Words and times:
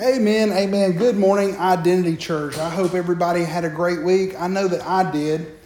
Amen, 0.00 0.52
amen. 0.52 0.92
Good 0.92 1.16
morning, 1.16 1.56
Identity 1.56 2.16
Church. 2.16 2.56
I 2.56 2.70
hope 2.70 2.94
everybody 2.94 3.42
had 3.42 3.64
a 3.64 3.68
great 3.68 4.00
week. 4.04 4.40
I 4.40 4.46
know 4.46 4.68
that 4.68 4.86
I 4.86 5.10
did. 5.10 5.58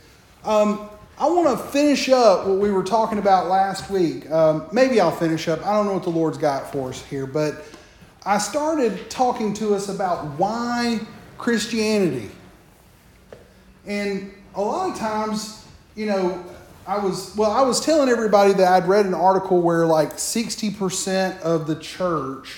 Um, 0.42 0.88
I 1.18 1.26
want 1.26 1.58
to 1.58 1.62
finish 1.66 2.08
up 2.08 2.46
what 2.46 2.56
we 2.56 2.70
were 2.70 2.82
talking 2.82 3.18
about 3.18 3.48
last 3.48 3.90
week. 3.90 4.30
Um, 4.30 4.68
maybe 4.72 5.02
I'll 5.02 5.10
finish 5.10 5.48
up. 5.48 5.60
I 5.66 5.74
don't 5.74 5.84
know 5.84 5.92
what 5.92 6.04
the 6.04 6.10
Lord's 6.10 6.38
got 6.38 6.72
for 6.72 6.88
us 6.88 7.04
here, 7.04 7.26
but 7.26 7.62
I 8.24 8.38
started 8.38 9.10
talking 9.10 9.52
to 9.54 9.74
us 9.74 9.90
about 9.90 10.24
why 10.38 11.00
Christianity. 11.36 12.30
And 13.86 14.32
a 14.54 14.62
lot 14.62 14.92
of 14.92 14.98
times, 14.98 15.68
you 15.94 16.06
know, 16.06 16.42
I 16.86 16.96
was, 16.96 17.36
well, 17.36 17.50
I 17.50 17.60
was 17.60 17.84
telling 17.84 18.08
everybody 18.08 18.54
that 18.54 18.72
I'd 18.72 18.88
read 18.88 19.04
an 19.04 19.12
article 19.12 19.60
where 19.60 19.84
like 19.84 20.14
60% 20.14 21.38
of 21.40 21.66
the 21.66 21.76
church 21.76 22.56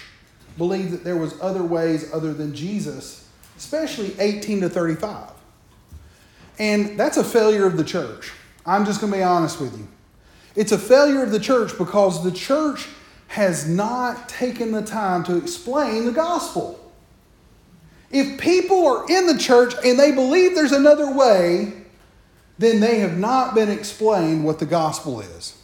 believed 0.57 0.93
that 0.93 1.05
there 1.05 1.17
was 1.17 1.41
other 1.41 1.63
ways 1.63 2.13
other 2.13 2.33
than 2.33 2.55
Jesus, 2.55 3.29
especially 3.57 4.15
18 4.19 4.63
to 4.63 4.69
35. 4.69 5.31
And 6.59 6.99
that's 6.99 7.17
a 7.17 7.25
failure 7.25 7.67
of 7.67 7.77
the 7.77 7.85
church. 7.85 8.33
I'm 8.65 8.85
just 8.85 9.01
going 9.01 9.13
to 9.13 9.19
be 9.19 9.25
honest 9.25 9.61
with 9.61 9.77
you. 9.77 9.89
It's 10.57 10.73
a 10.73 10.79
failure 10.79 11.23
of 11.23 11.33
the 11.33 11.41
church 11.41 11.77
because 11.77 12.23
the 12.23 12.31
church 12.31 12.89
has 13.29 13.69
not 13.69 14.29
taken 14.29 14.71
the 14.71 14.83
time 14.83 15.25
to 15.25 15.37
explain 15.37 16.05
the 16.05 16.13
gospel. 16.13 16.81
If 18.11 18.41
people 18.41 18.87
are 18.87 19.05
in 19.11 19.27
the 19.27 19.37
church 19.37 19.75
and 19.85 19.99
they 19.99 20.13
believe 20.13 20.55
there's 20.55 20.73
another 20.73 21.13
way, 21.13 21.73
then 22.59 22.79
they 22.79 23.01
have 23.01 23.19
not 23.19 23.57
been 23.57 23.69
explained 23.69 24.45
what 24.45 24.61
the 24.61 24.67
gospel 24.67 25.21
is. 25.21 25.59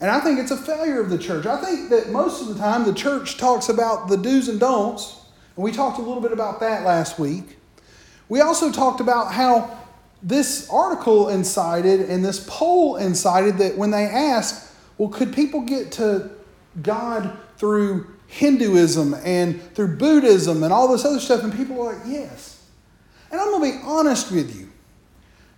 And 0.00 0.10
I 0.10 0.20
think 0.20 0.38
it's 0.38 0.50
a 0.50 0.56
failure 0.56 1.00
of 1.00 1.08
the 1.08 1.18
church. 1.18 1.46
I 1.46 1.56
think 1.62 1.90
that 1.90 2.10
most 2.10 2.42
of 2.42 2.48
the 2.48 2.54
time 2.54 2.84
the 2.84 2.92
church 2.92 3.38
talks 3.38 3.68
about 3.68 4.08
the 4.08 4.16
do's 4.16 4.48
and 4.48 4.60
don'ts, 4.60 5.20
and 5.56 5.64
we 5.64 5.72
talked 5.72 5.98
a 5.98 6.02
little 6.02 6.20
bit 6.20 6.32
about 6.32 6.60
that 6.60 6.84
last 6.84 7.18
week. 7.18 7.56
We 8.28 8.40
also 8.40 8.70
talked 8.70 9.00
about 9.00 9.32
how 9.32 9.78
this 10.22 10.68
article 10.70 11.28
incited 11.28 12.00
and 12.10 12.24
this 12.24 12.44
poll 12.48 12.96
incited 12.96 13.58
that 13.58 13.78
when 13.78 13.90
they 13.90 14.04
asked, 14.04 14.72
well, 14.98 15.08
could 15.08 15.32
people 15.32 15.60
get 15.62 15.92
to 15.92 16.30
God 16.82 17.36
through 17.56 18.14
Hinduism 18.26 19.14
and 19.24 19.62
through 19.74 19.96
Buddhism 19.96 20.62
and 20.62 20.72
all 20.72 20.88
this 20.88 21.04
other 21.04 21.20
stuff? 21.20 21.42
And 21.42 21.54
people 21.54 21.80
are 21.80 21.94
like, 21.94 22.02
yes. 22.06 22.64
And 23.30 23.40
I'm 23.40 23.50
going 23.50 23.72
to 23.72 23.78
be 23.78 23.84
honest 23.84 24.30
with 24.30 24.54
you. 24.58 24.70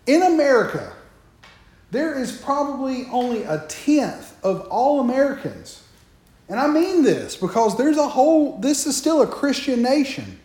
In 0.07 0.23
America, 0.23 0.93
there 1.91 2.19
is 2.19 2.37
probably 2.37 3.07
only 3.11 3.45
a 3.45 3.65
tenth 3.69 4.37
of 4.45 4.67
all 4.69 5.01
Americans. 5.01 5.83
And 6.49 6.59
I 6.59 6.67
mean 6.67 7.03
this 7.03 7.37
because 7.37 7.77
there's 7.77 7.97
a 7.97 8.09
whole, 8.09 8.59
this 8.59 8.87
is 8.87 8.97
still 8.97 9.23
a 9.23 9.27
Christian 9.27 9.83
nation. 9.83 10.39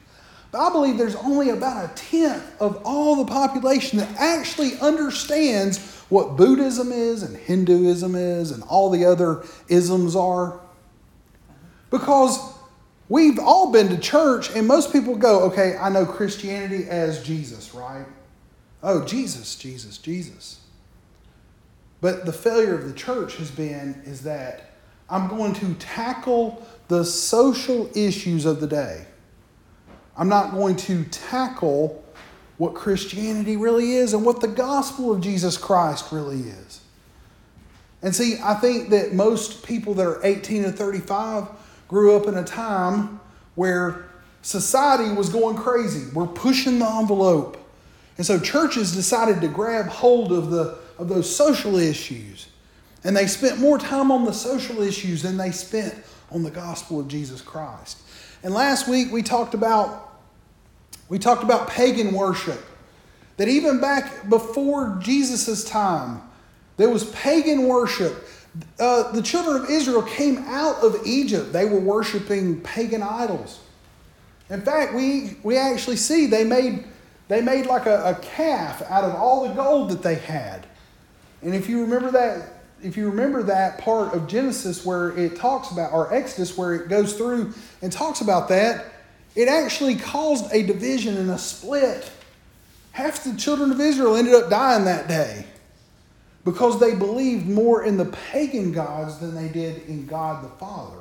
But 0.52 0.67
I 0.67 0.71
believe 0.71 0.97
there's 0.97 1.16
only 1.16 1.49
about 1.49 1.89
a 1.89 1.94
tenth 1.95 2.61
of 2.61 2.81
all 2.86 3.16
the 3.16 3.25
population 3.25 3.99
that 3.99 4.16
actually 4.17 4.77
understands 4.80 5.80
what 6.09 6.38
Buddhism 6.38 6.91
is 6.91 7.23
and 7.23 7.36
Hinduism 7.36 8.16
is 8.16 8.52
and 8.52 8.61
all 8.64 8.89
the 8.89 9.05
other 9.05 9.44
isms 9.67 10.16
are. 10.16 10.59
Because 11.89 12.39
we've 13.09 13.39
all 13.39 13.71
been 13.71 13.89
to 13.89 13.97
church 13.97 14.55
and 14.55 14.67
most 14.67 14.91
people 14.91 15.16
go, 15.16 15.44
okay, 15.45 15.75
I 15.75 15.89
know 15.89 16.05
Christianity 16.05 16.88
as 16.88 17.23
Jesus, 17.23 17.73
right? 17.73 18.05
Oh, 18.83 19.03
Jesus, 19.05 19.55
Jesus, 19.55 19.97
Jesus. 19.97 20.62
But 22.03 22.25
the 22.25 22.33
failure 22.33 22.75
of 22.75 22.85
the 22.85 22.91
church 22.91 23.37
has 23.37 23.49
been 23.49 24.01
is 24.05 24.23
that 24.23 24.71
I'm 25.09 25.29
going 25.29 25.53
to 25.53 25.73
tackle 25.75 26.61
the 26.89 27.05
social 27.05 27.89
issues 27.95 28.43
of 28.43 28.59
the 28.59 28.67
day. 28.67 29.05
I'm 30.17 30.27
not 30.27 30.51
going 30.51 30.75
to 30.75 31.05
tackle 31.05 32.03
what 32.57 32.73
Christianity 32.73 33.55
really 33.55 33.93
is 33.93 34.13
and 34.13 34.25
what 34.25 34.41
the 34.41 34.49
gospel 34.49 35.13
of 35.13 35.21
Jesus 35.21 35.57
Christ 35.57 36.11
really 36.11 36.42
is. 36.42 36.81
And 38.02 38.13
see, 38.13 38.36
I 38.43 38.55
think 38.55 38.89
that 38.89 39.13
most 39.13 39.65
people 39.65 39.93
that 39.93 40.05
are 40.05 40.19
18 40.25 40.63
to 40.63 40.73
35 40.73 41.47
grew 41.87 42.17
up 42.17 42.27
in 42.27 42.36
a 42.36 42.43
time 42.43 43.21
where 43.55 44.09
society 44.42 45.09
was 45.15 45.30
going 45.30 45.55
crazy. 45.55 46.11
We're 46.13 46.27
pushing 46.27 46.80
the 46.80 46.86
envelope. 46.86 47.65
And 48.17 48.25
so 48.25 48.42
churches 48.42 48.93
decided 48.93 49.39
to 49.39 49.47
grab 49.47 49.86
hold 49.86 50.33
of 50.33 50.52
the 50.52 50.83
of 50.98 51.09
those 51.09 51.33
social 51.33 51.77
issues. 51.77 52.48
And 53.04 53.15
they 53.15 53.27
spent 53.27 53.59
more 53.59 53.77
time 53.77 54.11
on 54.11 54.26
the 54.26 54.33
social 54.33 54.81
issues 54.81 55.21
than 55.21 55.37
they 55.37 55.52
spent 55.52 55.93
on 56.31 56.43
the 56.43 56.52
gospel 56.52 56.99
of 56.99 57.08
Jesus 57.08 57.42
Christ. 57.42 57.98
And 58.43 58.54
last 58.54 58.87
week 58.87 59.11
we 59.11 59.21
talked 59.21 59.54
about 59.54 60.09
we 61.09 61.20
talked 61.20 61.43
about 61.43 61.67
pagan 61.67 62.14
worship. 62.14 62.59
That 63.37 63.48
even 63.48 63.81
back 63.81 64.30
before 64.30 64.98
Jesus' 65.02 65.64
time, 65.64 66.21
there 66.77 66.89
was 66.89 67.10
pagan 67.11 67.67
worship. 67.67 68.27
Uh, 68.80 69.11
the 69.11 69.21
children 69.21 69.64
of 69.64 69.70
Israel 69.70 70.04
came 70.04 70.37
out 70.48 70.83
of 70.83 70.95
Egypt. 71.05 71.52
They 71.52 71.65
were 71.65 71.80
worshiping 71.80 72.61
pagan 72.61 73.02
idols. 73.02 73.60
In 74.49 74.61
fact, 74.61 74.93
we, 74.93 75.37
we 75.43 75.58
actually 75.58 75.98
see 75.98 76.27
they 76.27 76.43
made, 76.43 76.86
they 77.27 77.42
made 77.42 77.65
like 77.65 77.86
a, 77.86 78.04
a 78.04 78.15
calf 78.21 78.83
out 78.83 79.04
of 79.04 79.15
all 79.15 79.48
the 79.48 79.54
gold 79.54 79.89
that 79.89 80.04
they 80.04 80.15
had. 80.15 80.67
And 81.43 81.54
if 81.54 81.70
you 81.70 81.81
remember 81.81 82.11
that, 82.11 82.49
if 82.81 82.98
you 82.98 83.09
remember 83.09 83.43
that 83.43 83.80
part 83.80 84.14
of 84.14 84.27
Genesis 84.27 84.86
where 84.86 85.17
it 85.17 85.36
talks 85.36 85.71
about, 85.71 85.93
or 85.93 86.14
Exodus 86.14 86.58
where 86.58 86.73
it 86.76 86.89
goes 86.89 87.14
through 87.14 87.54
and 87.81 87.92
talks 87.92 88.21
about 88.21 88.49
that, 88.49 88.86
it 89.36 89.48
actually 89.48 89.95
caused 89.95 90.54
a 90.54 90.64
division 90.64 91.17
and 91.17 91.31
a 91.31 91.37
split. 91.37 92.11
Half 92.92 93.23
the 93.23 93.36
children 93.36 93.71
of 93.71 93.80
Israel 93.80 94.15
ended 94.15 94.36
up 94.36 94.49
dying 94.49 94.86
that 94.86 95.08
day 95.08 95.45
because 96.45 96.80
they 96.80 96.93
believed 96.93 97.48
more 97.48 97.83
in 97.83 97.98
the 97.98 98.05
pagan 98.05 98.71
gods 98.71 99.17
than 99.20 99.33
they 99.33 99.48
did 99.48 99.83
in 99.87 100.05
God 100.05 100.43
the 100.43 100.49
Father. 100.49 100.99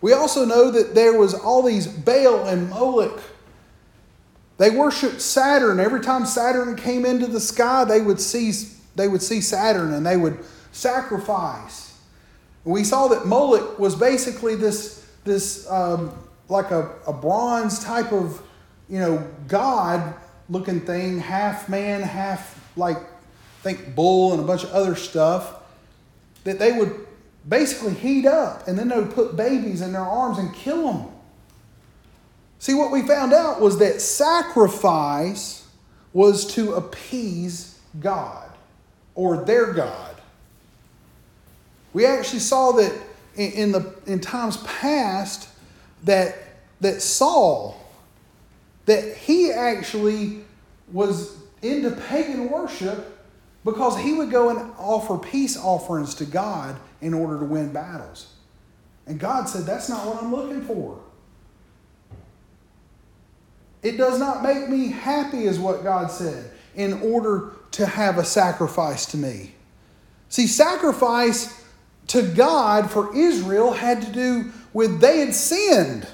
We 0.00 0.12
also 0.12 0.44
know 0.44 0.70
that 0.70 0.94
there 0.94 1.18
was 1.18 1.34
all 1.34 1.62
these 1.62 1.88
Baal 1.88 2.46
and 2.46 2.70
Moloch 2.70 3.20
they 4.58 4.70
worshiped 4.70 5.20
Saturn. 5.20 5.78
Every 5.78 6.00
time 6.00 6.26
Saturn 6.26 6.76
came 6.76 7.06
into 7.06 7.28
the 7.28 7.40
sky, 7.40 7.84
they 7.84 8.00
would 8.00 8.20
see 8.20 8.52
they 8.98 9.08
would 9.08 9.22
see 9.22 9.40
Saturn 9.40 9.94
and 9.94 10.04
they 10.04 10.18
would 10.18 10.38
sacrifice. 10.72 11.98
We 12.64 12.84
saw 12.84 13.08
that 13.08 13.24
Moloch 13.24 13.78
was 13.78 13.94
basically 13.94 14.56
this, 14.56 15.06
this 15.24 15.70
um, 15.70 16.12
like 16.48 16.70
a, 16.70 16.90
a 17.06 17.12
bronze 17.12 17.82
type 17.82 18.12
of, 18.12 18.42
you 18.88 18.98
know, 18.98 19.26
god 19.46 20.14
looking 20.50 20.80
thing, 20.80 21.18
half 21.18 21.68
man, 21.68 22.02
half 22.02 22.58
like, 22.76 22.98
think 23.62 23.94
bull 23.94 24.32
and 24.32 24.42
a 24.42 24.46
bunch 24.46 24.64
of 24.64 24.70
other 24.70 24.94
stuff, 24.94 25.62
that 26.44 26.58
they 26.58 26.72
would 26.72 27.06
basically 27.48 27.94
heat 27.94 28.26
up 28.26 28.66
and 28.68 28.78
then 28.78 28.88
they 28.88 28.96
would 28.96 29.14
put 29.14 29.36
babies 29.36 29.80
in 29.80 29.92
their 29.92 30.02
arms 30.02 30.38
and 30.38 30.54
kill 30.54 30.92
them. 30.92 31.06
See, 32.58 32.74
what 32.74 32.90
we 32.90 33.02
found 33.02 33.32
out 33.32 33.60
was 33.60 33.78
that 33.78 34.00
sacrifice 34.00 35.66
was 36.12 36.52
to 36.54 36.74
appease 36.74 37.78
God 38.00 38.47
or 39.18 39.36
their 39.44 39.72
God. 39.72 40.14
We 41.92 42.06
actually 42.06 42.38
saw 42.38 42.70
that 42.72 42.96
in, 43.34 43.72
the, 43.72 43.92
in 44.06 44.20
times 44.20 44.58
past 44.58 45.48
that, 46.04 46.36
that 46.80 47.02
Saul, 47.02 47.76
that 48.86 49.16
he 49.16 49.50
actually 49.50 50.44
was 50.92 51.36
into 51.62 51.90
pagan 51.90 52.48
worship 52.48 53.18
because 53.64 53.98
he 53.98 54.12
would 54.12 54.30
go 54.30 54.50
and 54.50 54.72
offer 54.78 55.18
peace 55.18 55.58
offerings 55.58 56.14
to 56.14 56.24
God 56.24 56.76
in 57.00 57.12
order 57.12 57.40
to 57.40 57.44
win 57.44 57.72
battles. 57.72 58.32
And 59.08 59.18
God 59.18 59.48
said, 59.48 59.66
That's 59.66 59.88
not 59.88 60.06
what 60.06 60.22
I'm 60.22 60.30
looking 60.30 60.62
for. 60.62 61.00
It 63.82 63.96
does 63.96 64.20
not 64.20 64.44
make 64.44 64.68
me 64.68 64.92
happy, 64.92 65.44
is 65.46 65.58
what 65.58 65.82
God 65.82 66.12
said, 66.12 66.52
in 66.76 67.02
order 67.02 67.54
to 67.72 67.86
have 67.86 68.18
a 68.18 68.24
sacrifice 68.24 69.06
to 69.06 69.16
me. 69.16 69.54
See, 70.28 70.46
sacrifice 70.46 71.64
to 72.08 72.22
God 72.22 72.90
for 72.90 73.14
Israel 73.16 73.72
had 73.72 74.02
to 74.02 74.12
do 74.12 74.52
with 74.72 75.00
they 75.00 75.20
had 75.20 75.34
sinned. 75.34 76.06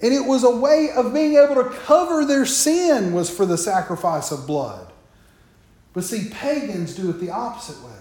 And 0.00 0.14
it 0.14 0.24
was 0.24 0.44
a 0.44 0.56
way 0.56 0.90
of 0.94 1.12
being 1.12 1.34
able 1.36 1.56
to 1.56 1.70
cover 1.70 2.24
their 2.24 2.46
sin 2.46 3.12
was 3.12 3.28
for 3.28 3.44
the 3.44 3.58
sacrifice 3.58 4.30
of 4.30 4.46
blood. 4.46 4.92
But 5.92 6.04
see, 6.04 6.28
pagans 6.30 6.94
do 6.94 7.10
it 7.10 7.18
the 7.18 7.30
opposite 7.30 7.82
way. 7.82 7.96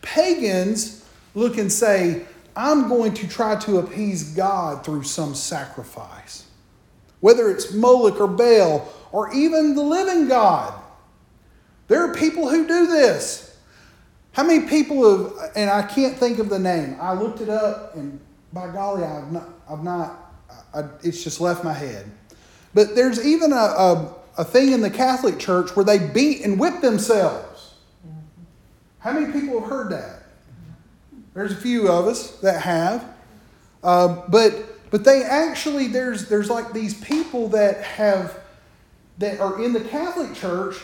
Pagans 0.00 1.04
look 1.34 1.58
and 1.58 1.70
say, 1.70 2.22
I'm 2.56 2.88
going 2.88 3.14
to 3.14 3.28
try 3.28 3.56
to 3.60 3.78
appease 3.78 4.34
God 4.34 4.84
through 4.84 5.02
some 5.04 5.34
sacrifice. 5.34 6.46
Whether 7.20 7.50
it's 7.50 7.72
Moloch 7.72 8.20
or 8.20 8.26
Baal 8.26 8.90
or 9.12 9.32
even 9.34 9.74
the 9.74 9.82
living 9.82 10.28
God. 10.28 10.81
There 11.92 12.10
are 12.10 12.14
people 12.14 12.48
who 12.48 12.66
do 12.66 12.86
this. 12.86 13.54
How 14.32 14.44
many 14.44 14.66
people 14.66 15.10
have, 15.10 15.50
and 15.54 15.68
I 15.68 15.82
can't 15.82 16.16
think 16.16 16.38
of 16.38 16.48
the 16.48 16.58
name. 16.58 16.96
I 16.98 17.12
looked 17.12 17.42
it 17.42 17.50
up, 17.50 17.94
and 17.94 18.18
by 18.50 18.72
golly, 18.72 19.04
I've 19.04 19.30
not, 19.30 19.48
I've 19.68 19.84
not, 19.84 20.32
I, 20.72 20.84
it's 21.02 21.22
just 21.22 21.38
left 21.38 21.62
my 21.62 21.74
head. 21.74 22.10
But 22.72 22.94
there's 22.94 23.22
even 23.26 23.52
a, 23.52 23.56
a, 23.56 24.14
a, 24.38 24.44
thing 24.44 24.72
in 24.72 24.80
the 24.80 24.88
Catholic 24.88 25.38
Church 25.38 25.76
where 25.76 25.84
they 25.84 25.98
beat 25.98 26.40
and 26.46 26.58
whip 26.58 26.80
themselves. 26.80 27.74
How 29.00 29.12
many 29.12 29.30
people 29.30 29.60
have 29.60 29.68
heard 29.68 29.92
that? 29.92 30.22
There's 31.34 31.52
a 31.52 31.56
few 31.56 31.88
of 31.90 32.06
us 32.06 32.38
that 32.40 32.62
have. 32.62 33.04
Uh, 33.82 34.22
but 34.28 34.90
but 34.90 35.04
they 35.04 35.24
actually 35.24 35.88
there's 35.88 36.30
there's 36.30 36.48
like 36.48 36.72
these 36.72 36.94
people 37.02 37.48
that 37.48 37.82
have 37.84 38.40
that 39.18 39.40
are 39.40 39.62
in 39.62 39.74
the 39.74 39.80
Catholic 39.80 40.32
Church 40.34 40.76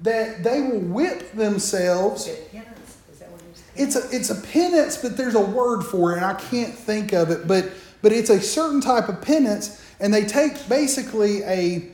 that 0.00 0.42
they 0.44 0.62
will 0.62 0.80
whip 0.80 1.32
themselves. 1.32 2.28
It's 3.74 3.94
a 3.94 4.08
it's 4.10 4.30
a 4.30 4.34
penance, 4.34 4.96
but 4.96 5.16
there's 5.16 5.34
a 5.34 5.40
word 5.40 5.82
for 5.82 6.12
it, 6.12 6.16
and 6.16 6.24
I 6.24 6.34
can't 6.34 6.74
think 6.74 7.12
of 7.12 7.30
it. 7.30 7.46
But 7.46 7.70
but 8.02 8.12
it's 8.12 8.30
a 8.30 8.40
certain 8.40 8.80
type 8.80 9.08
of 9.08 9.20
penance, 9.20 9.82
and 10.00 10.12
they 10.12 10.24
take 10.24 10.68
basically 10.68 11.42
a 11.42 11.88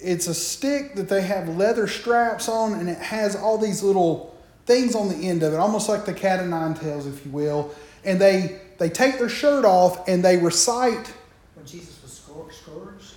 it's 0.00 0.26
a 0.26 0.34
stick 0.34 0.94
that 0.94 1.08
they 1.08 1.22
have 1.22 1.48
leather 1.48 1.86
straps 1.86 2.48
on, 2.48 2.74
and 2.74 2.88
it 2.88 2.98
has 2.98 3.36
all 3.36 3.58
these 3.58 3.82
little 3.82 4.36
things 4.66 4.94
on 4.94 5.08
the 5.08 5.28
end 5.28 5.42
of 5.42 5.52
it, 5.52 5.56
almost 5.56 5.88
like 5.88 6.04
the 6.04 6.12
cat 6.12 6.40
o' 6.40 6.46
nine 6.46 6.74
tails, 6.74 7.06
if 7.06 7.24
you 7.24 7.30
will. 7.30 7.74
And 8.04 8.20
they 8.20 8.60
they 8.78 8.88
take 8.88 9.18
their 9.18 9.28
shirt 9.28 9.64
off 9.64 10.08
and 10.08 10.24
they 10.24 10.38
recite. 10.38 11.14
When 11.54 11.66
Jesus 11.66 12.02
was 12.02 12.12
scourged. 12.12 13.14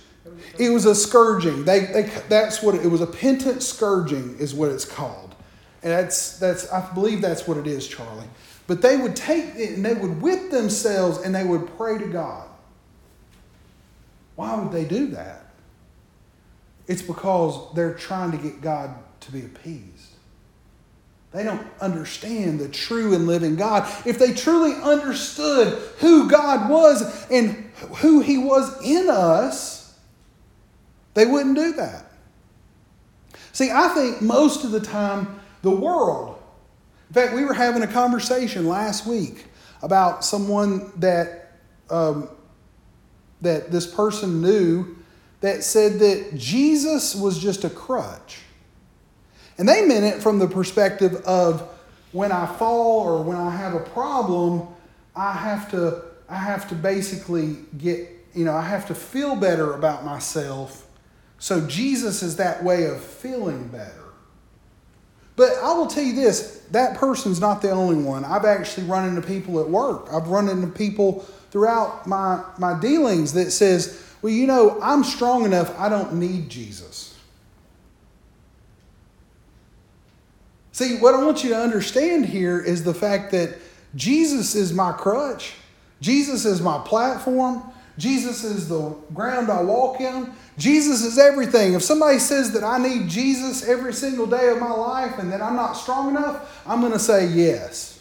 It 0.58 0.70
was 0.70 0.84
a 0.84 0.94
scourging. 0.94 1.64
They, 1.64 1.80
they 1.80 2.02
that's 2.28 2.62
what 2.62 2.74
it, 2.74 2.84
it 2.84 2.88
was. 2.88 3.00
A 3.00 3.06
penitent 3.06 3.62
scourging 3.62 4.36
is 4.38 4.54
what 4.54 4.70
it's 4.70 4.84
called. 4.84 5.34
And 5.82 5.90
that's, 5.90 6.38
that's, 6.38 6.70
I 6.70 6.92
believe 6.94 7.20
that's 7.20 7.46
what 7.48 7.56
it 7.56 7.66
is, 7.66 7.88
Charlie. 7.88 8.28
But 8.66 8.82
they 8.82 8.96
would 8.96 9.16
take 9.16 9.56
it 9.56 9.76
and 9.76 9.84
they 9.84 9.94
would 9.94 10.22
whip 10.22 10.50
themselves 10.50 11.18
and 11.18 11.34
they 11.34 11.44
would 11.44 11.76
pray 11.76 11.98
to 11.98 12.06
God. 12.06 12.48
Why 14.36 14.54
would 14.54 14.72
they 14.72 14.84
do 14.84 15.08
that? 15.08 15.46
It's 16.86 17.02
because 17.02 17.74
they're 17.74 17.94
trying 17.94 18.30
to 18.32 18.38
get 18.38 18.60
God 18.60 18.94
to 19.20 19.32
be 19.32 19.40
appeased. 19.40 20.12
They 21.32 21.42
don't 21.44 21.66
understand 21.80 22.60
the 22.60 22.68
true 22.68 23.14
and 23.14 23.26
living 23.26 23.56
God. 23.56 23.90
If 24.06 24.18
they 24.18 24.34
truly 24.34 24.74
understood 24.82 25.78
who 25.98 26.28
God 26.28 26.68
was 26.68 27.30
and 27.30 27.70
who 27.98 28.20
He 28.20 28.36
was 28.36 28.80
in 28.82 29.08
us, 29.08 29.81
they 31.14 31.26
wouldn't 31.26 31.56
do 31.56 31.72
that. 31.74 32.06
See, 33.52 33.70
I 33.70 33.88
think 33.88 34.22
most 34.22 34.64
of 34.64 34.70
the 34.70 34.80
time 34.80 35.40
the 35.62 35.70
world. 35.70 36.38
In 37.08 37.14
fact, 37.14 37.34
we 37.34 37.44
were 37.44 37.54
having 37.54 37.82
a 37.82 37.86
conversation 37.86 38.66
last 38.66 39.06
week 39.06 39.46
about 39.82 40.24
someone 40.24 40.90
that 40.96 41.52
um, 41.90 42.28
that 43.42 43.70
this 43.70 43.86
person 43.86 44.40
knew 44.40 44.96
that 45.40 45.64
said 45.64 45.98
that 45.98 46.36
Jesus 46.36 47.14
was 47.14 47.38
just 47.38 47.64
a 47.64 47.70
crutch. 47.70 48.38
And 49.58 49.68
they 49.68 49.84
meant 49.84 50.04
it 50.04 50.22
from 50.22 50.38
the 50.38 50.48
perspective 50.48 51.16
of 51.26 51.68
when 52.12 52.32
I 52.32 52.46
fall 52.46 53.00
or 53.00 53.22
when 53.22 53.36
I 53.36 53.50
have 53.50 53.74
a 53.74 53.80
problem, 53.80 54.68
I 55.14 55.32
have 55.32 55.70
to 55.72 56.02
I 56.28 56.36
have 56.36 56.68
to 56.70 56.74
basically 56.74 57.56
get, 57.76 58.08
you 58.34 58.46
know, 58.46 58.54
I 58.54 58.62
have 58.62 58.86
to 58.86 58.94
feel 58.94 59.36
better 59.36 59.74
about 59.74 60.04
myself. 60.04 60.86
So 61.42 61.60
Jesus 61.66 62.22
is 62.22 62.36
that 62.36 62.62
way 62.62 62.84
of 62.84 63.02
feeling 63.02 63.66
better. 63.66 64.04
But 65.34 65.54
I 65.60 65.72
will 65.72 65.88
tell 65.88 66.04
you 66.04 66.14
this 66.14 66.64
that 66.70 66.96
person's 66.96 67.40
not 67.40 67.62
the 67.62 67.70
only 67.70 67.96
one. 67.96 68.24
I've 68.24 68.44
actually 68.44 68.86
run 68.86 69.08
into 69.08 69.26
people 69.26 69.58
at 69.58 69.68
work. 69.68 70.06
I've 70.12 70.28
run 70.28 70.48
into 70.48 70.68
people 70.68 71.26
throughout 71.50 72.06
my, 72.06 72.44
my 72.58 72.78
dealings 72.78 73.32
that 73.32 73.50
says, 73.50 74.00
well, 74.22 74.32
you 74.32 74.46
know, 74.46 74.78
I'm 74.80 75.02
strong 75.02 75.44
enough, 75.44 75.76
I 75.80 75.88
don't 75.88 76.14
need 76.14 76.48
Jesus. 76.48 77.18
See, 80.70 80.98
what 80.98 81.12
I 81.12 81.24
want 81.24 81.42
you 81.42 81.50
to 81.50 81.58
understand 81.58 82.26
here 82.26 82.60
is 82.60 82.84
the 82.84 82.94
fact 82.94 83.32
that 83.32 83.58
Jesus 83.96 84.54
is 84.54 84.72
my 84.72 84.92
crutch, 84.92 85.54
Jesus 86.00 86.44
is 86.44 86.60
my 86.60 86.78
platform, 86.86 87.64
Jesus 87.98 88.42
is 88.42 88.68
the 88.68 88.94
ground 89.12 89.50
I 89.50 89.62
walk 89.62 90.00
in. 90.00 90.32
Jesus 90.58 91.02
is 91.02 91.18
everything. 91.18 91.74
If 91.74 91.82
somebody 91.82 92.18
says 92.18 92.52
that 92.52 92.64
I 92.64 92.78
need 92.78 93.08
Jesus 93.08 93.68
every 93.68 93.92
single 93.92 94.26
day 94.26 94.48
of 94.48 94.58
my 94.58 94.72
life 94.72 95.18
and 95.18 95.32
that 95.32 95.42
I'm 95.42 95.56
not 95.56 95.74
strong 95.74 96.10
enough, 96.10 96.62
I'm 96.66 96.80
going 96.80 96.92
to 96.92 96.98
say 96.98 97.26
yes. 97.26 98.00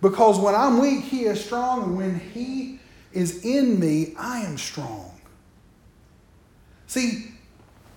Because 0.00 0.38
when 0.38 0.54
I'm 0.54 0.78
weak, 0.78 1.04
He 1.04 1.24
is 1.24 1.44
strong, 1.44 1.82
and 1.84 1.96
when 1.96 2.20
He 2.20 2.78
is 3.12 3.44
in 3.44 3.80
me, 3.80 4.14
I 4.18 4.40
am 4.40 4.56
strong. 4.56 5.12
See, 6.86 7.32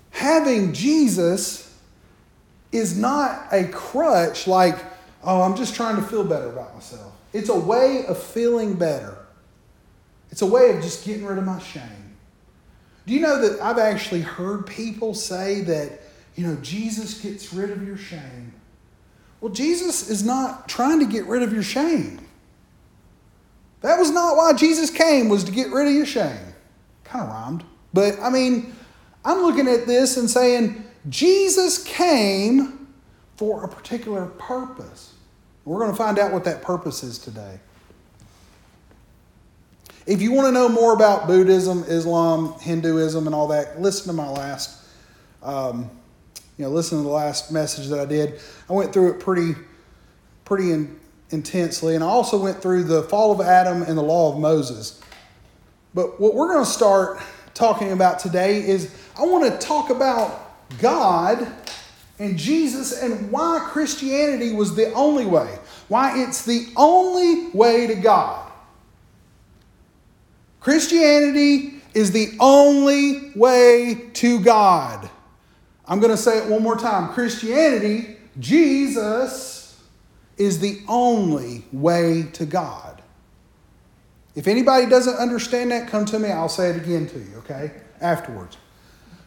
having 0.10 0.74
Jesus 0.74 1.78
is 2.72 2.98
not 2.98 3.48
a 3.52 3.68
crutch 3.68 4.48
like, 4.48 4.78
oh, 5.24 5.42
I'm 5.42 5.56
just 5.56 5.76
trying 5.76 5.96
to 5.98 6.02
feel 6.02 6.24
better 6.24 6.50
about 6.50 6.74
myself. 6.74 7.14
It's 7.34 7.50
a 7.50 7.60
way 7.60 8.06
of 8.08 8.22
feeling 8.22 8.76
better. 8.76 9.18
It's 10.32 10.42
a 10.42 10.46
way 10.46 10.72
of 10.76 10.82
just 10.82 11.06
getting 11.06 11.26
rid 11.26 11.38
of 11.38 11.46
my 11.46 11.60
shame. 11.60 12.16
Do 13.06 13.14
you 13.14 13.20
know 13.20 13.42
that 13.42 13.62
I've 13.62 13.80
actually 13.80 14.22
heard 14.22 14.66
people 14.66 15.14
say 15.14 15.62
that, 15.62 16.00
you 16.36 16.48
know, 16.48 16.56
Jesus 16.62 17.20
gets 17.20 17.54
rid 17.54 17.72
of 17.72 17.86
your 17.86 17.98
shame? 17.98 18.54
Well, 19.42 19.52
Jesus 19.52 20.10
is 20.10 20.24
not 20.24 20.70
trying 20.70 21.00
to 21.00 21.06
get 21.06 21.26
rid 21.26 21.44
of 21.44 21.52
your 21.52 21.64
shame. 21.64 22.20
That 23.82 23.98
was 23.98 24.12
not 24.12 24.38
why 24.38 24.54
Jesus 24.54 24.90
came, 24.92 25.28
was 25.28 25.44
to 25.46 25.52
get 25.52 25.72
rid 25.72 25.88
of 25.88 25.94
your 25.94 26.06
shame. 26.06 26.54
Kind 27.04 27.26
of 27.26 27.32
rhymed. 27.32 27.64
But 27.94 28.20
I 28.22 28.30
mean, 28.30 28.76
I'm 29.26 29.42
looking 29.42 29.68
at 29.68 29.88
this 29.88 30.18
and 30.18 30.30
saying, 30.30 30.86
Jesus 31.10 31.84
came 31.84 32.88
for 33.36 33.64
a 33.64 33.68
particular 33.68 34.28
purpose. 34.28 35.14
We're 35.66 35.80
going 35.80 35.92
to 35.92 35.98
find 35.98 36.20
out 36.20 36.32
what 36.32 36.44
that 36.44 36.62
purpose 36.62 37.02
is 37.04 37.18
today. 37.18 37.60
If 40.08 40.20
you 40.22 40.32
want 40.32 40.48
to 40.48 40.52
know 40.52 40.68
more 40.68 40.94
about 40.94 41.28
Buddhism, 41.28 41.84
Islam, 41.88 42.56
Hinduism, 42.60 43.28
and 43.28 43.36
all 43.36 43.48
that, 43.50 43.80
listen 43.80 44.08
to 44.08 44.14
my 44.14 44.28
last, 44.28 44.84
um, 45.44 45.92
you 46.58 46.66
know, 46.66 46.72
listen 46.72 46.98
to 46.98 47.04
the 47.04 47.10
last 47.10 47.52
message 47.52 47.88
that 47.90 48.00
I 48.00 48.06
did. 48.06 48.40
I 48.68 48.74
went 48.74 48.94
through 48.94 49.12
it 49.12 49.20
pretty, 49.20 49.54
pretty 50.44 50.72
in, 50.72 51.00
intensely, 51.30 51.94
and 51.94 52.04
I 52.04 52.08
also 52.08 52.42
went 52.42 52.64
through 52.64 52.86
the 52.86 53.04
fall 53.04 53.32
of 53.32 53.42
Adam 53.42 53.84
and 53.84 53.96
the 53.96 54.02
law 54.02 54.34
of 54.34 54.40
Moses. 54.40 55.00
But 55.94 56.20
what 56.20 56.34
we're 56.34 56.52
going 56.52 56.66
to 56.66 56.72
start 56.72 57.22
talking 57.54 57.92
about 57.92 58.18
today 58.18 58.68
is 58.68 58.96
I 59.16 59.24
want 59.24 59.52
to 59.52 59.66
talk 59.66 59.92
about 59.92 60.80
God 60.80 61.48
and 62.18 62.40
Jesus 62.40 63.02
and 63.04 63.32
why 63.32 63.68
Christianity 63.70 64.54
was 64.54 64.76
the 64.76 64.92
only 64.94 65.28
way, 65.28 65.60
why 65.90 66.24
it's 66.24 66.44
the 66.44 66.68
only 66.76 67.50
way 67.50 67.86
to 67.86 67.96
God. 67.96 68.51
Christianity 70.62 71.82
is 71.94 72.12
the 72.12 72.30
only 72.40 73.32
way 73.36 74.10
to 74.14 74.40
God. 74.40 75.10
I'm 75.86 76.00
going 76.00 76.12
to 76.12 76.18
say 76.18 76.38
it 76.38 76.50
one 76.50 76.64
more 76.64 76.78
time. 76.78 77.10
Christianity, 77.10 78.16
Jesus, 78.40 79.82
is 80.38 80.60
the 80.60 80.82
only 80.88 81.66
way 81.74 82.28
to 82.34 82.46
God. 82.46 83.02
If 84.36 84.48
anybody 84.48 84.86
doesn't 84.86 85.16
understand 85.16 85.72
that, 85.72 85.90
come 85.90 86.06
to 86.06 86.20
me. 86.20 86.30
I'll 86.30 86.48
say 86.48 86.70
it 86.70 86.78
again 86.78 87.08
to 87.08 87.20
you, 87.20 87.38
okay? 87.40 87.72
Afterwards. 88.00 88.58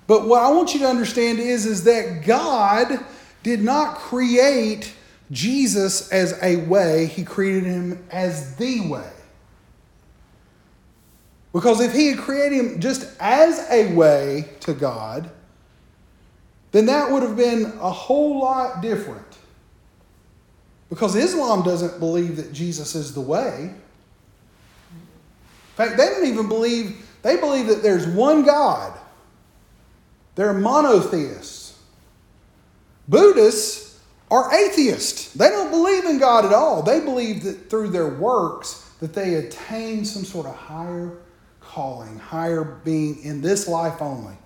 But 0.07 0.27
what 0.27 0.43
I 0.43 0.51
want 0.51 0.73
you 0.73 0.81
to 0.81 0.89
understand 0.89 1.41
is, 1.41 1.67
is 1.67 1.85
that 1.85 2.25
God 2.25 3.05
did 3.43 3.63
not 3.63 3.97
create 3.97 4.95
Jesus 5.31 6.11
as 6.11 6.39
a 6.43 6.57
way, 6.57 7.07
He 7.07 7.25
created 7.25 7.65
Him 7.65 8.07
as 8.11 8.57
the 8.57 8.89
way. 8.89 9.11
Because 11.55 11.81
if 11.81 11.93
he 11.93 12.09
had 12.09 12.19
created 12.19 12.59
him 12.59 12.81
just 12.81 13.09
as 13.21 13.65
a 13.71 13.95
way 13.95 14.51
to 14.61 14.75
God, 14.75 15.31
then 16.73 16.87
that 16.87 17.13
would 17.13 17.23
have 17.23 17.37
been 17.37 17.67
a 17.81 17.91
whole 17.91 18.41
lot 18.41 18.83
different. 18.83 19.39
Because 20.91 21.15
Islam 21.15 21.63
doesn't 21.63 22.01
believe 22.01 22.37
that 22.37 22.53
Jesus 22.53 22.97
is 22.97 23.15
the 23.15 23.21
way. 23.21 23.73
In 24.91 25.77
fact, 25.77 25.97
they 25.97 26.07
don't 26.07 26.27
even 26.27 26.49
believe, 26.49 27.09
they 27.23 27.37
believe 27.37 27.69
that 27.69 27.85
there's 27.85 28.07
one 28.07 28.45
God. 28.45 28.99
They're 30.35 30.53
monotheists. 30.53 31.79
Buddhists 33.07 34.01
are 34.29 34.53
atheists. 34.53 35.33
They 35.35 35.51
don't 35.51 35.71
believe 35.71 36.05
in 36.05 36.19
God 36.19 36.45
at 36.45 36.53
all. 36.53 36.83
They 36.83 36.99
believe 36.99 37.45
that 37.45 37.71
through 37.71 37.91
their 37.91 38.09
works 38.09 38.91
that 38.99 39.15
they 39.15 39.35
attain 39.35 40.05
some 40.05 40.25
sort 40.25 40.47
of 40.47 40.57
higher 40.57 41.19
calling, 41.75 42.19
higher 42.19 42.63
being 42.63 43.21
in 43.25 43.41
this 43.41 43.67
life 43.67 44.01
only. 44.01 44.37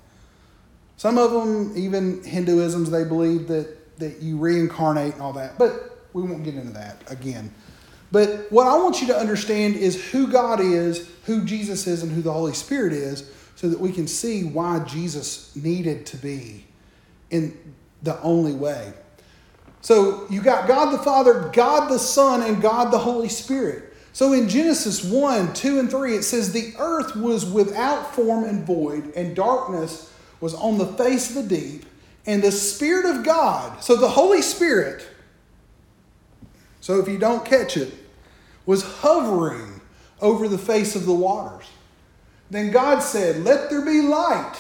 Some 0.97 1.19
of 1.19 1.31
them, 1.31 1.75
even 1.77 2.23
Hinduisms, 2.23 2.91
they 2.91 3.05
believe 3.05 3.49
that, 3.49 3.99
that 3.99 4.23
you 4.23 4.39
reincarnate 4.39 5.13
and 5.13 5.23
all 5.23 5.35
that, 5.35 5.59
but 5.59 5.99
we 6.15 6.23
won't 6.23 6.43
get 6.43 6.55
into 6.55 6.73
that 6.73 7.03
again. 7.11 7.53
But 8.11 8.51
what 8.51 8.67
I 8.67 8.77
want 8.79 9.03
you 9.03 9.09
to 9.09 9.17
understand 9.17 9.77
is 9.77 10.11
who 10.11 10.27
God 10.27 10.61
is, 10.61 11.11
who 11.25 11.45
Jesus 11.45 11.87
is, 11.87 12.03
and 12.03 12.11
who 12.11 12.23
the 12.23 12.33
Holy 12.33 12.55
Spirit 12.55 12.95
is, 12.95 13.31
so 13.57 13.69
that 13.69 13.79
we 13.79 13.93
can 13.93 14.09
see 14.09 14.45
why 14.45 14.79
Jesus 14.81 15.55
needed 15.55 16.07
to 16.07 16.17
be 16.17 16.65
in 17.31 17.75
the 18.03 18.19
only 18.23 18.55
way. 18.55 18.95
So 19.83 20.27
you 20.31 20.41
got 20.41 20.67
God 20.67 20.93
the 20.93 21.03
Father, 21.03 21.51
God 21.53 21.91
the 21.91 21.99
Son, 21.99 22.43
and 22.43 22.63
God 22.63 22.91
the 22.91 22.99
Holy 22.99 23.29
Spirit. 23.29 23.88
So 24.19 24.33
in 24.33 24.49
Genesis 24.49 25.05
1, 25.05 25.53
2, 25.55 25.79
and 25.79 25.89
3, 25.89 26.17
it 26.17 26.25
says, 26.25 26.51
The 26.51 26.75
earth 26.77 27.15
was 27.15 27.47
without 27.47 28.17
form 28.17 28.43
and 28.43 28.67
void, 28.67 29.13
and 29.15 29.37
darkness 29.37 30.13
was 30.41 30.55
on 30.55 30.77
the 30.77 30.89
face 30.89 31.29
of 31.29 31.37
the 31.37 31.57
deep, 31.57 31.85
and 32.27 32.43
the 32.43 32.51
Spirit 32.51 33.07
of 33.07 33.25
God, 33.25 33.81
so 33.81 33.95
the 33.95 34.09
Holy 34.09 34.43
Spirit, 34.43 35.07
so 36.81 36.99
if 36.99 37.07
you 37.07 37.17
don't 37.17 37.45
catch 37.45 37.77
it, 37.77 37.95
was 38.67 38.83
hovering 38.83 39.81
over 40.21 40.49
the 40.49 40.59
face 40.59 40.97
of 40.97 41.07
the 41.07 41.15
waters. 41.15 41.67
Then 42.51 42.73
God 42.73 42.99
said, 42.99 43.45
Let 43.45 43.71
there 43.71 43.85
be 43.85 44.01
light. 44.01 44.57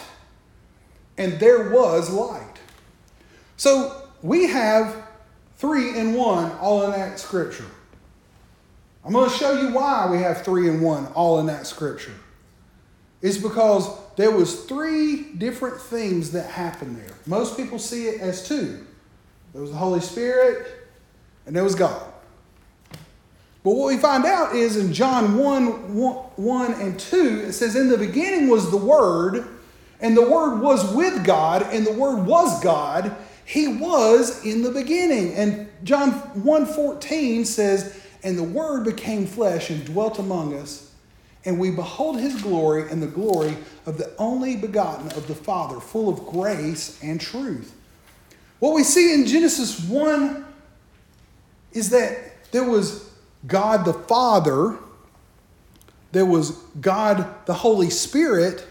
And 1.17 1.41
there 1.41 1.71
was 1.71 2.11
light. 2.11 2.61
So 3.57 4.09
we 4.23 4.47
have 4.47 5.03
three 5.57 5.99
in 5.99 6.15
one 6.15 6.53
all 6.61 6.85
in 6.85 6.93
that 6.93 7.19
scripture. 7.19 7.67
I'm 9.05 9.13
going 9.13 9.31
to 9.31 9.37
show 9.37 9.61
you 9.61 9.73
why 9.73 10.09
we 10.11 10.19
have 10.19 10.43
three 10.43 10.69
and 10.69 10.83
one 10.83 11.07
all 11.09 11.39
in 11.41 11.47
that 11.47 11.67
scripture. 11.67 12.15
It's 13.23 13.39
because 13.39 13.89
there 14.17 14.31
was 14.31 14.65
three 14.65 15.33
different 15.35 15.81
things 15.81 16.33
that 16.33 16.51
happened 16.51 16.97
there. 16.99 17.15
Most 17.27 17.57
people 17.57 17.79
see 17.79 18.07
it 18.07 18.21
as 18.21 18.47
two. 18.47 18.87
There 19.53 19.63
was 19.63 19.71
the 19.71 19.77
Holy 19.77 20.01
Spirit 20.01 20.67
and 21.47 21.57
there 21.57 21.65
was 21.65 21.75
God. 21.75 22.13
But 23.65 23.73
what 23.73 23.89
we 23.89 23.97
find 23.97 24.25
out 24.25 24.55
is 24.55 24.77
in 24.77 24.93
John 24.93 25.37
1, 25.37 25.95
1 25.95 26.73
and 26.75 26.99
2, 26.99 27.45
it 27.47 27.53
says, 27.53 27.75
In 27.75 27.89
the 27.89 27.99
beginning 27.99 28.49
was 28.49 28.71
the 28.71 28.77
Word, 28.77 29.47
and 30.01 30.17
the 30.17 30.31
Word 30.31 30.61
was 30.61 30.95
with 30.95 31.25
God, 31.25 31.63
and 31.73 31.87
the 31.87 31.93
Word 31.93 32.25
was 32.25 32.63
God. 32.63 33.17
He 33.45 33.67
was 33.67 34.45
in 34.45 34.63
the 34.63 34.71
beginning. 34.71 35.35
And 35.35 35.69
John 35.83 36.13
1:14 36.43 37.47
says, 37.47 37.99
"And 38.29 38.37
the 38.37 38.43
word 38.43 38.85
became 38.85 39.27
flesh 39.27 39.71
and 39.71 39.83
dwelt 39.87 40.19
among 40.19 40.55
us, 40.55 40.91
and 41.47 41.59
we 41.59 41.71
behold 41.71 42.21
his 42.21 42.43
glory 42.43 42.91
and 42.91 43.03
the 43.03 43.07
glory 43.07 43.57
of 43.87 43.97
the 43.97 44.13
only 44.19 44.55
begotten 44.55 45.07
of 45.13 45.27
the 45.27 45.35
Father, 45.35 45.81
full 45.81 46.11
of 46.11 46.27
grace 46.27 46.99
and 47.03 47.19
truth." 47.19 47.73
What 48.59 48.75
we 48.75 48.85
see 48.85 49.15
in 49.15 49.27
Genesis 49.27 49.81
1 49.81 50.45
is 51.73 51.89
that 51.89 52.51
there 52.51 52.65
was 52.65 53.09
God 53.47 53.87
the 53.87 53.95
Father, 53.95 54.77
there 56.13 56.27
was 56.27 56.51
God 56.81 57.27
the 57.47 57.55
Holy 57.55 57.89
Spirit, 57.89 58.67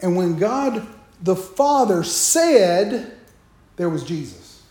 and 0.00 0.16
when 0.16 0.38
God 0.38 0.86
the 1.20 1.36
Father 1.36 2.04
said, 2.04 3.12
there 3.76 3.88
was 3.88 4.04
Jesus. 4.04 4.62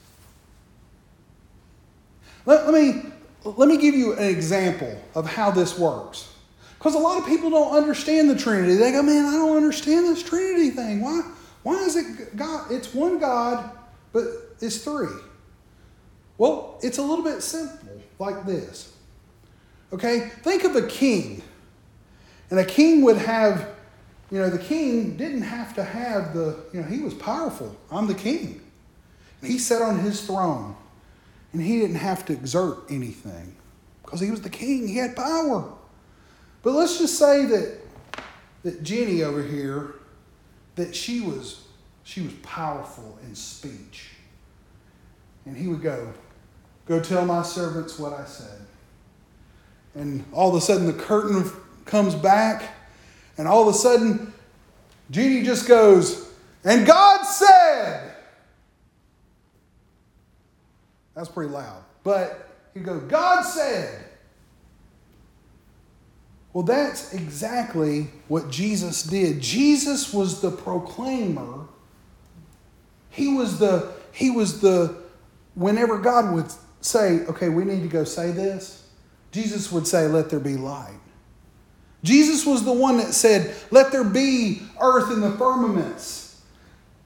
Let, 2.45 2.65
let, 2.65 2.74
me, 2.74 3.12
let 3.56 3.70
me 3.70 3.77
give 3.77 3.96
you 3.96 4.13
an 4.13 4.24
example 4.24 5.00
of 5.16 5.25
how 5.25 5.51
this 5.51 5.77
works. 5.77 6.34
Because 6.77 6.96
a 6.96 7.00
lot 7.00 7.18
of 7.18 7.25
people 7.25 7.50
don't 7.50 7.75
understand 7.75 8.30
the 8.30 8.36
Trinity. 8.36 8.75
They 8.75 8.92
go, 8.92 9.01
man, 9.01 9.25
I 9.25 9.34
don't 9.34 9.58
understand 9.58 10.06
this 10.06 10.22
Trinity 10.22 10.70
thing. 10.70 11.01
Why, 11.01 11.22
why 11.63 11.75
is 11.75 11.96
it 11.96 12.36
God? 12.36 12.72
It's 12.72 12.94
one 12.94 13.20
God, 13.20 13.72
but 14.13 14.25
it's 14.62 14.84
three. 14.84 15.08
Well, 16.38 16.77
it's 16.82 16.98
a 16.98 17.01
little 17.01 17.24
bit 17.24 17.42
simple, 17.42 18.01
like 18.20 18.46
this. 18.46 18.94
Okay? 19.92 20.30
Think 20.44 20.63
of 20.63 20.75
a 20.75 20.86
king. 20.88 21.42
And 22.50 22.60
a 22.60 22.66
king 22.66 23.01
would 23.01 23.18
have, 23.18 23.70
you 24.32 24.39
know, 24.39 24.50
the 24.50 24.60
king 24.60 25.18
didn't 25.18 25.42
have 25.42 25.74
to 25.75 25.84
have 25.84 26.34
the, 26.34 26.63
you 26.74 26.82
know, 26.82 26.88
he 26.88 27.00
was 27.00 27.13
powerful. 27.16 27.75
I'm 27.92 28.08
the 28.08 28.13
king. 28.13 28.62
And 29.42 29.51
He 29.51 29.58
sat 29.58 29.82
on 29.82 30.00
his 30.00 30.25
throne 30.25 30.75
and 31.54 31.62
he 31.62 31.80
didn't 31.80 31.96
have 31.96 32.25
to 32.25 32.34
exert 32.34 32.80
anything 32.89 33.56
because 34.04 34.20
he 34.20 34.32
was 34.32 34.42
the 34.42 34.50
king. 34.50 34.88
He 34.88 34.98
had 34.98 35.16
power. 35.16 35.74
But 36.63 36.74
let's 36.74 36.98
just 36.98 37.18
say 37.18 37.46
that, 37.46 37.80
that 38.63 38.84
Jenny 38.84 39.24
over 39.24 39.42
here, 39.42 39.96
that 40.75 40.96
she 40.96 41.22
was, 41.22 41.63
she 42.04 42.22
was 42.22 42.34
powerful 42.44 43.18
in 43.24 43.36
speech. 43.36 44.12
And 45.46 45.56
he 45.56 45.68
would 45.68 45.82
go, 45.82 46.13
Go 46.88 47.01
tell 47.01 47.25
my 47.25 47.44
servants 47.44 48.00
what 48.00 48.13
I 48.13 48.24
said. 48.25 48.62
And 49.94 50.24
all 50.32 50.50
of 50.50 50.56
a 50.56 50.62
sudden 50.62 50.88
the 50.88 50.94
curtain 50.94 51.50
comes 51.86 52.16
back, 52.16 52.63
and 53.38 53.48
all 53.48 53.68
of 53.68 53.68
a 53.68 53.77
sudden 53.77 54.34
Jenny 55.12 55.44
just 55.44 55.68
goes, 55.68 56.32
And 56.63 56.86
God 56.86 57.24
said, 57.24 58.07
that's 61.17 61.29
pretty 61.29 61.51
loud. 61.51 61.83
But 62.03 62.47
he 62.75 62.79
goes, 62.79 63.01
God 63.03 63.41
said. 63.41 64.03
Well, 66.53 66.63
that's 66.63 67.13
exactly 67.13 68.07
what 68.27 68.51
Jesus 68.51 69.01
did. 69.01 69.41
Jesus 69.41 70.13
was 70.13 70.41
the 70.41 70.51
proclaimer. 70.51 71.65
He 73.09 73.33
was 73.33 73.57
the, 73.57 73.91
he 74.12 74.29
was 74.29 74.62
the, 74.62 74.95
whenever 75.55 75.97
God 75.97 76.33
would 76.36 76.51
say, 76.81 77.25
okay, 77.25 77.50
we 77.50 77.65
need 77.65 77.81
to 77.81 77.88
go 77.88 78.03
say 78.03 78.31
this, 78.31 78.88
Jesus 79.31 79.71
would 79.71 79.88
say, 79.88 80.07
let 80.07 80.29
there 80.29 80.39
be 80.39 80.55
light. 80.55 81.00
Jesus 82.03 82.45
was 82.45 82.63
the 82.63 82.74
one 82.74 82.97
that 82.97 83.13
said, 83.13 83.55
let 83.71 83.91
there 83.91 84.03
be 84.03 84.62
earth 84.79 85.12
in 85.12 85.21
the 85.21 85.31
firmaments. 85.31 86.41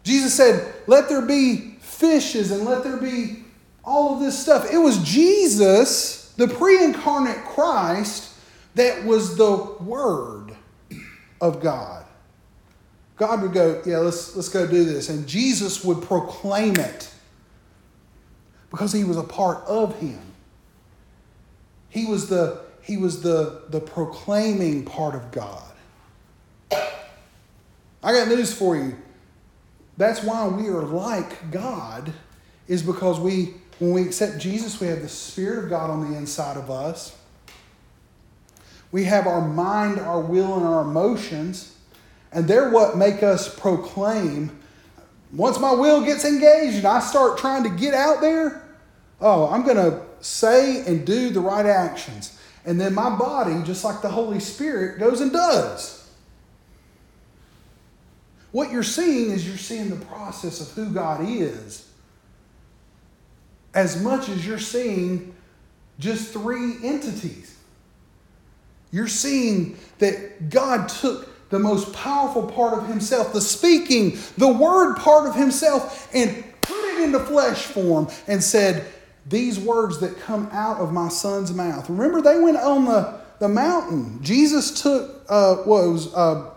Jesus 0.03 0.33
said, 0.33 0.73
let 0.87 1.07
there 1.07 1.21
be 1.21 1.77
fishes 1.79 2.51
and 2.51 2.65
let 2.65 2.83
there 2.83 2.97
be 2.97 3.40
all 3.83 4.13
of 4.13 4.19
this 4.19 4.37
stuff. 4.37 4.71
It 4.71 4.77
was 4.77 5.03
Jesus, 5.03 6.33
the 6.37 6.47
pre 6.47 6.83
incarnate 6.83 7.43
Christ, 7.45 8.33
that 8.75 9.03
was 9.03 9.37
the 9.37 9.55
Word 9.81 10.55
of 11.39 11.61
God. 11.61 12.05
God 13.17 13.41
would 13.41 13.53
go, 13.53 13.81
Yeah, 13.85 13.99
let's, 13.99 14.35
let's 14.35 14.49
go 14.49 14.67
do 14.67 14.83
this. 14.83 15.09
And 15.09 15.27
Jesus 15.27 15.83
would 15.83 16.01
proclaim 16.01 16.75
it 16.75 17.11
because 18.69 18.93
he 18.93 19.03
was 19.03 19.17
a 19.17 19.23
part 19.23 19.63
of 19.65 19.99
him. 19.99 20.19
He 21.89 22.05
was 22.05 22.29
the, 22.29 22.61
he 22.81 22.97
was 22.97 23.21
the, 23.21 23.63
the 23.69 23.81
proclaiming 23.81 24.85
part 24.85 25.13
of 25.13 25.29
God. 25.31 25.63
I 28.03 28.13
got 28.13 28.29
news 28.29 28.53
for 28.53 28.75
you. 28.75 28.95
That's 29.97 30.23
why 30.23 30.47
we 30.47 30.69
are 30.69 30.81
like 30.81 31.51
God, 31.51 32.13
is 32.67 32.81
because 32.81 33.19
we 33.19 33.53
when 33.81 33.93
we 33.93 34.03
accept 34.03 34.37
Jesus, 34.37 34.79
we 34.79 34.85
have 34.85 35.01
the 35.01 35.09
Spirit 35.09 35.63
of 35.63 35.69
God 35.71 35.89
on 35.89 36.11
the 36.11 36.15
inside 36.15 36.55
of 36.55 36.69
us. 36.69 37.17
We 38.91 39.05
have 39.05 39.25
our 39.25 39.41
mind, 39.41 39.99
our 39.99 40.21
will, 40.21 40.55
and 40.55 40.63
our 40.63 40.81
emotions, 40.81 41.75
and 42.31 42.47
they're 42.47 42.69
what 42.69 42.95
make 42.95 43.23
us 43.23 43.53
proclaim. 43.59 44.55
Once 45.33 45.59
my 45.59 45.73
will 45.73 46.05
gets 46.05 46.25
engaged 46.25 46.77
and 46.77 46.85
I 46.85 46.99
start 46.99 47.39
trying 47.39 47.63
to 47.63 47.71
get 47.71 47.95
out 47.95 48.21
there, 48.21 48.63
oh, 49.19 49.49
I'm 49.49 49.63
going 49.63 49.77
to 49.77 50.03
say 50.19 50.85
and 50.85 51.03
do 51.03 51.31
the 51.31 51.39
right 51.39 51.65
actions. 51.65 52.39
And 52.65 52.79
then 52.79 52.93
my 52.93 53.17
body, 53.17 53.63
just 53.63 53.83
like 53.83 54.03
the 54.03 54.09
Holy 54.09 54.41
Spirit, 54.41 54.99
goes 54.99 55.21
and 55.21 55.31
does. 55.31 56.07
What 58.51 58.71
you're 58.71 58.83
seeing 58.83 59.31
is 59.31 59.47
you're 59.47 59.57
seeing 59.57 59.89
the 59.89 60.05
process 60.05 60.61
of 60.61 60.69
who 60.75 60.93
God 60.93 61.27
is 61.27 61.87
as 63.73 64.01
much 64.01 64.29
as 64.29 64.45
you're 64.45 64.59
seeing 64.59 65.33
just 65.99 66.33
three 66.33 66.75
entities. 66.83 67.57
You're 68.91 69.07
seeing 69.07 69.77
that 69.99 70.49
God 70.49 70.89
took 70.89 71.49
the 71.49 71.59
most 71.59 71.93
powerful 71.93 72.47
part 72.47 72.77
of 72.77 72.87
Himself, 72.87 73.33
the 73.33 73.41
speaking, 73.41 74.17
the 74.37 74.47
word 74.47 74.95
part 74.95 75.27
of 75.27 75.35
Himself, 75.35 76.09
and 76.13 76.43
put 76.61 76.83
it 76.93 77.03
into 77.03 77.19
flesh 77.19 77.63
form 77.63 78.07
and 78.27 78.43
said, 78.43 78.85
These 79.27 79.59
words 79.59 79.99
that 79.99 80.17
come 80.19 80.49
out 80.51 80.77
of 80.77 80.91
my 80.91 81.09
son's 81.09 81.53
mouth. 81.53 81.89
Remember, 81.89 82.21
they 82.21 82.39
went 82.39 82.57
on 82.57 82.85
the, 82.85 83.21
the 83.39 83.49
mountain. 83.49 84.19
Jesus 84.21 84.81
took, 84.81 85.25
uh, 85.29 85.57
what 85.57 85.87
was 85.87 86.13
uh, 86.13 86.51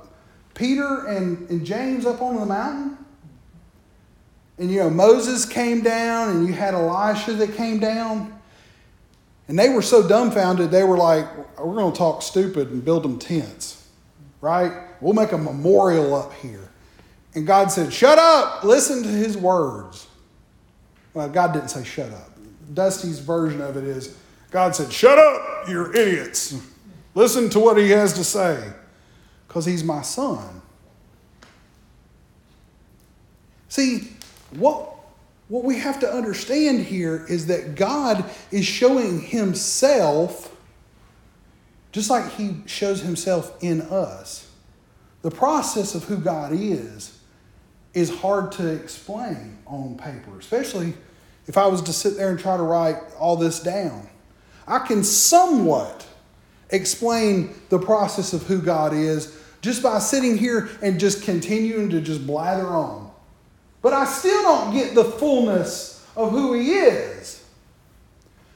Peter 0.54 1.06
and, 1.06 1.49
and 1.50 1.66
James 1.66 2.06
up 2.06 2.23
on 2.23 2.37
the 2.37 2.47
mountain? 2.47 3.03
And 4.58 4.70
you 4.70 4.80
know, 4.80 4.90
Moses 4.90 5.44
came 5.44 5.82
down 5.82 6.30
and 6.30 6.46
you 6.46 6.52
had 6.52 6.75
Elisha 6.75 7.32
that 7.34 7.54
came 7.54 7.80
down. 7.80 8.38
And 9.49 9.58
they 9.58 9.68
were 9.68 9.82
so 9.82 10.06
dumbfounded, 10.06 10.70
they 10.70 10.84
were 10.84 10.96
like, 10.96 11.26
we're 11.58 11.75
going 11.75 11.92
to 11.92 11.99
talk 11.99 12.23
stupid 12.23 12.70
and 12.70 12.82
build 12.84 13.02
them 13.02 13.18
tents, 13.18 13.87
right? 14.40 14.73
We'll 15.00 15.12
make 15.12 15.32
a 15.32 15.38
memorial 15.38 16.14
up 16.14 16.32
here. 16.34 16.68
And 17.34 17.46
God 17.46 17.70
said, 17.70 17.92
shut 17.92 18.18
up, 18.18 18.64
listen 18.64 19.02
to 19.02 19.08
his 19.08 19.37
words. 19.37 20.06
Well, 21.12 21.28
God 21.28 21.52
didn't 21.52 21.68
say 21.68 21.84
shut 21.84 22.11
up. 22.11 22.30
Dusty's 22.73 23.18
version 23.18 23.61
of 23.61 23.76
it 23.76 23.84
is 23.84 24.16
God 24.54 24.76
said, 24.76 24.92
Shut 24.92 25.18
up, 25.18 25.68
you're 25.68 25.92
idiots. 25.96 26.56
Listen 27.16 27.50
to 27.50 27.58
what 27.58 27.76
he 27.76 27.90
has 27.90 28.12
to 28.12 28.23
say, 28.23 28.73
because 29.49 29.64
he's 29.64 29.82
my 29.82 30.00
son. 30.00 30.62
See, 33.68 34.12
what, 34.56 34.94
what 35.49 35.64
we 35.64 35.78
have 35.78 36.00
to 36.00 36.11
understand 36.11 36.80
here 36.80 37.25
is 37.28 37.46
that 37.46 37.75
God 37.75 38.25
is 38.50 38.64
showing 38.64 39.20
himself 39.20 40.54
just 41.92 42.11
like 42.11 42.32
he 42.32 42.56
shows 42.66 43.02
himself 43.02 43.56
in 43.62 43.80
us. 43.82 44.50
The 45.23 45.30
process 45.30 45.94
of 45.94 46.02
who 46.04 46.16
God 46.16 46.52
is 46.52 47.16
is 47.94 48.11
hard 48.18 48.50
to 48.52 48.66
explain 48.66 49.58
on 49.64 49.96
paper, 49.96 50.37
especially 50.38 50.94
if 51.46 51.56
I 51.56 51.68
was 51.68 51.82
to 51.82 51.92
sit 51.92 52.16
there 52.16 52.30
and 52.30 52.38
try 52.38 52.56
to 52.56 52.62
write 52.64 52.96
all 53.18 53.37
this 53.37 53.61
down. 53.61 54.08
I 54.66 54.80
can 54.80 55.04
somewhat 55.04 56.04
explain 56.70 57.54
the 57.68 57.78
process 57.78 58.32
of 58.32 58.42
who 58.42 58.61
God 58.61 58.92
is 58.92 59.38
just 59.61 59.82
by 59.82 60.00
sitting 60.00 60.37
here 60.37 60.68
and 60.82 60.99
just 60.99 61.23
continuing 61.23 61.90
to 61.90 62.00
just 62.00 62.26
blather 62.26 62.66
on. 62.66 63.03
But 63.85 63.93
I 63.93 64.07
still 64.07 64.43
don't 64.43 64.73
get 64.73 64.95
the 64.95 65.05
fullness 65.05 66.03
of 66.17 66.31
who 66.31 66.55
He 66.55 66.73
is. 66.73 67.45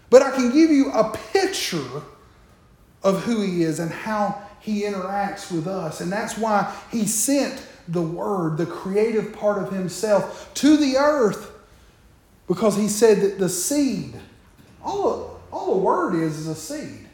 But 0.09 0.23
I 0.23 0.31
can 0.31 0.51
give 0.51 0.71
you 0.71 0.91
a 0.91 1.15
picture 1.35 2.03
of 3.03 3.23
who 3.25 3.43
He 3.43 3.63
is 3.63 3.79
and 3.79 3.91
how 3.91 4.43
He 4.61 4.85
interacts 4.85 5.53
with 5.53 5.67
us. 5.67 6.01
And 6.01 6.11
that's 6.11 6.39
why 6.39 6.75
He 6.91 7.07
sent 7.07 7.63
the 7.89 8.01
Word, 8.01 8.57
the 8.57 8.65
creative 8.65 9.35
part 9.35 9.63
of 9.63 9.71
Himself, 9.71 10.51
to 10.55 10.79
the 10.79 10.97
earth 10.97 11.53
because 12.47 12.75
He 12.75 12.89
said 12.89 13.21
that 13.21 13.39
the 13.39 13.51
seed, 13.51 14.15
all, 14.83 15.43
all 15.53 15.75
the 15.75 15.81
Word 15.83 16.15
is, 16.15 16.39
is 16.39 16.47
a 16.47 16.55
seed. 16.55 17.07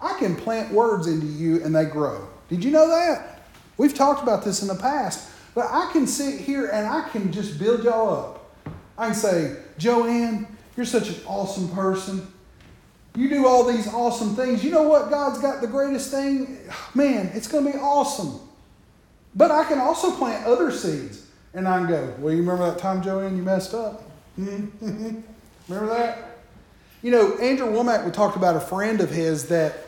I 0.00 0.16
can 0.20 0.36
plant 0.36 0.72
words 0.72 1.08
into 1.08 1.26
you 1.26 1.60
and 1.64 1.74
they 1.74 1.86
grow. 1.86 2.28
Did 2.48 2.62
you 2.62 2.70
know 2.70 2.88
that? 2.88 3.48
We've 3.78 3.94
talked 3.94 4.22
about 4.22 4.44
this 4.44 4.62
in 4.62 4.68
the 4.68 4.76
past, 4.76 5.28
but 5.56 5.68
I 5.72 5.90
can 5.90 6.06
sit 6.06 6.38
here 6.38 6.66
and 6.66 6.86
I 6.86 7.08
can 7.08 7.32
just 7.32 7.58
build 7.58 7.82
y'all 7.82 8.12
up. 8.12 8.74
I 8.98 9.06
can 9.06 9.14
say, 9.14 9.56
Joanne, 9.78 10.46
you're 10.76 10.84
such 10.84 11.08
an 11.08 11.16
awesome 11.26 11.70
person. 11.70 12.30
You 13.14 13.30
do 13.30 13.46
all 13.46 13.64
these 13.64 13.88
awesome 13.88 14.36
things. 14.36 14.62
You 14.62 14.70
know 14.70 14.82
what? 14.82 15.08
God's 15.08 15.38
got 15.38 15.62
the 15.62 15.66
greatest 15.66 16.10
thing. 16.10 16.58
Man, 16.94 17.30
it's 17.32 17.48
going 17.48 17.64
to 17.64 17.72
be 17.72 17.78
awesome. 17.78 18.38
But 19.34 19.50
I 19.50 19.64
can 19.64 19.78
also 19.78 20.10
plant 20.10 20.46
other 20.46 20.70
seeds. 20.70 21.26
And 21.54 21.66
I 21.66 21.78
can 21.78 21.88
go, 21.88 22.14
well, 22.18 22.34
you 22.34 22.40
remember 22.40 22.70
that 22.70 22.78
time, 22.78 23.02
Joanne, 23.02 23.34
you 23.34 23.42
messed 23.42 23.72
up? 23.72 24.02
remember 24.36 25.24
that? 25.68 26.38
You 27.00 27.12
know, 27.12 27.38
Andrew 27.38 27.68
Wommack, 27.68 28.04
we 28.04 28.10
talked 28.10 28.36
about 28.36 28.56
a 28.56 28.60
friend 28.60 29.00
of 29.00 29.08
his 29.08 29.48
that 29.48 29.86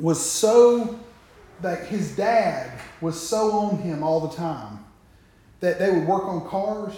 was 0.00 0.18
so, 0.18 0.98
that 1.60 1.84
his 1.84 2.16
dad 2.16 2.80
was 3.02 3.20
so 3.20 3.52
on 3.52 3.76
him 3.76 4.02
all 4.02 4.26
the 4.26 4.34
time 4.34 4.84
that 5.60 5.78
they 5.78 5.90
would 5.90 6.06
work 6.06 6.24
on 6.24 6.46
cars 6.48 6.94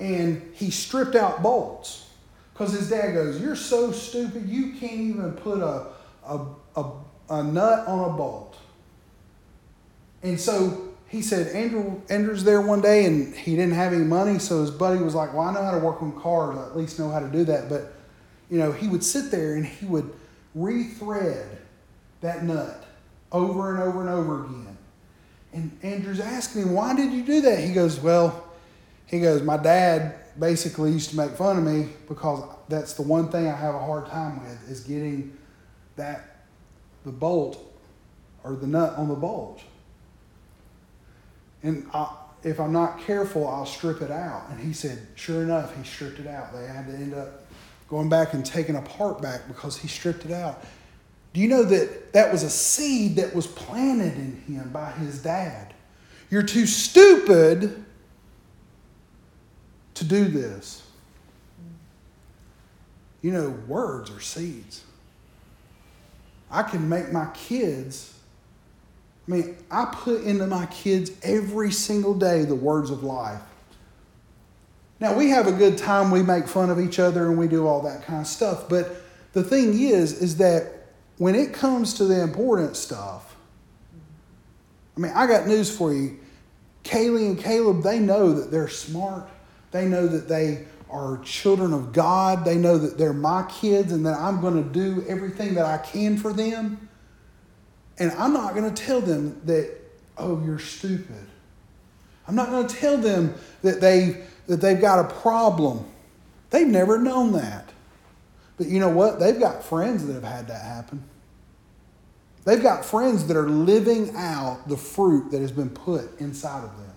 and 0.00 0.50
he 0.54 0.70
stripped 0.70 1.14
out 1.14 1.42
bolts 1.42 2.08
because 2.52 2.72
his 2.72 2.90
dad 2.90 3.14
goes, 3.14 3.40
You're 3.40 3.56
so 3.56 3.92
stupid, 3.92 4.48
you 4.48 4.72
can't 4.72 5.00
even 5.00 5.32
put 5.32 5.60
a, 5.60 5.86
a, 6.26 6.46
a, 6.76 6.90
a 7.30 7.42
nut 7.42 7.86
on 7.86 8.10
a 8.10 8.16
bolt. 8.16 8.56
And 10.22 10.38
so 10.38 10.88
he 11.08 11.22
said, 11.22 11.54
Andrew, 11.54 12.00
Andrew's 12.08 12.44
there 12.44 12.60
one 12.60 12.80
day 12.80 13.04
and 13.06 13.34
he 13.34 13.56
didn't 13.56 13.74
have 13.74 13.92
any 13.92 14.04
money, 14.04 14.38
so 14.38 14.60
his 14.60 14.70
buddy 14.70 15.02
was 15.02 15.14
like, 15.14 15.32
Well, 15.32 15.42
I 15.42 15.54
know 15.54 15.62
how 15.62 15.72
to 15.72 15.78
work 15.78 16.02
on 16.02 16.20
cars, 16.20 16.56
I 16.58 16.66
at 16.66 16.76
least 16.76 16.98
know 16.98 17.10
how 17.10 17.20
to 17.20 17.28
do 17.28 17.44
that. 17.44 17.68
But, 17.68 17.92
you 18.50 18.58
know, 18.58 18.72
he 18.72 18.88
would 18.88 19.04
sit 19.04 19.30
there 19.30 19.54
and 19.54 19.64
he 19.64 19.86
would 19.86 20.12
rethread 20.56 21.46
that 22.20 22.44
nut 22.44 22.84
over 23.30 23.72
and 23.72 23.82
over 23.82 24.00
and 24.00 24.10
over 24.10 24.44
again. 24.44 24.71
And 25.52 25.76
Andrew's 25.82 26.20
asking 26.20 26.62
him, 26.62 26.72
Why 26.72 26.94
did 26.94 27.12
you 27.12 27.22
do 27.22 27.40
that? 27.42 27.58
He 27.58 27.72
goes, 27.72 28.00
Well, 28.00 28.44
he 29.06 29.20
goes, 29.20 29.42
My 29.42 29.56
dad 29.56 30.14
basically 30.38 30.92
used 30.92 31.10
to 31.10 31.16
make 31.16 31.32
fun 31.32 31.58
of 31.58 31.64
me 31.64 31.90
because 32.08 32.42
that's 32.68 32.94
the 32.94 33.02
one 33.02 33.28
thing 33.28 33.46
I 33.46 33.56
have 33.56 33.74
a 33.74 33.78
hard 33.78 34.06
time 34.06 34.42
with 34.42 34.70
is 34.70 34.80
getting 34.80 35.36
that 35.96 36.44
the 37.04 37.12
bolt 37.12 37.62
or 38.44 38.54
the 38.56 38.66
nut 38.66 38.94
on 38.96 39.08
the 39.08 39.14
bolt. 39.14 39.60
And 41.62 41.86
I, 41.92 42.16
if 42.42 42.58
I'm 42.58 42.72
not 42.72 43.00
careful, 43.00 43.46
I'll 43.46 43.66
strip 43.66 44.02
it 44.02 44.10
out. 44.10 44.48
And 44.50 44.58
he 44.58 44.72
said, 44.72 45.06
sure 45.14 45.42
enough, 45.42 45.76
he 45.76 45.84
stripped 45.84 46.18
it 46.18 46.26
out. 46.26 46.52
They 46.52 46.66
had 46.66 46.86
to 46.86 46.94
end 46.94 47.14
up 47.14 47.44
going 47.88 48.08
back 48.08 48.32
and 48.32 48.44
taking 48.44 48.76
a 48.76 48.82
part 48.82 49.22
back 49.22 49.46
because 49.46 49.76
he 49.76 49.86
stripped 49.86 50.24
it 50.24 50.32
out. 50.32 50.64
Do 51.32 51.40
you 51.40 51.48
know 51.48 51.62
that 51.62 52.12
that 52.12 52.30
was 52.30 52.42
a 52.42 52.50
seed 52.50 53.16
that 53.16 53.34
was 53.34 53.46
planted 53.46 54.14
in 54.16 54.42
him 54.46 54.70
by 54.70 54.90
his 54.92 55.22
dad? 55.22 55.72
You're 56.30 56.42
too 56.42 56.66
stupid 56.66 57.84
to 59.94 60.04
do 60.04 60.24
this. 60.26 60.82
You 63.22 63.32
know, 63.32 63.50
words 63.66 64.10
are 64.10 64.20
seeds. 64.20 64.82
I 66.50 66.62
can 66.62 66.88
make 66.88 67.12
my 67.12 67.26
kids, 67.32 68.12
I 69.26 69.30
mean, 69.30 69.56
I 69.70 69.86
put 69.86 70.22
into 70.24 70.46
my 70.46 70.66
kids 70.66 71.12
every 71.22 71.70
single 71.70 72.14
day 72.14 72.44
the 72.44 72.54
words 72.54 72.90
of 72.90 73.02
life. 73.02 73.40
Now, 75.00 75.16
we 75.16 75.30
have 75.30 75.46
a 75.46 75.52
good 75.52 75.78
time, 75.78 76.10
we 76.10 76.22
make 76.22 76.46
fun 76.46 76.68
of 76.70 76.78
each 76.78 76.98
other, 76.98 77.28
and 77.28 77.38
we 77.38 77.48
do 77.48 77.66
all 77.66 77.80
that 77.82 78.04
kind 78.04 78.20
of 78.20 78.26
stuff. 78.26 78.68
But 78.68 78.96
the 79.32 79.42
thing 79.42 79.80
is, 79.80 80.20
is 80.20 80.36
that 80.36 80.81
when 81.22 81.36
it 81.36 81.52
comes 81.52 81.94
to 81.94 82.04
the 82.04 82.20
important 82.20 82.76
stuff, 82.76 83.36
I 84.96 85.00
mean, 85.00 85.12
I 85.14 85.28
got 85.28 85.46
news 85.46 85.70
for 85.74 85.94
you. 85.94 86.18
Kaylee 86.82 87.26
and 87.26 87.38
Caleb, 87.38 87.84
they 87.84 88.00
know 88.00 88.32
that 88.32 88.50
they're 88.50 88.66
smart. 88.66 89.28
They 89.70 89.86
know 89.86 90.08
that 90.08 90.28
they 90.28 90.66
are 90.90 91.18
children 91.18 91.72
of 91.72 91.92
God. 91.92 92.44
They 92.44 92.56
know 92.56 92.76
that 92.76 92.98
they're 92.98 93.12
my 93.12 93.44
kids 93.44 93.92
and 93.92 94.04
that 94.04 94.18
I'm 94.18 94.40
going 94.40 94.64
to 94.64 94.68
do 94.68 95.04
everything 95.08 95.54
that 95.54 95.64
I 95.64 95.78
can 95.78 96.16
for 96.16 96.32
them. 96.32 96.88
And 98.00 98.10
I'm 98.18 98.32
not 98.32 98.56
going 98.56 98.74
to 98.74 98.82
tell 98.82 99.00
them 99.00 99.40
that, 99.44 99.76
oh, 100.18 100.44
you're 100.44 100.58
stupid. 100.58 101.24
I'm 102.26 102.34
not 102.34 102.48
going 102.50 102.66
to 102.66 102.74
tell 102.74 102.98
them 102.98 103.32
that, 103.62 103.80
they, 103.80 104.24
that 104.48 104.56
they've 104.56 104.80
got 104.80 104.98
a 104.98 105.14
problem. 105.20 105.86
They've 106.50 106.66
never 106.66 106.98
known 106.98 107.30
that. 107.34 107.68
But 108.56 108.66
you 108.66 108.80
know 108.80 108.90
what? 108.90 109.20
They've 109.20 109.38
got 109.38 109.62
friends 109.62 110.04
that 110.08 110.14
have 110.14 110.24
had 110.24 110.48
that 110.48 110.62
happen. 110.62 111.04
They've 112.44 112.62
got 112.62 112.84
friends 112.84 113.26
that 113.28 113.36
are 113.36 113.48
living 113.48 114.12
out 114.16 114.68
the 114.68 114.76
fruit 114.76 115.30
that 115.30 115.40
has 115.40 115.52
been 115.52 115.70
put 115.70 116.18
inside 116.20 116.64
of 116.64 116.76
them. 116.76 116.94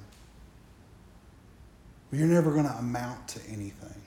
But 2.09 2.19
you're 2.19 2.27
never 2.27 2.51
going 2.51 2.65
to 2.65 2.73
amount 2.73 3.27
to 3.29 3.39
anything. 3.47 4.01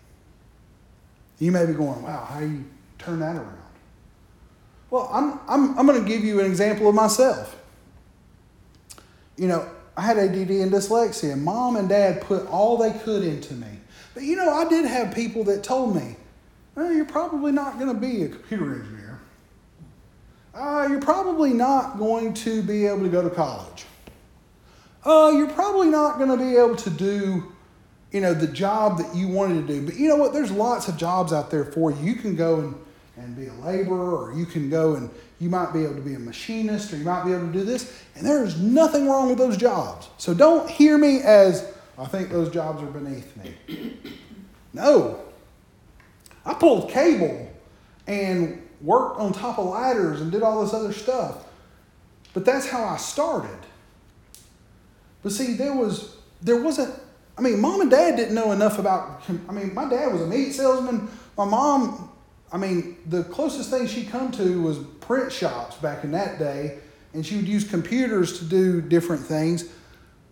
You 1.38 1.52
may 1.52 1.66
be 1.66 1.72
going, 1.72 2.02
wow, 2.02 2.24
how 2.28 2.40
you 2.40 2.64
turn 2.98 3.20
that 3.20 3.36
around? 3.36 3.54
Well, 4.90 5.08
I'm, 5.12 5.38
I'm, 5.48 5.78
I'm 5.78 5.86
going 5.86 6.02
to 6.02 6.08
give 6.08 6.24
you 6.24 6.40
an 6.40 6.46
example 6.46 6.88
of 6.88 6.94
myself. 6.94 7.56
You 9.36 9.46
know, 9.46 9.68
I 9.96 10.02
had 10.02 10.16
ADD 10.16 10.50
and 10.50 10.72
dyslexia. 10.72 11.38
Mom 11.38 11.76
and 11.76 11.88
dad 11.88 12.22
put 12.22 12.46
all 12.46 12.76
they 12.76 12.92
could 13.00 13.22
into 13.22 13.54
me. 13.54 13.78
But 14.14 14.24
you 14.24 14.34
know, 14.34 14.52
I 14.52 14.68
did 14.68 14.84
have 14.86 15.14
people 15.14 15.44
that 15.44 15.62
told 15.62 15.94
me, 15.94 16.16
well, 16.74 16.92
you're 16.92 17.04
probably 17.04 17.52
not 17.52 17.78
going 17.78 17.92
to 17.92 18.00
be 18.00 18.24
a 18.24 18.28
computer 18.28 18.74
engineer. 18.74 19.07
Uh, 20.54 20.86
you're 20.90 21.00
probably 21.00 21.52
not 21.52 21.98
going 21.98 22.34
to 22.34 22.62
be 22.62 22.86
able 22.86 23.02
to 23.02 23.08
go 23.08 23.22
to 23.22 23.30
college. 23.30 23.84
Uh, 25.04 25.32
you're 25.34 25.50
probably 25.50 25.88
not 25.88 26.18
going 26.18 26.30
to 26.30 26.36
be 26.36 26.56
able 26.56 26.76
to 26.76 26.90
do, 26.90 27.52
you 28.12 28.20
know, 28.20 28.34
the 28.34 28.46
job 28.46 28.98
that 28.98 29.14
you 29.14 29.28
wanted 29.28 29.66
to 29.66 29.74
do. 29.74 29.86
But 29.86 29.96
you 29.96 30.08
know 30.08 30.16
what? 30.16 30.32
There's 30.32 30.50
lots 30.50 30.88
of 30.88 30.96
jobs 30.96 31.32
out 31.32 31.50
there 31.50 31.64
for 31.64 31.90
you. 31.90 31.98
You 31.98 32.14
can 32.16 32.34
go 32.34 32.60
and, 32.60 32.74
and 33.16 33.36
be 33.36 33.46
a 33.46 33.52
laborer, 33.54 34.16
or 34.16 34.34
you 34.34 34.46
can 34.46 34.68
go 34.68 34.94
and 34.94 35.10
you 35.38 35.48
might 35.48 35.72
be 35.72 35.84
able 35.84 35.94
to 35.94 36.00
be 36.00 36.14
a 36.14 36.18
machinist, 36.18 36.92
or 36.92 36.96
you 36.96 37.04
might 37.04 37.24
be 37.24 37.32
able 37.32 37.46
to 37.46 37.52
do 37.52 37.64
this. 37.64 38.02
And 38.16 38.26
there's 38.26 38.60
nothing 38.60 39.08
wrong 39.08 39.28
with 39.28 39.38
those 39.38 39.56
jobs. 39.56 40.08
So 40.18 40.34
don't 40.34 40.68
hear 40.68 40.98
me 40.98 41.20
as, 41.22 41.72
I 41.96 42.06
think 42.06 42.30
those 42.30 42.50
jobs 42.50 42.82
are 42.82 42.86
beneath 42.86 43.36
me. 43.36 43.96
No. 44.74 45.20
I 46.44 46.54
pulled 46.54 46.90
cable 46.90 47.50
and 48.06 48.67
worked 48.80 49.18
on 49.18 49.32
top 49.32 49.58
of 49.58 49.66
ladders 49.66 50.20
and 50.20 50.30
did 50.30 50.42
all 50.42 50.62
this 50.64 50.72
other 50.72 50.92
stuff. 50.92 51.44
But 52.34 52.44
that's 52.44 52.68
how 52.68 52.84
I 52.84 52.96
started. 52.96 53.58
But 55.22 55.32
see, 55.32 55.54
there 55.54 55.74
was 55.74 56.16
there 56.40 56.62
wasn't 56.62 56.94
I 57.36 57.40
mean, 57.40 57.60
mom 57.60 57.80
and 57.80 57.90
dad 57.90 58.16
didn't 58.16 58.34
know 58.34 58.52
enough 58.52 58.78
about 58.78 59.22
I 59.48 59.52
mean, 59.52 59.74
my 59.74 59.88
dad 59.88 60.12
was 60.12 60.22
a 60.22 60.26
meat 60.26 60.52
salesman. 60.52 61.08
My 61.36 61.44
mom, 61.44 62.10
I 62.52 62.58
mean, 62.58 62.96
the 63.06 63.24
closest 63.24 63.70
thing 63.70 63.86
she 63.86 64.04
come 64.04 64.32
to 64.32 64.62
was 64.62 64.78
print 65.00 65.32
shops 65.32 65.76
back 65.76 66.04
in 66.04 66.12
that 66.12 66.38
day, 66.38 66.78
and 67.14 67.24
she 67.24 67.36
would 67.36 67.48
use 67.48 67.68
computers 67.68 68.38
to 68.40 68.44
do 68.44 68.80
different 68.80 69.22
things. 69.22 69.68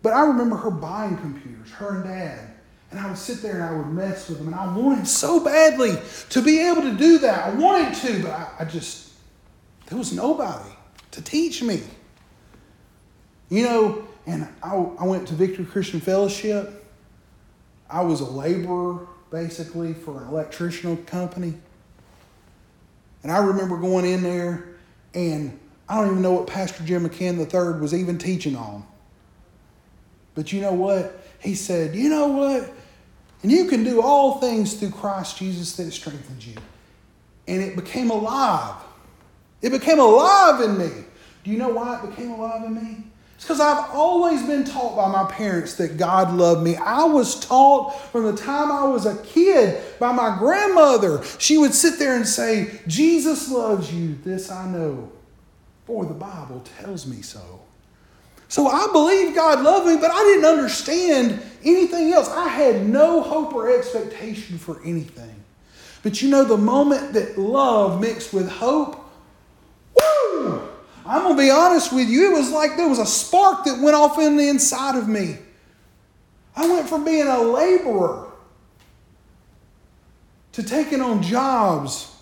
But 0.03 0.13
I 0.13 0.25
remember 0.27 0.57
her 0.57 0.71
buying 0.71 1.17
computers, 1.17 1.71
her 1.73 1.97
and 1.97 2.05
dad. 2.05 2.56
And 2.91 3.01
I 3.01 3.09
would 3.09 3.19
sit 3.19 3.43
there 3.43 3.55
and 3.55 3.63
I 3.65 3.73
would 3.77 3.89
mess 3.89 4.29
with 4.29 4.39
them. 4.39 4.49
And 4.49 4.57
I 4.57 4.73
wanted 4.75 5.07
so 5.07 5.41
badly 5.41 5.99
to 6.31 6.43
be 6.43 6.61
able 6.61 6.83
to 6.83 6.95
do 6.95 7.19
that. 7.19 7.49
I 7.49 7.55
wanted 7.55 7.95
to, 7.95 8.23
but 8.23 8.31
I, 8.31 8.49
I 8.61 8.65
just, 8.65 9.13
there 9.87 9.99
was 9.99 10.13
nobody 10.13 10.71
to 11.13 11.23
teach 11.23 11.63
me. 11.63 11.83
You 13.49 13.65
know, 13.65 14.09
and 14.27 14.49
I, 14.63 14.75
I 14.75 15.05
went 15.05 15.29
to 15.29 15.35
Victory 15.35 15.65
Christian 15.65 16.01
Fellowship. 16.01 16.85
I 17.89 18.03
was 18.03 18.21
a 18.21 18.25
laborer, 18.25 19.07
basically, 19.31 19.95
for 19.95 20.23
an 20.23 20.29
electrical 20.29 20.97
company. 20.97 21.55
And 23.23 23.33
I 23.33 23.39
remember 23.39 23.77
going 23.77 24.05
in 24.05 24.23
there, 24.23 24.77
and 25.15 25.59
I 25.89 25.97
don't 25.97 26.11
even 26.11 26.23
know 26.23 26.33
what 26.33 26.47
Pastor 26.47 26.85
Jim 26.85 27.09
McCann 27.09 27.39
III 27.39 27.81
was 27.81 27.95
even 27.95 28.19
teaching 28.19 28.57
on. 28.57 28.85
But 30.35 30.53
you 30.53 30.61
know 30.61 30.73
what? 30.73 31.25
He 31.41 31.55
said, 31.55 31.95
You 31.95 32.09
know 32.09 32.29
what? 32.29 32.73
And 33.43 33.53
you 33.53 33.67
can 33.67 33.85
do 33.85 34.03
all 34.03 34.41
things 34.41 34.75
through 34.75 34.91
Christ 34.91 35.39
Jesus 35.39 35.77
that 35.77 35.91
strengthens 35.93 36.47
you. 36.47 36.57
And 37.47 37.63
it 37.63 37.77
became 37.77 38.11
alive. 38.11 38.75
It 39.63 39.71
became 39.71 40.01
alive 40.01 40.61
in 40.63 40.79
me. 40.79 41.05
Do 41.45 41.51
you 41.51 41.59
know 41.59 41.69
why 41.69 42.01
it 42.01 42.11
became 42.11 42.31
alive 42.31 42.65
in 42.65 42.75
me? 42.75 43.05
It's 43.37 43.45
because 43.45 43.61
I've 43.61 43.91
always 43.91 44.43
been 44.43 44.65
taught 44.65 44.97
by 44.97 45.09
my 45.09 45.31
parents 45.31 45.75
that 45.75 45.99
God 45.99 46.33
loved 46.33 46.63
me. 46.63 46.75
I 46.77 47.05
was 47.05 47.39
taught 47.39 47.91
from 48.11 48.25
the 48.25 48.35
time 48.35 48.73
I 48.73 48.85
was 48.85 49.05
a 49.05 49.23
kid 49.23 49.81
by 50.01 50.11
my 50.11 50.39
grandmother. 50.39 51.23
She 51.39 51.59
would 51.59 51.75
sit 51.75 51.99
there 51.99 52.17
and 52.17 52.27
say, 52.27 52.81
Jesus 52.87 53.51
loves 53.51 53.93
you. 53.93 54.17
This 54.25 54.51
I 54.51 54.67
know, 54.69 55.13
for 55.85 56.07
the 56.07 56.15
Bible 56.15 56.65
tells 56.79 57.07
me 57.07 57.21
so. 57.21 57.61
So 58.49 58.69
I 58.69 58.89
believed 58.93 59.35
God 59.35 59.63
loved 59.63 59.87
me, 59.87 59.97
but 59.97 60.11
I 60.11 60.23
didn't 60.25 60.45
understand 60.45 61.43
anything 61.65 62.13
else. 62.13 62.29
I 62.29 62.49
had 62.49 62.87
no 62.87 63.21
hope 63.21 63.53
or 63.55 63.77
expectation 63.77 64.59
for 64.59 64.81
anything. 64.85 65.35
But 66.03 66.23
you 66.23 66.31
know, 66.31 66.45
the 66.45 66.57
moment 66.57 67.15
that 67.15 67.37
love 67.37 68.01
mixed 68.01 68.33
with 68.33 68.49
hope, 68.49 69.05
woo! 69.97 70.63
I'm 71.05 71.23
going 71.23 71.37
to 71.37 71.43
be 71.43 71.51
honest 71.51 71.93
with 71.93 72.09
you, 72.09 72.33
it 72.33 72.39
was 72.39 72.51
like 72.51 72.77
there 72.77 72.89
was 72.89 73.01
a 73.01 73.07
spark 73.07 73.65
that 73.65 73.81
went 73.81 73.97
off 73.97 74.19
in 74.19 74.37
the 74.37 74.49
inside 74.49 74.97
of 74.97 75.09
me. 75.09 75.39
I 76.55 76.69
went 76.69 76.89
from 76.89 77.05
being 77.05 77.27
a 77.27 77.41
laborer 77.41 78.29
to 80.53 80.63
taking 80.63 81.01
on 81.01 81.23
jobs 81.23 82.15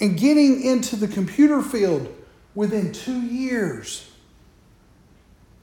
and 0.00 0.18
getting 0.18 0.62
into 0.62 0.96
the 0.96 1.08
computer 1.08 1.60
field 1.62 2.14
within 2.54 2.92
two 2.92 3.20
years. 3.20 4.10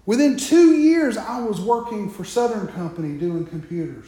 Within 0.05 0.37
two 0.37 0.75
years, 0.75 1.17
I 1.17 1.41
was 1.41 1.61
working 1.61 2.09
for 2.09 2.23
Southern 2.23 2.67
Company 2.67 3.17
doing 3.17 3.45
computers. 3.45 4.07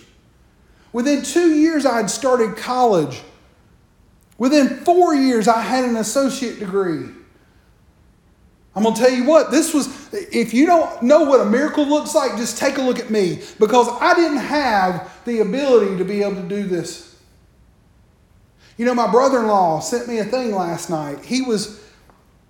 Within 0.91 1.23
two 1.23 1.53
years, 1.53 1.85
I 1.85 1.97
had 1.97 2.09
started 2.09 2.57
college. 2.57 3.21
Within 4.37 4.69
four 4.83 5.15
years, 5.15 5.47
I 5.47 5.61
had 5.61 5.85
an 5.85 5.97
associate 5.97 6.59
degree. 6.59 7.09
I'm 8.75 8.83
going 8.83 8.95
to 8.95 9.01
tell 9.01 9.11
you 9.11 9.25
what, 9.25 9.51
this 9.51 9.71
was, 9.73 10.11
if 10.11 10.53
you 10.53 10.65
don't 10.65 11.03
know 11.03 11.23
what 11.23 11.41
a 11.41 11.45
miracle 11.45 11.85
looks 11.85 12.15
like, 12.15 12.37
just 12.37 12.57
take 12.57 12.77
a 12.77 12.81
look 12.81 12.99
at 12.99 13.11
me 13.11 13.41
because 13.59 13.87
I 14.01 14.15
didn't 14.15 14.37
have 14.37 15.11
the 15.25 15.41
ability 15.41 15.97
to 15.97 16.03
be 16.03 16.23
able 16.23 16.41
to 16.41 16.47
do 16.47 16.63
this. 16.63 17.15
You 18.77 18.85
know, 18.85 18.95
my 18.95 19.11
brother 19.11 19.41
in 19.41 19.47
law 19.47 19.79
sent 19.79 20.07
me 20.07 20.17
a 20.17 20.25
thing 20.25 20.55
last 20.55 20.89
night. 20.89 21.23
He 21.23 21.43
was 21.43 21.82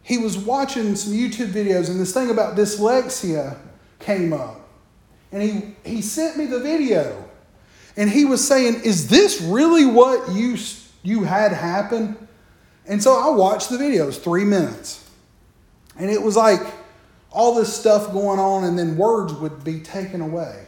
he 0.04 0.18
was 0.18 0.38
watching 0.38 0.96
some 0.96 1.14
YouTube 1.14 1.48
videos 1.48 1.90
and 1.90 2.00
this 2.00 2.14
thing 2.14 2.30
about 2.30 2.56
dyslexia 2.56 3.58
came 4.00 4.34
up. 4.34 4.60
And 5.32 5.42
he, 5.42 5.76
he 5.90 6.02
sent 6.02 6.38
me 6.38 6.46
the 6.46 6.60
video. 6.60 7.28
And 7.96 8.10
he 8.10 8.26
was 8.26 8.46
saying, 8.46 8.82
Is 8.84 9.08
this 9.08 9.42
really 9.42 9.86
what 9.86 10.32
you, 10.34 10.58
you 11.02 11.24
had 11.24 11.54
happen? 11.54 12.28
And 12.86 13.02
so 13.02 13.18
I 13.18 13.34
watched 13.36 13.70
the 13.70 13.78
video. 13.78 14.04
It 14.04 14.08
was 14.08 14.18
three 14.20 14.44
minutes. 14.44 15.10
And 15.98 16.10
it 16.10 16.22
was 16.22 16.36
like 16.36 16.62
all 17.32 17.56
this 17.56 17.74
stuff 17.74 18.12
going 18.12 18.40
on, 18.40 18.64
and 18.64 18.78
then 18.78 18.96
words 18.96 19.34
would 19.34 19.64
be 19.64 19.80
taken 19.80 20.22
away. 20.22 20.66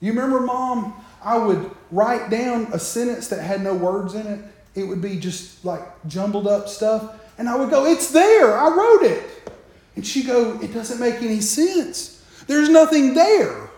You 0.00 0.12
remember, 0.12 0.40
Mom? 0.40 0.94
I 1.22 1.38
would 1.38 1.70
write 1.90 2.28
down 2.28 2.68
a 2.72 2.78
sentence 2.78 3.28
that 3.28 3.42
had 3.42 3.62
no 3.62 3.74
words 3.74 4.14
in 4.14 4.26
it. 4.26 4.40
It 4.74 4.84
would 4.84 5.00
be 5.00 5.18
just 5.18 5.64
like 5.64 5.82
jumbled 6.06 6.46
up 6.46 6.68
stuff. 6.68 7.20
And 7.38 7.48
I 7.48 7.56
would 7.56 7.70
go, 7.70 7.86
It's 7.86 8.10
there. 8.10 8.56
I 8.56 8.68
wrote 8.68 9.02
it. 9.02 9.50
And 9.96 10.06
she'd 10.06 10.26
go, 10.26 10.58
It 10.60 10.72
doesn't 10.72 11.00
make 11.00 11.16
any 11.16 11.40
sense. 11.40 12.22
There's 12.46 12.68
nothing 12.68 13.14
there. 13.14 13.70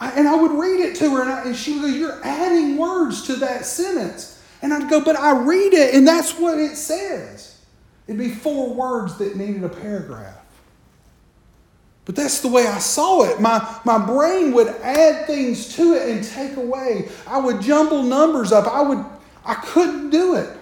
I, 0.00 0.10
and 0.12 0.28
I 0.28 0.36
would 0.36 0.52
read 0.52 0.80
it 0.80 0.96
to 0.96 1.10
her, 1.16 1.22
and, 1.22 1.30
I, 1.30 1.44
and 1.44 1.56
she 1.56 1.74
would 1.74 1.82
go, 1.82 1.88
You're 1.88 2.24
adding 2.24 2.76
words 2.76 3.26
to 3.26 3.36
that 3.36 3.64
sentence. 3.64 4.42
And 4.62 4.72
I'd 4.72 4.88
go, 4.88 5.02
But 5.02 5.16
I 5.16 5.32
read 5.38 5.74
it, 5.74 5.94
and 5.94 6.06
that's 6.06 6.38
what 6.38 6.58
it 6.58 6.76
says. 6.76 7.60
It'd 8.06 8.18
be 8.18 8.30
four 8.30 8.72
words 8.72 9.18
that 9.18 9.36
needed 9.36 9.64
a 9.64 9.68
paragraph. 9.68 10.34
But 12.06 12.16
that's 12.16 12.40
the 12.40 12.48
way 12.48 12.66
I 12.66 12.78
saw 12.78 13.24
it. 13.24 13.38
My, 13.38 13.80
my 13.84 13.98
brain 13.98 14.52
would 14.52 14.68
add 14.68 15.26
things 15.26 15.76
to 15.76 15.92
it 15.92 16.08
and 16.08 16.24
take 16.24 16.56
away. 16.56 17.10
I 17.26 17.36
would 17.36 17.60
jumble 17.60 18.02
numbers 18.02 18.50
up. 18.50 18.66
I 18.66 18.80
would 18.80 19.04
I 19.44 19.54
couldn't 19.54 20.10
do 20.10 20.36
it. 20.36 20.57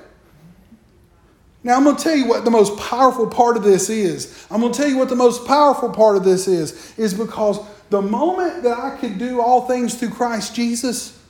Now, 1.66 1.74
I'm 1.74 1.83
going 1.83 1.96
to 1.96 2.02
tell 2.05 2.14
you 2.14 2.29
what 2.29 2.44
the 2.44 2.50
most 2.52 2.79
powerful 2.79 3.26
part 3.26 3.57
of 3.57 3.64
this 3.64 3.90
is. 3.90 4.46
I'm 4.52 4.61
going 4.61 4.72
to 4.72 4.79
tell 4.79 4.88
you 4.88 4.98
what 4.98 5.09
the 5.09 5.16
most 5.16 5.48
powerful 5.48 5.90
part 5.90 6.16
of 6.16 6.22
this 6.22 6.46
is, 6.46 6.96
is 6.96 7.12
because 7.12 7.59
the 7.90 8.00
moment 8.00 8.62
that 8.62 8.79
I 8.79 8.96
could 8.96 9.18
do 9.18 9.40
all 9.40 9.66
things 9.66 9.96
through 9.96 10.11
Christ 10.11 10.55
Jesus, 10.55 11.20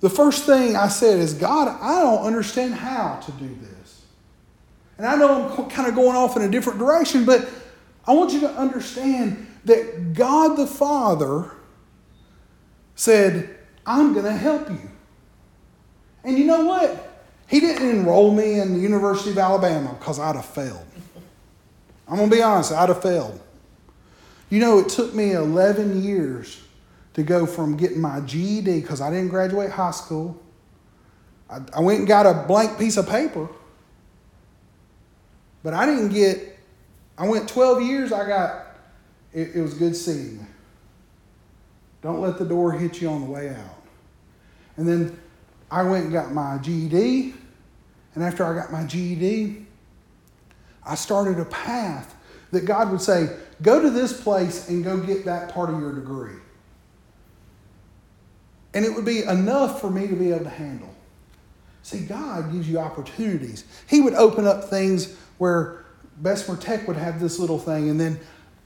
the 0.00 0.08
first 0.08 0.46
thing 0.46 0.74
I 0.74 0.88
said 0.88 1.18
is, 1.18 1.34
God, 1.34 1.68
I 1.82 2.02
don't 2.02 2.24
understand 2.24 2.76
how 2.76 3.16
to 3.16 3.32
do 3.32 3.58
this. 3.60 4.04
And 4.96 5.06
I 5.06 5.16
know 5.16 5.50
I'm 5.50 5.68
kind 5.68 5.86
of 5.86 5.94
going 5.94 6.16
off 6.16 6.34
in 6.34 6.40
a 6.40 6.48
different 6.48 6.78
direction, 6.78 7.26
but 7.26 7.46
I 8.06 8.14
want 8.14 8.32
you 8.32 8.40
to 8.40 8.50
understand 8.50 9.48
that 9.66 10.14
God 10.14 10.56
the 10.56 10.66
Father 10.66 11.50
said, 12.94 13.54
I'm 13.84 14.14
going 14.14 14.24
to 14.24 14.32
help 14.32 14.70
you. 14.70 14.90
And 16.24 16.38
you 16.38 16.46
know 16.46 16.64
what? 16.64 17.07
He 17.48 17.60
didn't 17.60 17.88
enroll 17.88 18.32
me 18.32 18.60
in 18.60 18.74
the 18.74 18.78
University 18.78 19.30
of 19.30 19.38
Alabama 19.38 19.96
because 19.98 20.18
I'd 20.18 20.36
have 20.36 20.44
failed. 20.44 20.84
I'm 22.06 22.16
going 22.16 22.30
to 22.30 22.36
be 22.36 22.42
honest, 22.42 22.72
I'd 22.72 22.90
have 22.90 23.02
failed. 23.02 23.40
You 24.50 24.60
know, 24.60 24.78
it 24.78 24.88
took 24.88 25.14
me 25.14 25.32
11 25.32 26.02
years 26.02 26.62
to 27.14 27.22
go 27.22 27.46
from 27.46 27.76
getting 27.76 28.00
my 28.00 28.20
GED 28.20 28.80
because 28.80 29.00
I 29.00 29.10
didn't 29.10 29.28
graduate 29.28 29.70
high 29.70 29.90
school. 29.90 30.40
I, 31.50 31.60
I 31.74 31.80
went 31.80 32.00
and 32.00 32.08
got 32.08 32.26
a 32.26 32.46
blank 32.46 32.78
piece 32.78 32.96
of 32.96 33.08
paper, 33.08 33.48
but 35.62 35.74
I 35.74 35.86
didn't 35.86 36.10
get, 36.10 36.58
I 37.16 37.26
went 37.26 37.48
12 37.48 37.82
years, 37.82 38.12
I 38.12 38.26
got, 38.26 38.66
it, 39.32 39.56
it 39.56 39.62
was 39.62 39.74
good 39.74 39.96
seeing. 39.96 40.46
Don't 42.02 42.20
let 42.20 42.38
the 42.38 42.44
door 42.44 42.72
hit 42.72 43.00
you 43.00 43.08
on 43.08 43.22
the 43.22 43.30
way 43.30 43.48
out. 43.48 43.82
And 44.76 44.86
then 44.86 45.18
I 45.70 45.82
went 45.82 46.04
and 46.04 46.12
got 46.12 46.32
my 46.32 46.58
GED. 46.58 47.34
And 48.18 48.26
after 48.26 48.44
I 48.44 48.52
got 48.52 48.72
my 48.72 48.82
GED, 48.82 49.64
I 50.84 50.96
started 50.96 51.38
a 51.38 51.44
path 51.44 52.16
that 52.50 52.64
God 52.64 52.90
would 52.90 53.00
say, 53.00 53.28
go 53.62 53.80
to 53.80 53.90
this 53.90 54.20
place 54.20 54.68
and 54.68 54.82
go 54.82 54.98
get 54.98 55.24
that 55.26 55.54
part 55.54 55.70
of 55.70 55.78
your 55.78 55.94
degree. 55.94 56.34
And 58.74 58.84
it 58.84 58.92
would 58.92 59.04
be 59.04 59.22
enough 59.22 59.80
for 59.80 59.88
me 59.88 60.08
to 60.08 60.16
be 60.16 60.32
able 60.32 60.46
to 60.46 60.50
handle. 60.50 60.92
See, 61.84 62.00
God 62.00 62.50
gives 62.50 62.68
you 62.68 62.80
opportunities. 62.80 63.62
He 63.86 64.00
would 64.00 64.14
open 64.14 64.48
up 64.48 64.64
things 64.64 65.16
where 65.38 65.84
Bessemer 66.16 66.56
Tech 66.56 66.88
would 66.88 66.96
have 66.96 67.20
this 67.20 67.38
little 67.38 67.60
thing, 67.60 67.88
and 67.88 68.00
then 68.00 68.18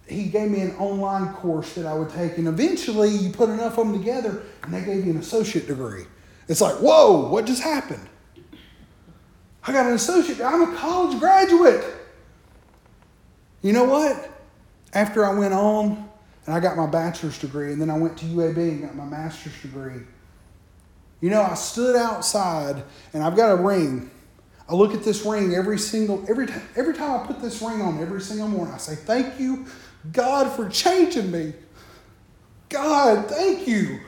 he 0.07 0.29
gave 0.29 0.51
me 0.51 0.63
an 0.63 0.75
online 0.77 1.35
course 1.35 1.75
that 1.75 1.85
I 1.85 1.93
would 1.93 2.09
take. 2.09 2.39
And 2.39 2.49
eventually, 2.49 3.11
you 3.11 3.29
put 3.29 3.51
enough 3.51 3.77
of 3.77 3.87
them 3.87 3.99
together, 3.99 4.45
and 4.63 4.73
they 4.73 4.83
gave 4.83 5.05
you 5.05 5.11
an 5.11 5.19
associate 5.19 5.67
degree. 5.67 6.05
It's 6.49 6.63
like, 6.63 6.77
whoa, 6.77 7.29
what 7.29 7.45
just 7.45 7.63
happened? 7.63 8.09
I 9.65 9.73
got 9.73 9.87
an 9.87 9.93
associate, 9.93 10.41
I'm 10.41 10.73
a 10.73 10.77
college 10.77 11.19
graduate. 11.19 11.85
You 13.63 13.73
know 13.73 13.85
what? 13.85 14.31
After 14.93 15.25
I 15.25 15.33
went 15.33 15.55
on 15.55 16.09
and 16.47 16.55
I 16.55 16.61
got 16.61 16.77
my 16.77 16.87
bachelor's 16.87 17.39
degree, 17.39 17.73
and 17.73 17.81
then 17.81 17.89
I 17.89 17.97
went 17.97 18.19
to 18.19 18.25
UAB 18.25 18.57
and 18.57 18.83
got 18.83 18.97
my 18.97 19.05
master's 19.05 19.61
degree. 19.63 20.03
You 21.21 21.31
know, 21.31 21.41
I 21.41 21.55
stood 21.55 21.95
outside 21.95 22.83
and 23.13 23.23
I've 23.23 23.37
got 23.37 23.53
a 23.53 23.57
ring. 23.57 24.11
I 24.69 24.75
look 24.75 24.93
at 24.95 25.05
this 25.05 25.25
ring 25.25 25.55
every 25.55 25.79
single 25.79 26.25
every 26.29 26.47
time 26.47 26.63
every 26.77 26.95
time 26.95 27.21
I 27.21 27.27
put 27.27 27.41
this 27.41 27.63
ring 27.63 27.81
on 27.81 28.01
every 28.01 28.21
single 28.21 28.49
morning. 28.49 28.75
I 28.75 28.79
say, 28.79 28.97
"Thank 28.97 29.39
you, 29.39 29.67
God, 30.13 30.51
for 30.53 30.69
changing 30.69 31.31
me. 31.31 31.55
God, 32.69 33.29
thank 33.29 33.69
you." 33.69 34.01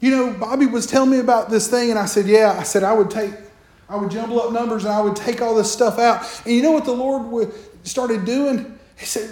You 0.00 0.10
know, 0.10 0.32
Bobby 0.32 0.66
was 0.66 0.86
telling 0.86 1.10
me 1.10 1.18
about 1.18 1.50
this 1.50 1.68
thing, 1.68 1.90
and 1.90 1.98
I 1.98 2.06
said, 2.06 2.26
Yeah. 2.26 2.56
I 2.58 2.62
said, 2.62 2.82
I 2.82 2.92
would 2.92 3.10
take, 3.10 3.32
I 3.88 3.96
would 3.96 4.10
jumble 4.10 4.40
up 4.40 4.52
numbers 4.52 4.84
and 4.84 4.92
I 4.92 5.00
would 5.00 5.16
take 5.16 5.42
all 5.42 5.54
this 5.54 5.70
stuff 5.70 5.98
out. 5.98 6.26
And 6.44 6.54
you 6.54 6.62
know 6.62 6.72
what 6.72 6.84
the 6.84 6.92
Lord 6.92 7.26
would, 7.26 7.52
started 7.86 8.24
doing? 8.24 8.78
He 8.98 9.06
said, 9.06 9.30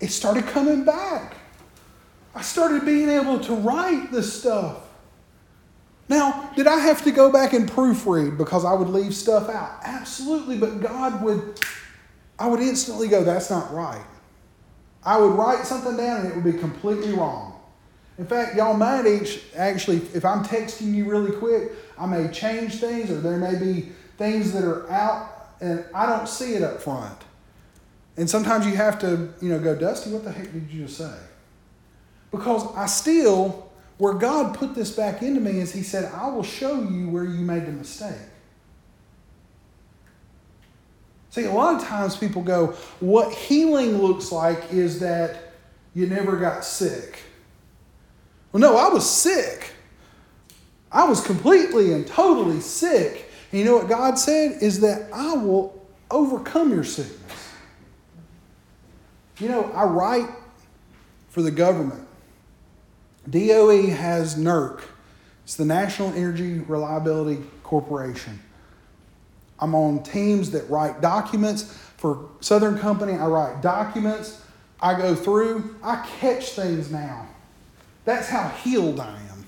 It 0.00 0.08
started 0.08 0.46
coming 0.46 0.84
back. 0.84 1.36
I 2.34 2.42
started 2.42 2.84
being 2.84 3.08
able 3.08 3.40
to 3.40 3.54
write 3.54 4.12
this 4.12 4.40
stuff. 4.40 4.82
Now, 6.08 6.50
did 6.54 6.66
I 6.66 6.78
have 6.78 7.02
to 7.04 7.10
go 7.10 7.32
back 7.32 7.52
and 7.52 7.68
proofread 7.68 8.38
because 8.38 8.64
I 8.64 8.74
would 8.74 8.88
leave 8.88 9.14
stuff 9.14 9.48
out? 9.48 9.80
Absolutely, 9.82 10.56
but 10.56 10.80
God 10.80 11.22
would, 11.22 11.58
I 12.38 12.46
would 12.46 12.60
instantly 12.60 13.08
go, 13.08 13.24
that's 13.24 13.50
not 13.50 13.72
right. 13.72 14.04
I 15.04 15.18
would 15.18 15.32
write 15.32 15.64
something 15.64 15.96
down 15.96 16.20
and 16.20 16.28
it 16.28 16.34
would 16.34 16.44
be 16.44 16.58
completely 16.58 17.12
wrong. 17.12 17.55
In 18.18 18.26
fact, 18.26 18.56
y'all 18.56 18.74
might 18.74 19.06
each, 19.06 19.42
actually, 19.54 19.98
if 20.14 20.24
I'm 20.24 20.42
texting 20.44 20.94
you 20.94 21.04
really 21.04 21.32
quick, 21.32 21.72
I 21.98 22.06
may 22.06 22.28
change 22.28 22.76
things 22.76 23.10
or 23.10 23.20
there 23.20 23.36
may 23.36 23.58
be 23.58 23.90
things 24.16 24.52
that 24.52 24.64
are 24.64 24.90
out 24.90 25.50
and 25.60 25.84
I 25.94 26.06
don't 26.06 26.28
see 26.28 26.54
it 26.54 26.62
up 26.62 26.80
front. 26.80 27.18
And 28.16 28.28
sometimes 28.28 28.66
you 28.66 28.74
have 28.76 28.98
to, 29.00 29.28
you 29.42 29.50
know, 29.50 29.58
go, 29.58 29.76
Dusty, 29.76 30.10
what 30.10 30.24
the 30.24 30.32
heck 30.32 30.50
did 30.52 30.70
you 30.70 30.84
just 30.84 30.96
say? 30.96 31.14
Because 32.30 32.66
I 32.74 32.86
still, 32.86 33.70
where 33.98 34.14
God 34.14 34.56
put 34.56 34.74
this 34.74 34.90
back 34.90 35.22
into 35.22 35.40
me 35.40 35.60
is 35.60 35.72
He 35.72 35.82
said, 35.82 36.10
I 36.12 36.28
will 36.28 36.42
show 36.42 36.82
you 36.82 37.10
where 37.10 37.24
you 37.24 37.40
made 37.40 37.66
the 37.66 37.72
mistake. 37.72 38.16
See, 41.30 41.44
a 41.44 41.52
lot 41.52 41.74
of 41.74 41.86
times 41.86 42.16
people 42.16 42.40
go, 42.40 42.68
what 43.00 43.34
healing 43.34 44.00
looks 44.00 44.32
like 44.32 44.72
is 44.72 45.00
that 45.00 45.52
you 45.94 46.06
never 46.06 46.38
got 46.38 46.64
sick. 46.64 47.20
Well, 48.56 48.72
no, 48.72 48.78
I 48.78 48.88
was 48.88 49.06
sick. 49.06 49.72
I 50.90 51.04
was 51.04 51.20
completely 51.20 51.92
and 51.92 52.06
totally 52.06 52.60
sick. 52.60 53.30
And 53.52 53.58
you 53.58 53.66
know 53.66 53.76
what 53.76 53.86
God 53.86 54.18
said? 54.18 54.62
Is 54.62 54.80
that 54.80 55.12
I 55.12 55.34
will 55.34 55.86
overcome 56.10 56.70
your 56.70 56.82
sickness. 56.82 57.50
You 59.40 59.50
know, 59.50 59.70
I 59.74 59.84
write 59.84 60.30
for 61.28 61.42
the 61.42 61.50
government. 61.50 62.08
DOE 63.28 63.88
has 63.88 64.36
NERC, 64.36 64.80
it's 65.44 65.56
the 65.56 65.66
National 65.66 66.14
Energy 66.14 66.60
Reliability 66.60 67.44
Corporation. 67.62 68.40
I'm 69.58 69.74
on 69.74 70.02
teams 70.02 70.52
that 70.52 70.70
write 70.70 71.02
documents. 71.02 71.78
For 71.98 72.30
Southern 72.40 72.78
Company, 72.78 73.12
I 73.12 73.26
write 73.26 73.60
documents. 73.60 74.42
I 74.80 74.96
go 74.96 75.14
through, 75.14 75.76
I 75.82 76.06
catch 76.20 76.52
things 76.52 76.90
now. 76.90 77.28
That's 78.06 78.30
how 78.30 78.48
healed 78.48 78.98
I 78.98 79.12
am. 79.12 79.46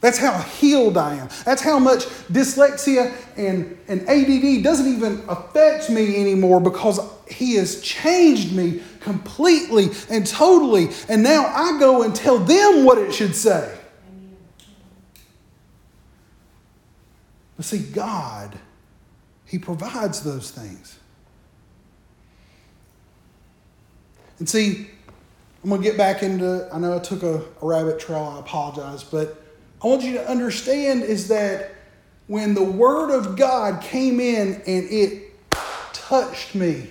That's 0.00 0.16
how 0.16 0.40
healed 0.40 0.96
I 0.96 1.16
am. 1.16 1.28
That's 1.44 1.60
how 1.60 1.78
much 1.78 2.06
dyslexia 2.32 3.14
and, 3.36 3.78
and 3.86 4.00
ADD 4.08 4.64
doesn't 4.64 4.90
even 4.90 5.22
affect 5.28 5.90
me 5.90 6.18
anymore 6.18 6.60
because 6.60 6.98
He 7.28 7.56
has 7.56 7.82
changed 7.82 8.54
me 8.54 8.82
completely 9.00 9.90
and 10.08 10.26
totally. 10.26 10.88
And 11.10 11.22
now 11.22 11.44
I 11.44 11.78
go 11.78 12.02
and 12.02 12.16
tell 12.16 12.38
them 12.38 12.84
what 12.86 12.96
it 12.96 13.12
should 13.12 13.36
say. 13.36 13.78
But 17.58 17.66
see, 17.66 17.80
God 17.80 18.58
he 19.52 19.58
provides 19.58 20.22
those 20.22 20.50
things. 20.50 20.98
And 24.38 24.48
see, 24.48 24.88
I'm 25.62 25.70
going 25.70 25.80
to 25.80 25.88
get 25.88 25.96
back 25.96 26.22
into, 26.22 26.68
I 26.72 26.78
know 26.78 26.96
I 26.96 26.98
took 26.98 27.22
a, 27.22 27.36
a 27.36 27.66
rabbit 27.66 28.00
trail, 28.00 28.34
I 28.36 28.40
apologize, 28.40 29.04
but 29.04 29.40
I 29.82 29.86
want 29.86 30.02
you 30.02 30.14
to 30.14 30.28
understand 30.28 31.02
is 31.02 31.28
that 31.28 31.70
when 32.26 32.54
the 32.54 32.64
Word 32.64 33.10
of 33.10 33.36
God 33.36 33.82
came 33.82 34.18
in 34.18 34.54
and 34.66 34.90
it 34.90 35.50
touched 35.92 36.54
me, 36.54 36.88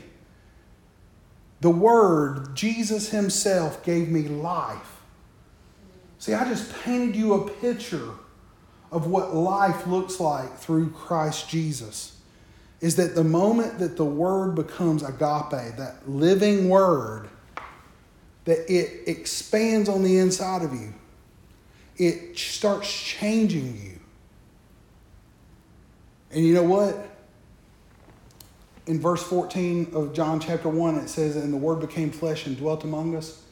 the 1.60 1.70
Word, 1.70 2.56
Jesus 2.56 3.10
Himself, 3.10 3.84
gave 3.84 4.10
me 4.10 4.24
life. 4.24 5.02
See, 6.20 6.34
I 6.34 6.48
just 6.48 6.74
painted 6.84 7.16
you 7.16 7.34
a 7.34 7.50
picture 7.50 8.12
of 8.92 9.08
what 9.08 9.34
life 9.34 9.88
looks 9.88 10.20
like 10.20 10.58
through 10.58 10.92
Christ 10.92 11.50
Jesus 11.50 12.18
is 12.82 12.96
that 12.96 13.16
the 13.16 13.24
moment 13.24 13.80
that 13.80 13.96
the 13.96 14.06
word 14.06 14.56
becomes 14.56 15.04
agape, 15.04 15.78
that 15.78 15.98
living 16.08 16.68
word, 16.68 17.30
that 18.46 18.72
it 18.72 19.08
expands 19.08 19.88
on 19.88 20.04
the 20.04 20.18
inside 20.18 20.64
of 20.64 20.74
you, 20.74 20.94
it 21.98 22.38
starts 22.38 22.92
changing 22.92 23.78
you. 23.78 24.00
And 26.32 26.46
you 26.46 26.54
know 26.54 26.64
what? 26.64 27.10
In 28.88 29.00
verse 29.00 29.22
14 29.24 29.92
of 29.94 30.14
John 30.14 30.40
chapter 30.40 30.70
1, 30.70 30.96
it 30.96 31.10
says, 31.10 31.36
And 31.36 31.54
the 31.54 31.58
Word 31.58 31.80
became 31.80 32.10
flesh 32.10 32.48
and 32.48 32.58
dwelt 32.58 32.84
among 32.84 33.16
us, 33.16 33.44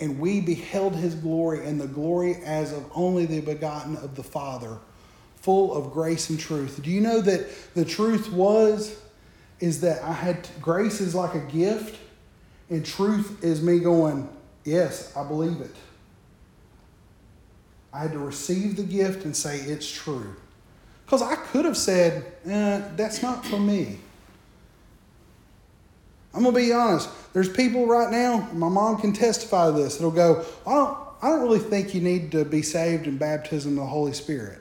and 0.00 0.18
we 0.18 0.40
beheld 0.40 0.96
his 0.96 1.14
glory, 1.14 1.64
and 1.66 1.80
the 1.80 1.86
glory 1.86 2.36
as 2.44 2.72
of 2.72 2.90
only 2.94 3.26
the 3.26 3.40
begotten 3.40 3.96
of 3.98 4.16
the 4.16 4.22
Father 4.22 4.78
full 5.36 5.74
of 5.74 5.92
grace 5.92 6.30
and 6.30 6.38
truth. 6.38 6.80
Do 6.82 6.90
you 6.90 7.00
know 7.00 7.20
that 7.20 7.48
the 7.74 7.84
truth 7.84 8.30
was 8.32 9.00
is 9.58 9.80
that 9.82 10.02
I 10.02 10.12
had 10.12 10.48
grace 10.60 11.00
is 11.00 11.14
like 11.14 11.34
a 11.34 11.40
gift 11.40 11.98
and 12.70 12.86
truth 12.86 13.44
is 13.44 13.60
me 13.60 13.80
going, 13.80 14.28
"Yes, 14.64 15.14
I 15.16 15.24
believe 15.24 15.60
it." 15.60 15.74
I 17.92 17.98
had 18.00 18.12
to 18.12 18.18
receive 18.18 18.76
the 18.76 18.82
gift 18.82 19.24
and 19.24 19.36
say 19.36 19.58
it's 19.58 19.90
true. 19.90 20.36
Because 21.04 21.22
I 21.22 21.34
could 21.34 21.64
have 21.64 21.76
said, 21.76 22.24
eh, 22.46 22.82
that's 22.96 23.20
not 23.22 23.44
for 23.44 23.58
me. 23.58 23.98
I'm 26.32 26.42
going 26.42 26.54
to 26.54 26.60
be 26.60 26.72
honest. 26.72 27.08
There's 27.32 27.48
people 27.48 27.86
right 27.86 28.10
now, 28.10 28.48
my 28.52 28.68
mom 28.68 29.00
can 29.00 29.12
testify 29.12 29.66
to 29.66 29.72
this, 29.72 29.96
that'll 29.96 30.12
go, 30.12 30.44
I 30.66 30.70
don't, 30.72 30.98
I 31.22 31.28
don't 31.30 31.42
really 31.42 31.58
think 31.58 31.94
you 31.94 32.00
need 32.00 32.30
to 32.32 32.44
be 32.44 32.62
saved 32.62 33.06
in 33.06 33.18
baptism 33.18 33.72
of 33.72 33.84
the 33.84 33.86
Holy 33.86 34.12
Spirit. 34.12 34.60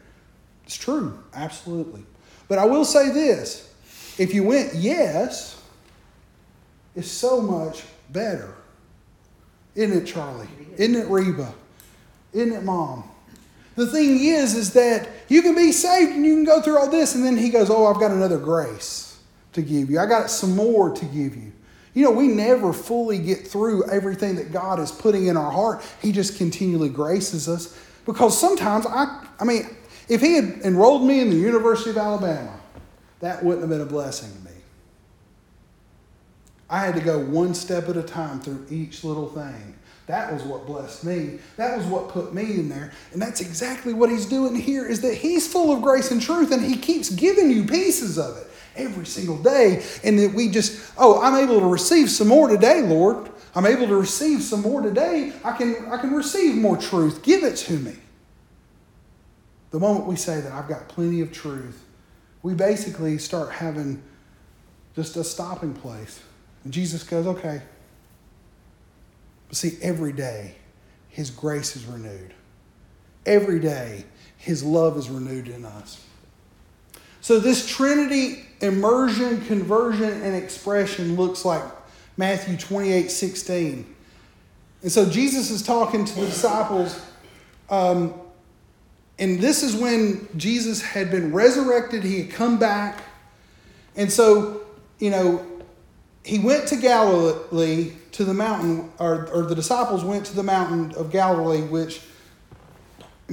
It's 0.65 0.75
true, 0.75 1.17
absolutely. 1.33 2.03
But 2.47 2.57
I 2.57 2.65
will 2.65 2.85
say 2.85 3.11
this 3.11 3.71
if 4.17 4.33
you 4.33 4.43
went 4.43 4.73
yes, 4.73 5.61
it's 6.95 7.09
so 7.09 7.41
much 7.41 7.83
better. 8.11 8.53
Isn't 9.75 9.97
it, 9.97 10.05
Charlie? 10.05 10.47
Isn't 10.77 10.95
it, 10.95 11.07
Reba? 11.07 11.53
Isn't 12.33 12.53
it, 12.53 12.63
Mom? 12.63 13.09
The 13.75 13.87
thing 13.87 14.19
is, 14.19 14.55
is 14.55 14.73
that 14.73 15.07
you 15.29 15.41
can 15.41 15.55
be 15.55 15.71
saved 15.71 16.11
and 16.11 16.25
you 16.25 16.35
can 16.35 16.43
go 16.43 16.61
through 16.61 16.77
all 16.77 16.89
this, 16.89 17.15
and 17.15 17.23
then 17.23 17.37
he 17.37 17.49
goes, 17.49 17.69
Oh, 17.69 17.85
I've 17.85 17.99
got 17.99 18.11
another 18.11 18.37
grace 18.37 19.19
to 19.53 19.61
give 19.61 19.89
you. 19.89 19.99
I 19.99 20.05
got 20.05 20.29
some 20.29 20.55
more 20.55 20.93
to 20.93 21.05
give 21.05 21.35
you. 21.35 21.51
You 21.93 22.03
know, 22.03 22.11
we 22.11 22.27
never 22.27 22.73
fully 22.73 23.17
get 23.19 23.47
through 23.47 23.89
everything 23.89 24.35
that 24.35 24.51
God 24.51 24.79
is 24.79 24.91
putting 24.91 25.27
in 25.27 25.37
our 25.37 25.51
heart. 25.51 25.81
He 26.01 26.11
just 26.11 26.37
continually 26.37 26.89
graces 26.89 27.47
us. 27.49 27.77
Because 28.05 28.39
sometimes 28.39 28.85
I 28.85 29.27
I 29.39 29.45
mean, 29.45 29.69
if 30.07 30.21
he 30.21 30.33
had 30.33 30.61
enrolled 30.63 31.03
me 31.03 31.21
in 31.21 31.29
the 31.29 31.35
University 31.35 31.91
of 31.91 31.97
Alabama, 31.97 32.59
that 33.21 33.43
wouldn't 33.43 33.61
have 33.61 33.69
been 33.69 33.81
a 33.81 33.85
blessing. 33.85 34.31
I 36.69 36.79
had 36.79 36.95
to 36.95 37.01
go 37.01 37.19
one 37.19 37.53
step 37.53 37.89
at 37.89 37.97
a 37.97 38.03
time 38.03 38.39
through 38.39 38.65
each 38.69 39.03
little 39.03 39.27
thing. 39.27 39.75
That 40.05 40.33
was 40.33 40.43
what 40.43 40.65
blessed 40.65 41.03
me. 41.03 41.39
That 41.57 41.77
was 41.77 41.85
what 41.85 42.09
put 42.09 42.33
me 42.33 42.55
in 42.55 42.67
there. 42.67 42.91
And 43.13 43.21
that's 43.21 43.41
exactly 43.41 43.93
what 43.93 44.09
he's 44.09 44.25
doing 44.25 44.55
here 44.55 44.85
is 44.87 45.01
that 45.01 45.13
he's 45.13 45.51
full 45.51 45.71
of 45.71 45.83
grace 45.83 46.09
and 46.11 46.21
truth 46.21 46.51
and 46.51 46.63
he 46.63 46.77
keeps 46.77 47.09
giving 47.09 47.51
you 47.51 47.63
pieces 47.63 48.17
of 48.17 48.37
it 48.37 48.47
every 48.75 49.05
single 49.05 49.37
day. 49.37 49.83
And 50.03 50.17
that 50.17 50.33
we 50.33 50.49
just, 50.49 50.93
oh, 50.97 51.21
I'm 51.21 51.35
able 51.35 51.59
to 51.59 51.67
receive 51.67 52.09
some 52.09 52.27
more 52.27 52.47
today, 52.47 52.81
Lord. 52.81 53.29
I'm 53.55 53.65
able 53.65 53.87
to 53.87 53.95
receive 53.95 54.41
some 54.41 54.61
more 54.61 54.81
today. 54.81 55.33
I 55.43 55.51
can 55.55 55.87
I 55.91 55.97
can 55.97 56.11
receive 56.11 56.55
more 56.55 56.77
truth. 56.77 57.23
Give 57.23 57.43
it 57.43 57.55
to 57.57 57.73
me. 57.73 57.95
The 59.71 59.79
moment 59.79 60.05
we 60.05 60.15
say 60.15 60.41
that 60.41 60.51
I've 60.51 60.67
got 60.67 60.87
plenty 60.87 61.21
of 61.21 61.31
truth, 61.31 61.83
we 62.41 62.53
basically 62.53 63.17
start 63.17 63.51
having 63.51 64.01
just 64.95 65.17
a 65.17 65.23
stopping 65.23 65.73
place. 65.73 66.19
And 66.63 66.73
Jesus 66.73 67.03
goes, 67.03 67.27
okay. 67.27 67.61
But 69.47 69.57
see, 69.57 69.77
every 69.81 70.13
day, 70.13 70.55
His 71.09 71.29
grace 71.29 71.75
is 71.75 71.85
renewed. 71.85 72.33
Every 73.25 73.59
day, 73.59 74.05
His 74.37 74.63
love 74.63 74.97
is 74.97 75.09
renewed 75.09 75.47
in 75.47 75.65
us. 75.65 76.05
So, 77.21 77.39
this 77.39 77.67
Trinity 77.67 78.45
immersion, 78.61 79.41
conversion, 79.45 80.21
and 80.21 80.35
expression 80.35 81.15
looks 81.15 81.43
like 81.43 81.63
Matthew 82.17 82.57
28 82.57 83.11
16. 83.11 83.95
And 84.81 84.91
so, 84.91 85.09
Jesus 85.09 85.51
is 85.51 85.61
talking 85.61 86.05
to 86.05 86.15
the 86.15 86.25
disciples. 86.25 86.99
Um, 87.69 88.13
and 89.17 89.39
this 89.39 89.63
is 89.63 89.75
when 89.75 90.27
Jesus 90.37 90.81
had 90.81 91.11
been 91.11 91.33
resurrected, 91.33 92.03
he 92.03 92.21
had 92.21 92.31
come 92.31 92.57
back. 92.57 93.03
And 93.95 94.09
so, 94.09 94.61
you 94.97 95.09
know, 95.09 95.45
he 96.29 96.37
went 96.37 96.67
to 96.67 96.75
Galilee 96.75 97.93
to 98.11 98.23
the 98.23 98.35
mountain, 98.35 98.91
or, 98.99 99.27
or 99.29 99.41
the 99.47 99.55
disciples 99.55 100.03
went 100.03 100.27
to 100.27 100.35
the 100.35 100.43
mountain 100.43 100.93
of 100.93 101.11
Galilee, 101.11 101.61
which 101.61 102.01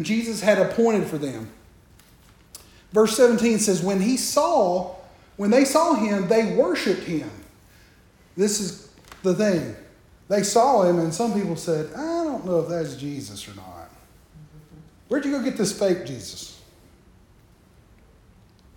Jesus 0.01 0.41
had 0.41 0.59
appointed 0.59 1.07
for 1.07 1.19
them. 1.19 1.51
Verse 2.93 3.15
17 3.15 3.59
says, 3.59 3.83
When 3.83 4.01
he 4.01 4.17
saw, 4.17 4.95
when 5.37 5.51
they 5.51 5.67
saw 5.67 5.95
him, 5.95 6.27
they 6.29 6.55
worshiped 6.55 7.03
him. 7.03 7.31
This 8.35 8.61
is 8.61 8.89
the 9.23 9.35
thing. 9.35 9.77
They 10.29 10.43
saw 10.43 10.85
him, 10.85 10.99
and 10.99 11.13
some 11.13 11.35
people 11.35 11.57
said, 11.57 11.93
I 11.95 12.25
don't 12.25 12.47
know 12.47 12.61
if 12.61 12.69
that's 12.71 12.97
Jesus 12.97 13.47
or 13.47 13.55
not. 13.57 13.91
Where'd 15.09 15.27
you 15.27 15.33
go 15.33 15.43
get 15.43 15.59
this 15.59 15.79
fake 15.79 16.07
Jesus? 16.07 16.59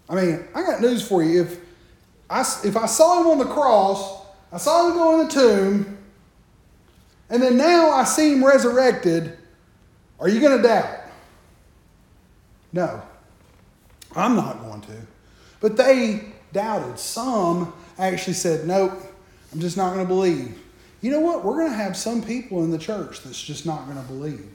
I 0.09 0.15
mean, 0.15 0.45
I 0.53 0.63
got 0.63 0.81
news 0.81 1.07
for 1.07 1.23
you. 1.23 1.43
If 1.43 1.68
I, 2.29 2.41
if 2.63 2.77
I 2.77 2.85
saw 2.85 3.21
him 3.21 3.27
on 3.27 3.37
the 3.39 3.45
cross, 3.45 4.25
I 4.51 4.57
saw 4.57 4.87
him 4.87 4.93
go 4.93 5.19
in 5.19 5.27
the 5.27 5.33
tomb, 5.33 5.97
and 7.29 7.41
then 7.41 7.57
now 7.57 7.89
I 7.89 8.03
see 8.03 8.33
him 8.33 8.43
resurrected, 8.43 9.37
are 10.19 10.29
you 10.29 10.39
going 10.39 10.57
to 10.57 10.67
doubt? 10.67 10.99
No, 12.73 13.01
I'm 14.15 14.35
not 14.35 14.59
going 14.61 14.81
to. 14.81 14.95
But 15.59 15.77
they 15.77 16.33
doubted. 16.53 16.99
Some 16.99 17.73
actually 17.97 18.33
said, 18.33 18.67
nope, 18.67 18.93
I'm 19.51 19.59
just 19.59 19.77
not 19.77 19.93
going 19.93 20.05
to 20.05 20.07
believe. 20.07 20.59
You 21.01 21.11
know 21.11 21.19
what? 21.19 21.43
We're 21.43 21.55
going 21.55 21.71
to 21.71 21.77
have 21.77 21.95
some 21.95 22.21
people 22.21 22.63
in 22.63 22.71
the 22.71 22.77
church 22.77 23.21
that's 23.21 23.41
just 23.41 23.65
not 23.65 23.85
going 23.85 23.97
to 23.97 24.03
believe. 24.03 24.47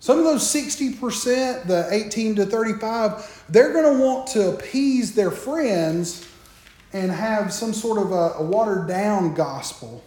Some 0.00 0.18
of 0.18 0.24
those 0.24 0.42
60%, 0.44 1.66
the 1.66 1.88
18 1.90 2.36
to 2.36 2.46
35, 2.46 3.44
they're 3.48 3.72
going 3.72 3.96
to 3.96 4.02
want 4.02 4.28
to 4.28 4.50
appease 4.50 5.14
their 5.14 5.32
friends 5.32 6.27
and 6.92 7.10
have 7.10 7.52
some 7.52 7.72
sort 7.72 7.98
of 7.98 8.12
a, 8.12 8.34
a 8.38 8.42
watered 8.42 8.88
down 8.88 9.34
gospel 9.34 10.02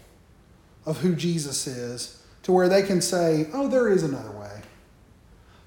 of 0.86 1.00
who 1.00 1.16
Jesus 1.16 1.68
is 1.68 2.24
to 2.44 2.52
where 2.52 2.68
they 2.68 2.82
can 2.82 3.02
say, 3.02 3.48
oh, 3.54 3.68
there 3.68 3.90
is 3.90 4.04
another 4.04 4.32
way. 4.32 4.62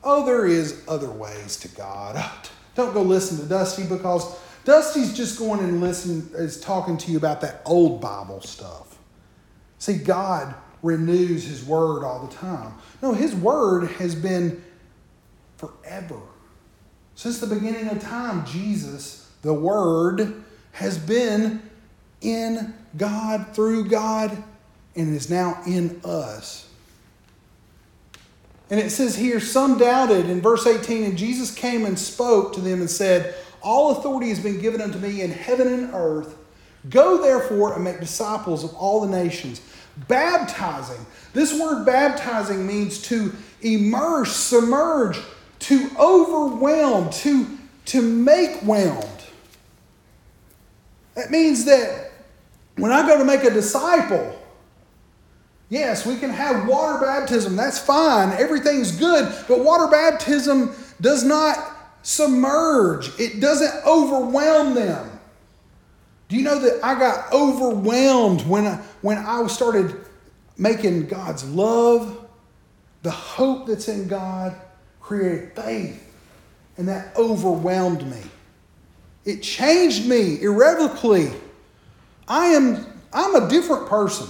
Oh, 0.03 0.27
there 0.27 0.47
is 0.47 0.83
other 0.89 1.11
ways 1.11 1.57
to 1.59 1.69
God. 1.69 2.23
Don't 2.75 2.93
go 2.93 3.03
listen 3.03 3.39
to 3.39 3.45
Dusty 3.45 3.85
because 3.85 4.37
Dusty's 4.65 5.17
just 5.17 5.39
going 5.39 5.61
and 5.61 5.81
listen 5.81 6.29
is 6.35 6.61
talking 6.61 6.97
to 6.99 7.13
you 7.13 7.17
about 7.17 7.41
that 7.43 7.63
old 7.65 8.01
Bible 8.01 8.41
stuff. 8.41 8.99
See, 9.79 9.99
God 9.99 10.55
renews 10.83 11.45
his 11.45 11.65
word 11.65 12.05
all 12.05 12.27
the 12.27 12.35
time. 12.35 12.75
No, 13.03 13.13
his 13.13 13.35
word 13.35 13.91
has 13.93 14.15
been 14.15 14.63
forever. 15.57 16.21
Since 17.15 17.39
the 17.39 17.47
beginning 17.47 17.89
of 17.89 18.01
time, 18.01 18.45
Jesus, 18.45 19.31
the 19.43 19.55
word, 19.55 20.43
has 20.75 20.99
been 20.99 21.63
in 22.21 22.75
God, 22.97 23.55
through 23.55 23.89
God, 23.89 24.31
and 24.97 25.15
is 25.15 25.31
now 25.31 25.61
in 25.67 26.01
us. 26.05 26.69
And 28.71 28.81
it 28.81 28.91
says 28.91 29.15
here, 29.15 29.39
some 29.39 29.79
doubted 29.79 30.29
in 30.29 30.41
verse 30.41 30.67
18, 30.67 31.05
and 31.05 31.19
Jesus 31.19 31.55
came 31.55 31.85
and 31.85 31.97
spoke 31.99 32.55
to 32.55 32.61
them 32.61 32.81
and 32.81 32.91
said, 32.91 33.35
All 33.63 33.93
authority 33.93 34.31
has 34.31 34.41
been 34.41 34.61
given 34.61 34.81
unto 34.81 34.99
me 34.99 35.23
in 35.23 35.31
heaven 35.31 35.69
and 35.69 35.91
earth. 35.95 36.37
Go 36.91 37.23
therefore 37.23 37.75
and 37.75 37.85
make 37.85 38.01
disciples 38.01 38.65
of 38.65 38.75
all 38.75 39.01
the 39.01 39.17
nations, 39.17 39.61
baptizing. 40.09 41.05
This 41.33 41.59
word 41.59 41.85
baptizing 41.85 42.67
means 42.67 43.01
to 43.03 43.33
immerse, 43.63 44.35
submerge, 44.35 45.21
to 45.61 45.89
overwhelm, 45.99 47.11
to, 47.11 47.47
to 47.87 48.03
make 48.03 48.61
whelmed. 48.63 49.14
That 51.15 51.31
means 51.31 51.65
that 51.65 52.11
when 52.77 52.91
I 52.91 53.07
go 53.07 53.19
to 53.19 53.25
make 53.25 53.45
a 53.45 53.51
disciple, 53.51 54.39
yes, 55.69 56.07
we 56.07 56.17
can 56.17 56.31
have 56.31 56.67
water 56.67 57.05
baptism. 57.05 57.57
That's 57.57 57.79
fine. 57.79 58.33
Everything's 58.33 58.93
good. 58.93 59.33
But 59.49 59.61
water 59.65 59.87
baptism 59.87 60.75
does 61.01 61.25
not 61.25 61.73
submerge, 62.03 63.19
it 63.19 63.41
doesn't 63.41 63.85
overwhelm 63.87 64.75
them. 64.75 65.11
Do 66.29 66.37
you 66.37 66.43
know 66.43 66.59
that 66.59 66.85
I 66.85 66.99
got 66.99 67.33
overwhelmed 67.33 68.43
when 68.43 68.67
I, 68.67 68.77
when 69.01 69.19
I 69.19 69.47
started 69.47 70.05
making 70.57 71.07
God's 71.07 71.49
love, 71.49 72.27
the 73.03 73.11
hope 73.11 73.67
that's 73.67 73.89
in 73.89 74.09
God, 74.09 74.55
create 75.01 75.55
faith, 75.55 76.01
and 76.77 76.89
that 76.89 77.15
overwhelmed 77.17 78.07
me. 78.07 78.21
It 79.25 79.43
changed 79.43 80.07
me 80.07 80.41
irrevocably. 80.43 81.33
I 82.29 82.47
am 82.49 82.87
I'm 83.13 83.35
a 83.37 83.49
different 83.49 83.87
person. 83.89 84.27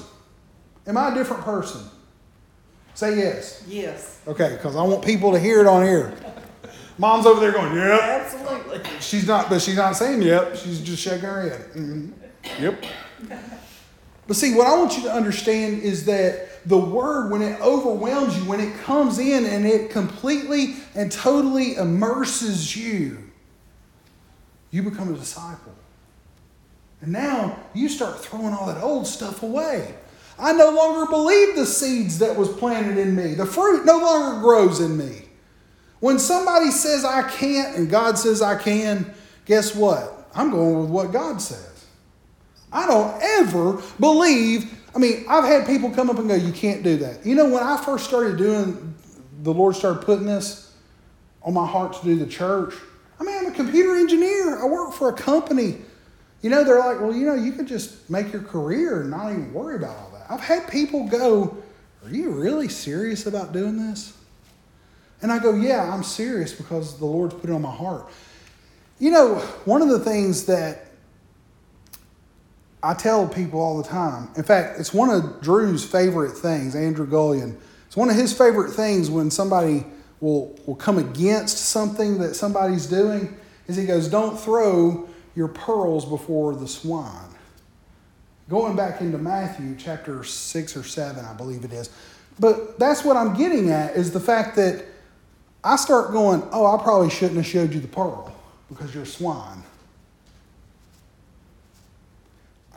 Am 0.87 0.97
I 0.97 1.11
a 1.13 1.15
different 1.15 1.43
person? 1.45 1.81
Say 2.95 3.17
yes. 3.19 3.65
Yes. 3.67 4.21
Okay, 4.27 4.51
because 4.57 4.77
I 4.77 4.83
want 4.83 5.05
people 5.05 5.33
to 5.33 5.39
hear 5.39 5.61
it 5.61 5.67
on 5.67 5.83
here. 5.83 6.15
Mom's 6.97 7.27
over 7.27 7.41
there 7.41 7.51
going, 7.51 7.75
"Yep." 7.75 8.01
Absolutely. 8.01 8.81
She's 9.01 9.27
not, 9.27 9.49
but 9.49 9.61
she's 9.61 9.77
not 9.77 9.97
saying 9.97 10.23
yep. 10.23 10.57
She's 10.57 10.81
just 10.81 11.03
shaking 11.03 11.29
her 11.29 11.49
head. 11.49 11.73
Mhm. 11.75 12.13
Yep. 12.61 12.85
But 14.27 14.37
see, 14.37 14.55
what 14.55 14.67
I 14.67 14.77
want 14.77 14.97
you 14.97 15.03
to 15.05 15.13
understand 15.13 15.83
is 15.83 16.05
that 16.07 16.67
the 16.67 16.79
word, 16.79 17.31
when 17.31 17.43
it 17.43 17.61
overwhelms 17.61 18.37
you, 18.39 18.45
when 18.45 18.61
it 18.61 18.75
comes 18.83 19.19
in 19.19 19.45
and 19.45 19.67
it 19.67 19.91
completely 19.91 20.77
and 20.95 21.11
totally 21.11 21.75
immerses 21.77 22.77
you, 22.77 23.19
you 24.75 24.83
become 24.83 25.15
a 25.15 25.17
disciple. 25.17 25.73
And 27.01 27.13
now 27.13 27.61
you 27.75 27.89
start 27.89 28.19
throwing 28.19 28.53
all 28.53 28.67
that 28.67 28.83
old 28.83 29.07
stuff 29.07 29.45
away. 29.45 29.95
I 30.37 30.53
no 30.53 30.71
longer 30.71 31.09
believe 31.09 31.55
the 31.55 31.65
seeds 31.65 32.19
that 32.19 32.37
was 32.37 32.49
planted 32.49 32.99
in 32.99 33.15
me. 33.15 33.35
The 33.35 33.47
fruit 33.47 33.85
no 33.85 33.99
longer 33.99 34.41
grows 34.41 34.81
in 34.81 34.97
me. 34.97 35.29
When 36.01 36.19
somebody 36.19 36.73
says 36.73 37.05
I 37.05 37.23
can't 37.23 37.77
and 37.77 37.89
God 37.89 38.19
says 38.19 38.43
I 38.43 38.61
can, 38.61 39.15
guess 39.45 39.77
what? 39.77 40.29
I'm 40.35 40.51
going 40.51 40.81
with 40.81 40.91
what 40.91 41.13
God 41.13 41.41
says. 41.41 41.87
I 42.73 42.89
don't 42.89 43.23
ever 43.23 43.81
believe. 44.01 44.77
I 44.93 44.99
mean, 44.99 45.25
I've 45.29 45.45
had 45.45 45.69
people 45.69 45.93
come 45.93 46.11
up 46.11 46.19
and 46.19 46.29
go, 46.29 46.35
You 46.35 46.53
can't 46.53 46.83
do 46.83 46.97
that. 46.97 47.25
You 47.25 47.37
know, 47.37 47.49
when 47.49 47.63
I 47.63 47.77
first 47.77 48.07
started 48.07 48.39
doing, 48.39 48.97
the 49.45 49.55
Lord 49.55 49.77
started 49.77 50.05
putting 50.05 50.27
this 50.27 50.75
on 51.45 51.55
my 51.55 51.65
heart 51.65 51.93
to 51.93 52.05
do 52.05 52.17
the 52.17 52.27
church. 52.27 52.75
I'm 53.45 53.53
a 53.53 53.55
computer 53.55 53.97
engineer, 53.97 54.59
I 54.59 54.67
work 54.67 54.95
for 54.95 55.09
a 55.09 55.13
company. 55.13 55.79
You 56.43 56.51
know, 56.51 56.65
they're 56.65 56.79
like, 56.79 57.01
Well, 57.01 57.15
you 57.15 57.27
know, 57.27 57.35
you 57.35 57.53
could 57.53 57.67
just 57.67 58.09
make 58.09 58.33
your 58.33 58.43
career 58.43 59.03
and 59.03 59.11
not 59.11 59.31
even 59.33 59.53
worry 59.53 59.77
about 59.77 59.97
all 59.97 60.11
that. 60.15 60.27
I've 60.31 60.41
had 60.41 60.71
people 60.71 61.07
go, 61.09 61.57
Are 62.05 62.11
you 62.11 62.31
really 62.31 62.69
serious 62.69 63.27
about 63.27 63.53
doing 63.53 63.77
this? 63.77 64.17
And 65.23 65.33
I 65.33 65.39
go, 65.39 65.55
Yeah, 65.55 65.93
I'm 65.93 66.03
serious 66.03 66.53
because 66.53 66.99
the 66.99 67.07
Lord's 67.07 67.35
put 67.35 67.51
it 67.51 67.53
on 67.53 67.63
my 67.63 67.75
heart. 67.75 68.09
You 68.99 69.11
know, 69.11 69.37
one 69.65 69.83
of 69.83 69.89
the 69.89 69.99
things 69.99 70.47
that 70.47 70.87
I 72.83 72.95
tell 72.95 73.27
people 73.27 73.61
all 73.61 73.79
the 73.79 73.89
time, 73.89 74.29
in 74.37 74.43
fact, 74.43 74.79
it's 74.79 74.93
one 74.93 75.11
of 75.11 75.41
Drew's 75.41 75.85
favorite 75.85 76.33
things, 76.33 76.75
Andrew 76.75 77.07
Gullion. 77.07 77.59
It's 77.87 77.97
one 77.97 78.11
of 78.11 78.17
his 78.17 78.37
favorite 78.37 78.73
things 78.73 79.11
when 79.11 79.31
somebody 79.31 79.87
will, 80.25 80.59
will 80.65 80.75
come 80.75 80.97
against 80.97 81.59
something 81.59 82.19
that 82.19 82.35
somebody's 82.35 82.87
doing, 82.87 83.37
is 83.69 83.77
he 83.77 83.85
goes, 83.85 84.09
Don't 84.09 84.41
throw 84.41 85.09
your 85.37 85.49
pearls 85.49 86.05
before 86.07 86.57
the 86.57 86.67
swine. 86.67 87.29
Going 88.49 88.75
back 88.75 89.01
into 89.01 89.19
Matthew 89.19 89.77
chapter 89.79 90.25
6 90.25 90.77
or 90.77 90.83
7, 90.83 91.25
I 91.25 91.35
believe 91.35 91.65
it 91.65 91.73
is. 91.73 91.91
But 92.41 92.79
that's 92.79 93.05
what 93.05 93.17
I'm 93.17 93.37
getting 93.37 93.71
at 93.71 93.97
is 93.97 94.13
the 94.13 94.21
fact 94.21 94.57
that 94.57 94.85
I 95.63 95.77
start 95.77 96.13
going, 96.13 96.43
oh, 96.53 96.67
I 96.67 96.83
probably 96.83 97.11
shouldn't 97.11 97.37
have 97.37 97.47
showed 97.47 97.73
you 97.73 97.81
the 97.81 97.89
pearl 97.89 98.35
because 98.69 98.93
you're 98.95 99.05
a 99.05 99.07
swine. 99.07 99.63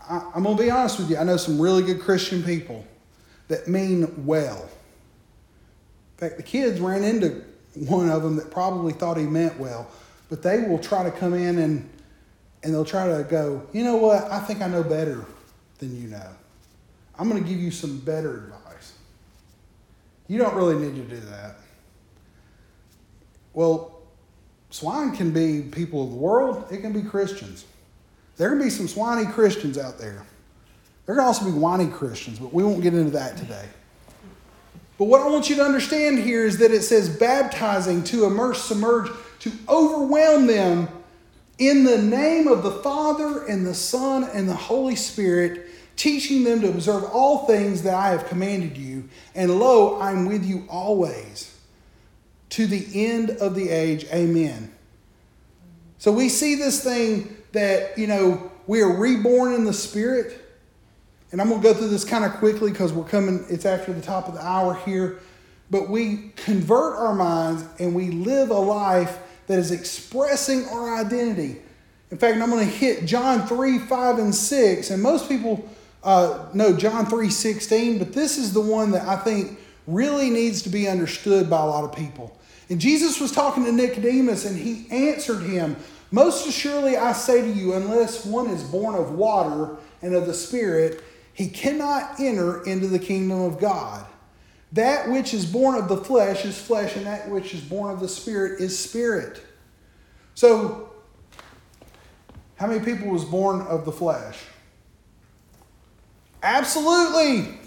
I, 0.09 0.31
I'm 0.35 0.43
going 0.43 0.57
to 0.57 0.63
be 0.63 0.69
honest 0.69 0.99
with 0.99 1.09
you. 1.09 1.17
I 1.17 1.23
know 1.23 1.37
some 1.37 1.59
really 1.59 1.83
good 1.83 2.01
Christian 2.01 2.43
people 2.43 2.85
that 3.47 3.67
mean 3.67 4.25
well. 4.25 4.69
In 6.17 6.29
fact, 6.29 6.37
the 6.37 6.43
kids 6.43 6.79
ran 6.79 7.03
into 7.03 7.43
one 7.75 8.09
of 8.09 8.23
them 8.23 8.35
that 8.37 8.49
probably 8.49 8.91
thought 8.91 9.17
he 9.17 9.23
meant 9.23 9.59
well, 9.59 9.87
but 10.29 10.41
they 10.41 10.63
will 10.63 10.79
try 10.79 11.03
to 11.03 11.11
come 11.11 11.35
in 11.35 11.59
and, 11.59 11.87
and 12.63 12.73
they'll 12.73 12.83
try 12.83 13.07
to 13.07 13.23
go, 13.23 13.61
you 13.71 13.83
know 13.83 13.97
what? 13.97 14.23
I 14.31 14.39
think 14.39 14.61
I 14.61 14.67
know 14.67 14.81
better 14.81 15.25
than 15.77 15.95
you 15.95 16.07
know. 16.07 16.29
I'm 17.19 17.29
going 17.29 17.43
to 17.43 17.47
give 17.47 17.59
you 17.59 17.69
some 17.69 17.99
better 17.99 18.45
advice. 18.45 18.93
You 20.27 20.39
don't 20.39 20.55
really 20.55 20.75
need 20.75 20.95
to 20.95 21.15
do 21.15 21.19
that. 21.27 21.57
Well, 23.53 24.01
swine 24.71 25.15
can 25.15 25.31
be 25.31 25.61
people 25.61 26.03
of 26.03 26.09
the 26.09 26.15
world, 26.15 26.65
it 26.71 26.81
can 26.81 26.93
be 26.93 27.03
Christians. 27.03 27.65
There 28.37 28.49
can 28.49 28.59
be 28.59 28.69
some 28.69 28.87
swiney 28.87 29.31
Christians 29.31 29.77
out 29.77 29.99
there. 29.99 30.25
There 31.05 31.15
can 31.15 31.23
also 31.23 31.45
be 31.45 31.51
whiny 31.51 31.87
Christians, 31.87 32.39
but 32.39 32.53
we 32.53 32.63
won't 32.63 32.81
get 32.81 32.93
into 32.93 33.11
that 33.11 33.37
today. 33.37 33.65
But 34.97 35.05
what 35.05 35.21
I 35.21 35.27
want 35.27 35.49
you 35.49 35.55
to 35.57 35.63
understand 35.63 36.19
here 36.19 36.45
is 36.45 36.57
that 36.57 36.71
it 36.71 36.81
says 36.81 37.09
baptizing 37.09 38.03
to 38.05 38.25
immerse, 38.25 38.63
submerge, 38.63 39.11
to 39.39 39.51
overwhelm 39.69 40.47
them 40.47 40.87
in 41.59 41.83
the 41.83 42.01
name 42.01 42.47
of 42.47 42.63
the 42.63 42.71
Father 42.71 43.45
and 43.45 43.65
the 43.65 43.73
Son 43.73 44.23
and 44.23 44.49
the 44.49 44.55
Holy 44.55 44.95
Spirit, 44.95 45.67
teaching 45.95 46.43
them 46.43 46.61
to 46.61 46.69
observe 46.69 47.03
all 47.05 47.45
things 47.45 47.83
that 47.83 47.93
I 47.93 48.09
have 48.09 48.27
commanded 48.27 48.77
you. 48.77 49.09
And 49.35 49.59
lo, 49.59 49.99
I'm 49.99 50.25
with 50.25 50.45
you 50.45 50.65
always 50.69 51.55
to 52.49 52.65
the 52.65 52.87
end 53.07 53.31
of 53.31 53.55
the 53.55 53.69
age. 53.69 54.05
Amen. 54.11 54.71
So 55.99 56.11
we 56.11 56.29
see 56.29 56.55
this 56.55 56.83
thing 56.83 57.37
that, 57.51 57.97
you 57.97 58.07
know, 58.07 58.51
we 58.67 58.81
are 58.81 58.91
reborn 58.91 59.53
in 59.53 59.65
the 59.65 59.73
Spirit. 59.73 60.46
And 61.31 61.41
I'm 61.41 61.49
going 61.49 61.61
to 61.61 61.67
go 61.67 61.73
through 61.73 61.89
this 61.89 62.05
kind 62.05 62.23
of 62.23 62.33
quickly 62.33 62.71
because 62.71 62.93
we're 62.93 63.03
coming, 63.03 63.45
it's 63.49 63.65
after 63.65 63.91
the 63.91 64.01
top 64.01 64.27
of 64.27 64.33
the 64.33 64.45
hour 64.45 64.75
here. 64.85 65.19
But 65.69 65.89
we 65.89 66.31
convert 66.37 66.95
our 66.95 67.13
minds 67.13 67.65
and 67.79 67.93
we 67.93 68.11
live 68.11 68.49
a 68.49 68.53
life 68.53 69.19
that 69.47 69.59
is 69.59 69.71
expressing 69.71 70.65
our 70.65 70.95
identity. 70.95 71.57
In 72.11 72.17
fact, 72.17 72.37
I'm 72.41 72.49
going 72.49 72.65
to 72.65 72.73
hit 72.73 73.05
John 73.05 73.45
3, 73.45 73.79
5, 73.79 74.19
and 74.19 74.33
6. 74.33 74.89
And 74.91 75.03
most 75.03 75.27
people 75.27 75.69
uh, 76.03 76.47
know 76.53 76.73
John 76.73 77.05
3, 77.05 77.29
16, 77.29 77.99
but 77.99 78.13
this 78.13 78.37
is 78.37 78.53
the 78.53 78.61
one 78.61 78.91
that 78.91 79.05
I 79.05 79.17
think 79.17 79.59
really 79.87 80.29
needs 80.29 80.61
to 80.61 80.69
be 80.69 80.87
understood 80.87 81.49
by 81.49 81.61
a 81.61 81.65
lot 81.65 81.83
of 81.83 81.93
people. 81.93 82.37
And 82.69 82.79
Jesus 82.79 83.19
was 83.19 83.31
talking 83.31 83.65
to 83.65 83.71
Nicodemus 83.71 84.45
and 84.45 84.57
he 84.57 84.87
answered 84.89 85.41
him, 85.41 85.75
Most 86.11 86.47
assuredly 86.47 86.95
I 86.95 87.11
say 87.13 87.41
to 87.41 87.47
you, 87.47 87.73
unless 87.73 88.25
one 88.25 88.47
is 88.49 88.63
born 88.63 88.95
of 88.95 89.13
water 89.13 89.75
and 90.01 90.13
of 90.13 90.27
the 90.27 90.33
Spirit, 90.33 91.03
he 91.37 91.47
cannot 91.47 92.19
enter 92.19 92.63
into 92.63 92.87
the 92.87 92.97
kingdom 92.97 93.41
of 93.41 93.59
God. 93.59 94.03
That 94.71 95.07
which 95.11 95.35
is 95.35 95.45
born 95.45 95.75
of 95.75 95.87
the 95.87 95.97
flesh 95.97 96.43
is 96.43 96.59
flesh, 96.59 96.95
and 96.95 97.05
that 97.05 97.29
which 97.29 97.53
is 97.53 97.61
born 97.61 97.93
of 97.93 97.99
the 97.99 98.07
Spirit 98.07 98.59
is 98.59 98.77
spirit. 98.77 99.39
So, 100.33 100.89
how 102.55 102.65
many 102.65 102.83
people 102.83 103.09
was 103.09 103.23
born 103.23 103.61
of 103.61 103.85
the 103.85 103.91
flesh? 103.91 104.39
Absolutely. 106.41 107.59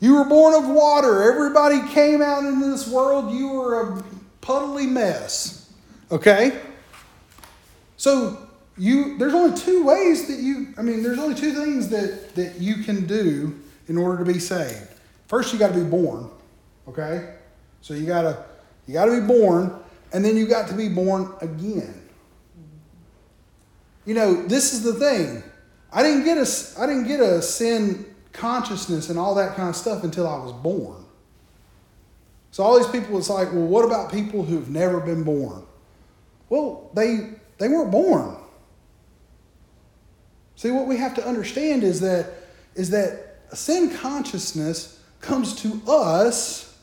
You 0.00 0.14
were 0.14 0.24
born 0.24 0.54
of 0.54 0.70
water. 0.70 1.30
Everybody 1.30 1.86
came 1.92 2.22
out 2.22 2.42
into 2.42 2.70
this 2.70 2.88
world. 2.88 3.34
You 3.34 3.50
were 3.50 3.98
a 3.98 4.04
puddly 4.40 4.86
mess. 4.86 5.70
Okay? 6.10 6.58
So, 7.98 8.43
you 8.76 9.18
there's 9.18 9.34
only 9.34 9.56
two 9.56 9.84
ways 9.84 10.26
that 10.28 10.38
you 10.38 10.74
I 10.76 10.82
mean 10.82 11.02
there's 11.02 11.18
only 11.18 11.34
two 11.34 11.52
things 11.52 11.88
that 11.90 12.34
that 12.34 12.60
you 12.60 12.82
can 12.82 13.06
do 13.06 13.60
in 13.88 13.96
order 13.96 14.24
to 14.24 14.32
be 14.32 14.38
saved. 14.38 14.88
First 15.26 15.52
you 15.52 15.58
got 15.58 15.72
to 15.72 15.78
be 15.78 15.88
born, 15.88 16.28
okay? 16.88 17.34
So 17.80 17.94
you 17.94 18.06
got 18.06 18.22
to 18.22 18.44
you 18.86 18.94
got 18.94 19.06
to 19.06 19.20
be 19.20 19.26
born 19.26 19.78
and 20.12 20.24
then 20.24 20.36
you 20.36 20.46
got 20.46 20.68
to 20.68 20.74
be 20.74 20.88
born 20.88 21.32
again. 21.40 22.00
You 24.04 24.14
know, 24.14 24.46
this 24.46 24.72
is 24.72 24.82
the 24.82 24.94
thing. 24.94 25.42
I 25.92 26.02
didn't 26.02 26.24
get 26.24 26.38
a 26.38 26.80
I 26.80 26.86
didn't 26.86 27.06
get 27.06 27.20
a 27.20 27.40
sin 27.40 28.14
consciousness 28.32 29.08
and 29.08 29.18
all 29.18 29.34
that 29.36 29.54
kind 29.56 29.68
of 29.68 29.76
stuff 29.76 30.04
until 30.04 30.26
I 30.26 30.36
was 30.36 30.52
born. 30.52 31.04
So 32.50 32.62
all 32.62 32.78
these 32.78 32.88
people 32.88 33.14
was 33.14 33.30
like, 33.30 33.52
well, 33.52 33.66
what 33.66 33.84
about 33.84 34.12
people 34.12 34.44
who've 34.44 34.68
never 34.68 35.00
been 35.00 35.22
born? 35.22 35.64
Well, 36.48 36.90
they 36.94 37.30
they 37.58 37.68
weren't 37.68 37.90
born. 37.90 38.36
See, 40.56 40.70
what 40.70 40.86
we 40.86 40.96
have 40.96 41.14
to 41.14 41.26
understand 41.26 41.82
is 41.82 42.00
that, 42.00 42.32
is 42.74 42.90
that 42.90 43.36
sin 43.52 43.94
consciousness 43.96 45.00
comes 45.20 45.54
to 45.62 45.80
us 45.86 46.76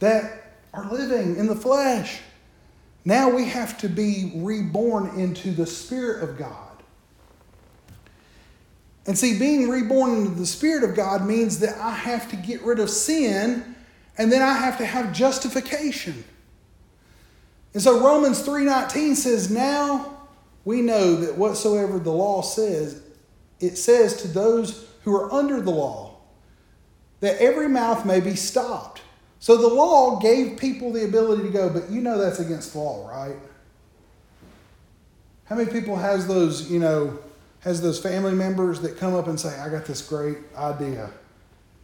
that 0.00 0.54
are 0.72 0.90
living 0.90 1.36
in 1.36 1.46
the 1.46 1.56
flesh. 1.56 2.20
Now 3.04 3.30
we 3.30 3.46
have 3.46 3.78
to 3.78 3.88
be 3.88 4.32
reborn 4.36 5.18
into 5.18 5.52
the 5.52 5.66
Spirit 5.66 6.22
of 6.22 6.36
God. 6.36 6.68
And 9.06 9.16
see, 9.16 9.38
being 9.38 9.70
reborn 9.70 10.16
into 10.16 10.30
the 10.30 10.46
Spirit 10.46 10.84
of 10.84 10.94
God 10.94 11.24
means 11.24 11.60
that 11.60 11.78
I 11.78 11.92
have 11.92 12.28
to 12.30 12.36
get 12.36 12.62
rid 12.62 12.78
of 12.78 12.90
sin 12.90 13.74
and 14.18 14.30
then 14.32 14.42
I 14.42 14.52
have 14.52 14.76
to 14.78 14.84
have 14.84 15.12
justification. 15.12 16.24
And 17.72 17.82
so 17.82 18.04
Romans 18.04 18.40
3:19 18.40 19.14
says, 19.14 19.50
"Now 19.50 20.17
we 20.68 20.82
know 20.82 21.16
that 21.16 21.38
whatsoever 21.38 21.98
the 21.98 22.12
law 22.12 22.42
says, 22.42 23.00
it 23.58 23.78
says 23.78 24.20
to 24.20 24.28
those 24.28 24.86
who 25.02 25.16
are 25.16 25.32
under 25.32 25.62
the 25.62 25.70
law, 25.70 26.18
that 27.20 27.40
every 27.40 27.70
mouth 27.70 28.04
may 28.04 28.20
be 28.20 28.36
stopped. 28.36 29.00
So 29.38 29.56
the 29.56 29.66
law 29.66 30.18
gave 30.18 30.58
people 30.58 30.92
the 30.92 31.06
ability 31.06 31.44
to 31.44 31.48
go, 31.48 31.70
but 31.70 31.88
you 31.88 32.02
know 32.02 32.18
that's 32.18 32.38
against 32.38 32.74
the 32.74 32.80
law, 32.80 33.08
right? 33.08 33.36
How 35.46 35.56
many 35.56 35.72
people 35.72 35.96
has 35.96 36.28
those, 36.28 36.70
you 36.70 36.80
know, 36.80 37.18
has 37.60 37.80
those 37.80 37.98
family 37.98 38.34
members 38.34 38.82
that 38.82 38.98
come 38.98 39.14
up 39.14 39.26
and 39.26 39.40
say, 39.40 39.58
I 39.58 39.70
got 39.70 39.86
this 39.86 40.06
great 40.06 40.36
idea. 40.54 41.10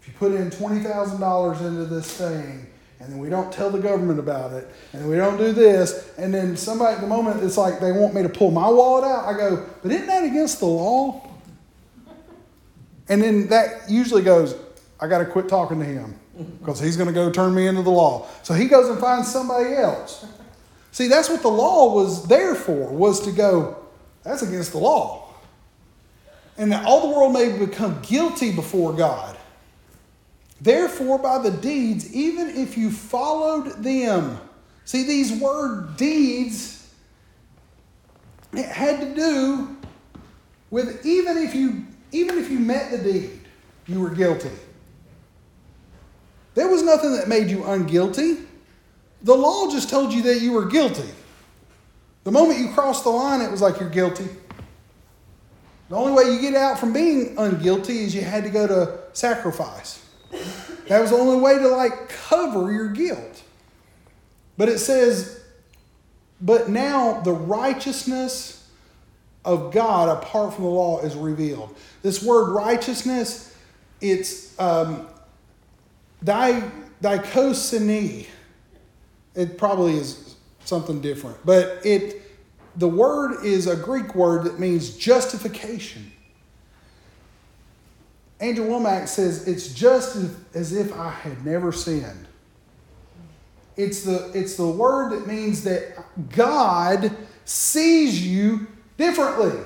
If 0.02 0.08
you 0.08 0.12
put 0.18 0.32
in 0.32 0.50
$20,000 0.50 1.60
into 1.62 1.86
this 1.86 2.18
thing, 2.18 2.66
and 3.04 3.12
then 3.12 3.20
we 3.20 3.28
don't 3.28 3.52
tell 3.52 3.70
the 3.70 3.78
government 3.78 4.18
about 4.18 4.52
it, 4.54 4.66
and 4.94 5.06
we 5.08 5.16
don't 5.16 5.36
do 5.36 5.52
this, 5.52 6.10
and 6.16 6.32
then 6.32 6.56
somebody 6.56 6.94
at 6.94 7.02
the 7.02 7.06
moment 7.06 7.42
it's 7.42 7.58
like 7.58 7.78
they 7.78 7.92
want 7.92 8.14
me 8.14 8.22
to 8.22 8.30
pull 8.30 8.50
my 8.50 8.66
wallet 8.66 9.04
out. 9.04 9.26
I 9.26 9.36
go, 9.36 9.66
but 9.82 9.92
isn't 9.92 10.06
that 10.06 10.24
against 10.24 10.60
the 10.60 10.66
law? 10.66 11.30
And 13.10 13.22
then 13.22 13.48
that 13.48 13.90
usually 13.90 14.22
goes, 14.22 14.56
I 14.98 15.06
got 15.06 15.18
to 15.18 15.26
quit 15.26 15.48
talking 15.48 15.78
to 15.80 15.84
him 15.84 16.18
because 16.60 16.80
he's 16.80 16.96
going 16.96 17.08
to 17.08 17.12
go 17.12 17.30
turn 17.30 17.54
me 17.54 17.66
into 17.66 17.82
the 17.82 17.90
law. 17.90 18.26
So 18.42 18.54
he 18.54 18.66
goes 18.66 18.88
and 18.88 18.98
finds 18.98 19.30
somebody 19.30 19.74
else. 19.74 20.24
See, 20.90 21.08
that's 21.08 21.28
what 21.28 21.42
the 21.42 21.50
law 21.50 21.94
was 21.94 22.26
there 22.26 22.54
for, 22.54 22.88
was 22.88 23.20
to 23.26 23.32
go, 23.32 23.76
that's 24.22 24.40
against 24.40 24.72
the 24.72 24.78
law. 24.78 25.34
And 26.56 26.72
all 26.72 27.08
the 27.08 27.14
world 27.14 27.34
may 27.34 27.58
become 27.58 28.00
guilty 28.00 28.50
before 28.50 28.94
God. 28.94 29.36
Therefore, 30.60 31.18
by 31.18 31.38
the 31.38 31.50
deeds, 31.50 32.14
even 32.14 32.48
if 32.50 32.78
you 32.78 32.90
followed 32.90 33.82
them, 33.82 34.38
see 34.84 35.04
these 35.04 35.32
word 35.32 35.96
deeds, 35.96 36.88
it 38.52 38.66
had 38.66 39.00
to 39.00 39.14
do 39.14 39.76
with 40.70 41.04
even 41.04 41.38
if 41.38 41.54
you 41.54 41.84
even 42.12 42.38
if 42.38 42.50
you 42.50 42.60
met 42.60 42.92
the 42.92 42.98
deed, 42.98 43.40
you 43.86 44.00
were 44.00 44.10
guilty. 44.10 44.50
There 46.54 46.68
was 46.68 46.82
nothing 46.82 47.12
that 47.16 47.26
made 47.26 47.50
you 47.50 47.58
unguilty. 47.58 48.46
The 49.22 49.34
law 49.34 49.68
just 49.70 49.90
told 49.90 50.12
you 50.12 50.22
that 50.22 50.40
you 50.40 50.52
were 50.52 50.66
guilty. 50.66 51.08
The 52.22 52.30
moment 52.30 52.60
you 52.60 52.68
crossed 52.72 53.02
the 53.02 53.10
line, 53.10 53.40
it 53.40 53.50
was 53.50 53.60
like 53.60 53.80
you're 53.80 53.90
guilty. 53.90 54.28
The 55.88 55.96
only 55.96 56.12
way 56.12 56.32
you 56.32 56.40
get 56.40 56.54
out 56.54 56.78
from 56.78 56.92
being 56.92 57.34
unguilty 57.36 57.90
is 57.90 58.14
you 58.14 58.22
had 58.22 58.44
to 58.44 58.50
go 58.50 58.66
to 58.66 58.98
sacrifice. 59.12 60.03
That 60.88 61.00
was 61.00 61.10
the 61.10 61.16
only 61.16 61.40
way 61.40 61.58
to 61.58 61.68
like 61.68 62.08
cover 62.08 62.72
your 62.72 62.90
guilt. 62.90 63.42
But 64.56 64.68
it 64.68 64.78
says, 64.78 65.40
but 66.40 66.68
now 66.68 67.20
the 67.20 67.32
righteousness 67.32 68.68
of 69.44 69.72
God 69.72 70.08
apart 70.08 70.54
from 70.54 70.64
the 70.64 70.70
law 70.70 71.00
is 71.00 71.14
revealed. 71.14 71.74
This 72.02 72.22
word 72.22 72.52
righteousness, 72.52 73.54
it's 74.00 74.58
um, 74.60 75.08
di, 76.22 76.62
dikosini. 77.02 78.26
It 79.34 79.58
probably 79.58 79.94
is 79.96 80.36
something 80.64 81.00
different, 81.00 81.38
but 81.44 81.84
it 81.84 82.22
the 82.76 82.88
word 82.88 83.44
is 83.44 83.66
a 83.66 83.76
Greek 83.76 84.14
word 84.14 84.44
that 84.44 84.58
means 84.58 84.96
justification. 84.96 86.12
Angel 88.40 88.66
Womack 88.66 89.08
says 89.08 89.46
it's 89.46 89.72
just 89.72 90.16
as 90.54 90.72
if 90.72 90.92
I 90.92 91.10
had 91.10 91.44
never 91.44 91.72
sinned. 91.72 92.26
It's 93.76 94.04
the, 94.04 94.30
it's 94.34 94.56
the 94.56 94.68
word 94.68 95.12
that 95.12 95.26
means 95.26 95.64
that 95.64 95.96
God 96.30 97.16
sees 97.44 98.24
you 98.26 98.66
differently. 98.96 99.60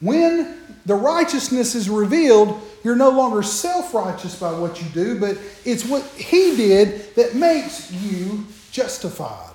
When 0.00 0.58
the 0.84 0.94
righteousness 0.94 1.74
is 1.74 1.88
revealed, 1.88 2.60
you're 2.82 2.96
no 2.96 3.10
longer 3.10 3.42
self 3.42 3.94
righteous 3.94 4.38
by 4.38 4.52
what 4.52 4.82
you 4.82 4.88
do, 4.88 5.20
but 5.20 5.38
it's 5.64 5.84
what 5.84 6.02
He 6.16 6.56
did 6.56 7.14
that 7.14 7.36
makes 7.36 7.92
you 7.92 8.44
justified. 8.72 9.50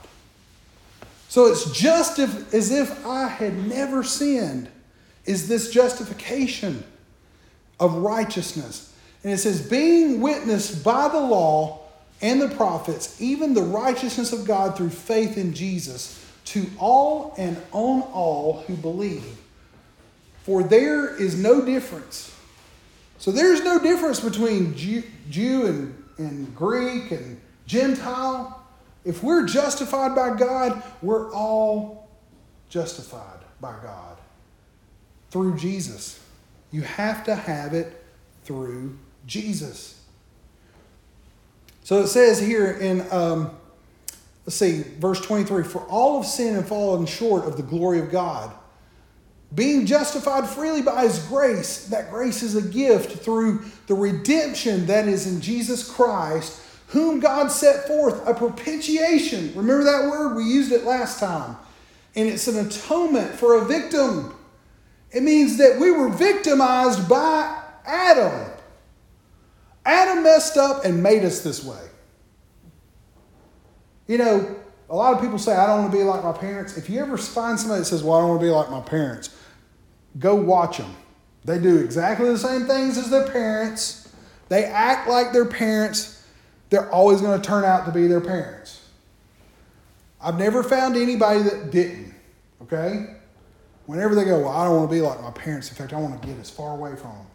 So 1.28 1.48
it's 1.48 1.70
just 1.78 2.20
as 2.20 2.72
if 2.72 3.06
I 3.06 3.28
had 3.28 3.68
never 3.68 4.04
sinned, 4.04 4.70
is 5.26 5.50
this 5.50 5.70
justification 5.72 6.86
of 7.80 7.96
righteousness. 7.96 8.94
And 9.24 9.34
it 9.34 9.38
says, 9.38 9.68
being 9.68 10.22
witnessed 10.22 10.84
by 10.84 11.08
the 11.08 11.20
law 11.20 11.82
and 12.22 12.42
the 12.42 12.50
prophets, 12.50 13.22
even 13.22 13.54
the 13.54 13.62
righteousness 13.62 14.34
of 14.34 14.46
God 14.46 14.76
through 14.78 14.90
faith 14.90 15.38
in 15.38 15.54
Jesus, 15.54 16.24
to 16.46 16.66
all 16.80 17.34
and 17.38 17.58
on 17.72 18.02
all 18.02 18.64
who 18.68 18.76
believe. 18.76 19.38
For 20.44 20.64
there 20.64 21.16
is 21.16 21.38
no 21.38 21.64
difference. 21.64 22.34
So 23.18 23.32
there's 23.32 23.64
no 23.64 23.80
difference 23.80 24.20
between 24.20 24.76
Jew, 24.76 25.04
Jew 25.30 25.66
and, 25.66 26.04
and 26.18 26.56
Greek 26.56 27.12
and 27.12 27.40
Gentile. 27.66 28.64
If 29.04 29.24
we're 29.24 29.46
justified 29.46 30.16
by 30.16 30.38
God, 30.38 30.82
we're 31.02 31.34
all 31.34 32.08
justified 32.70 33.40
by 33.60 33.76
God 33.84 34.18
through 35.32 35.58
Jesus. 35.58 36.24
You 36.78 36.84
have 36.84 37.24
to 37.24 37.34
have 37.34 37.74
it 37.74 38.04
through 38.44 38.96
Jesus. 39.26 40.00
So 41.84 42.02
it 42.02 42.08
says 42.08 42.40
here 42.40 42.70
in, 42.70 43.02
um, 43.12 43.50
let's 44.46 44.58
see, 44.58 44.84
verse 45.00 45.20
23 45.20 45.64
For 45.64 45.82
all 45.86 46.20
of 46.20 46.28
sin 46.28 46.56
and 46.56 46.68
fallen 46.68 47.08
short 47.08 47.46
of 47.46 47.58
the 47.58 47.64
glory 47.64 47.98
of 47.98 48.12
God. 48.12 48.52
Being 49.56 49.88
justified 49.88 50.48
freely 50.48 50.84
by 50.84 51.02
his 51.02 51.18
grace, 51.26 51.88
that 51.88 52.12
grace 52.12 52.44
is 52.44 52.56
a 52.56 52.62
gift 52.62 53.24
through 53.24 53.66
the 53.88 53.96
redemption 53.96 54.86
that 54.86 55.08
is 55.08 55.26
in 55.26 55.42
Jesus 55.42 55.90
Christ, 55.90 56.62
whom 56.90 57.20
God 57.20 57.48
set 57.48 57.88
forth, 57.88 58.22
a 58.28 58.36
propitiation. 58.36 59.52
Remember 59.56 59.84
that 59.84 60.12
word? 60.12 60.36
We 60.36 60.44
used 60.44 60.72
it 60.72 60.84
last 60.84 61.20
time. 61.20 61.58
And 62.16 62.30
it's 62.30 62.48
an 62.48 62.68
atonement 62.68 63.32
for 63.32 63.56
a 63.56 63.66
victim. 63.66 64.37
It 65.12 65.24
means 65.24 65.58
that 65.58 65.80
we 65.80 65.92
were 65.92 66.10
victimized 66.10 67.08
by 67.08 67.64
Adam. 67.86 68.52
Adam 69.86 70.24
messed 70.24 70.58
up 70.58 70.84
and 70.84 71.02
made 71.02 71.24
us 71.24 71.42
this 71.42 71.64
way. 71.64 71.80
You 74.08 74.18
know, 74.18 74.56
a 74.90 74.96
lot 74.96 75.14
of 75.14 75.22
people 75.22 75.38
say, 75.38 75.54
I 75.54 75.68
don't 75.68 75.80
want 75.80 75.92
to 75.92 75.98
be 75.98 76.04
like 76.04 76.24
my 76.24 76.34
parents. 76.34 76.78
If 76.78 76.90
you 76.90 77.00
ever 77.00 77.18
find 77.18 77.60
somebody 77.60 77.80
that 77.80 77.86
says, 77.86 78.04
Well, 78.04 78.18
I 78.18 78.22
don't 78.22 78.30
want 78.30 78.42
to 78.42 78.46
be 78.46 78.52
like 78.52 78.70
my 78.70 78.82
parents, 78.82 79.36
go 80.20 80.36
watch 80.36 80.78
them. 80.78 80.94
They 81.46 81.60
do 81.60 81.78
exactly 81.80 82.30
the 82.30 82.38
same 82.38 82.66
things 82.66 82.98
as 82.98 83.10
their 83.10 83.28
parents, 83.28 84.14
they 84.50 84.66
act 84.66 85.10
like 85.10 85.32
their 85.32 85.46
parents. 85.46 86.16
They're 86.70 86.92
always 86.92 87.22
going 87.22 87.40
to 87.40 87.48
turn 87.48 87.64
out 87.64 87.86
to 87.86 87.94
be 87.94 88.08
their 88.08 88.20
parents. 88.20 88.82
I've 90.22 90.38
never 90.38 90.64
found 90.64 90.98
anybody 90.98 91.44
that 91.44 91.72
didn't, 91.72 92.14
okay? 92.64 93.17
Whenever 93.88 94.14
they 94.14 94.26
go, 94.26 94.42
Well, 94.42 94.50
I 94.50 94.66
don't 94.66 94.78
want 94.78 94.90
to 94.90 94.96
be 94.96 95.02
like 95.02 95.22
my 95.22 95.32
parents. 95.32 95.70
In 95.70 95.76
fact, 95.76 95.94
I 95.94 96.00
want 96.00 96.22
to 96.22 96.28
get 96.28 96.38
as 96.38 96.52
far 96.52 96.74
away 96.74 96.92
from 96.92 97.12
them. 97.12 97.26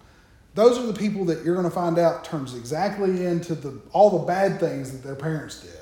Those 0.54 0.78
are 0.78 0.86
the 0.86 0.92
people 0.92 1.24
that 1.24 1.44
you're 1.44 1.54
going 1.54 1.68
to 1.68 1.74
find 1.74 1.98
out 1.98 2.24
turns 2.24 2.54
exactly 2.54 3.24
into 3.24 3.54
the, 3.54 3.80
all 3.92 4.18
the 4.18 4.26
bad 4.26 4.60
things 4.60 4.92
that 4.92 5.02
their 5.02 5.16
parents 5.16 5.60
did. 5.60 5.72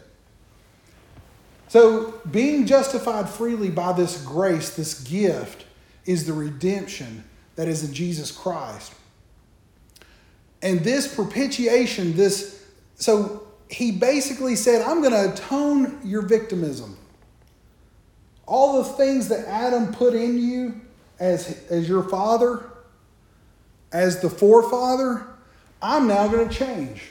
So, 1.68 2.20
being 2.30 2.66
justified 2.66 3.28
freely 3.28 3.70
by 3.70 3.92
this 3.92 4.24
grace, 4.24 4.74
this 4.74 5.02
gift, 5.02 5.66
is 6.06 6.26
the 6.26 6.32
redemption 6.32 7.24
that 7.56 7.68
is 7.68 7.84
in 7.84 7.92
Jesus 7.92 8.32
Christ. 8.32 8.94
And 10.62 10.80
this 10.80 11.12
propitiation, 11.12 12.16
this, 12.16 12.64
so 12.96 13.46
he 13.68 13.92
basically 13.92 14.56
said, 14.56 14.82
I'm 14.82 15.00
going 15.00 15.12
to 15.12 15.32
atone 15.32 16.00
your 16.04 16.22
victimism. 16.22 16.96
All 18.50 18.82
the 18.82 18.84
things 18.84 19.28
that 19.28 19.46
Adam 19.46 19.92
put 19.92 20.12
in 20.12 20.36
you 20.36 20.80
as, 21.20 21.64
as 21.70 21.88
your 21.88 22.02
father, 22.02 22.64
as 23.92 24.20
the 24.20 24.28
forefather, 24.28 25.24
I'm 25.80 26.08
now 26.08 26.26
going 26.26 26.48
to 26.48 26.52
change 26.52 27.04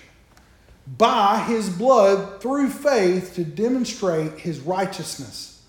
by 0.97 1.39
his 1.47 1.69
blood 1.69 2.41
through 2.41 2.69
faith 2.69 3.35
to 3.35 3.45
demonstrate 3.45 4.39
his 4.39 4.59
righteousness. 4.59 5.63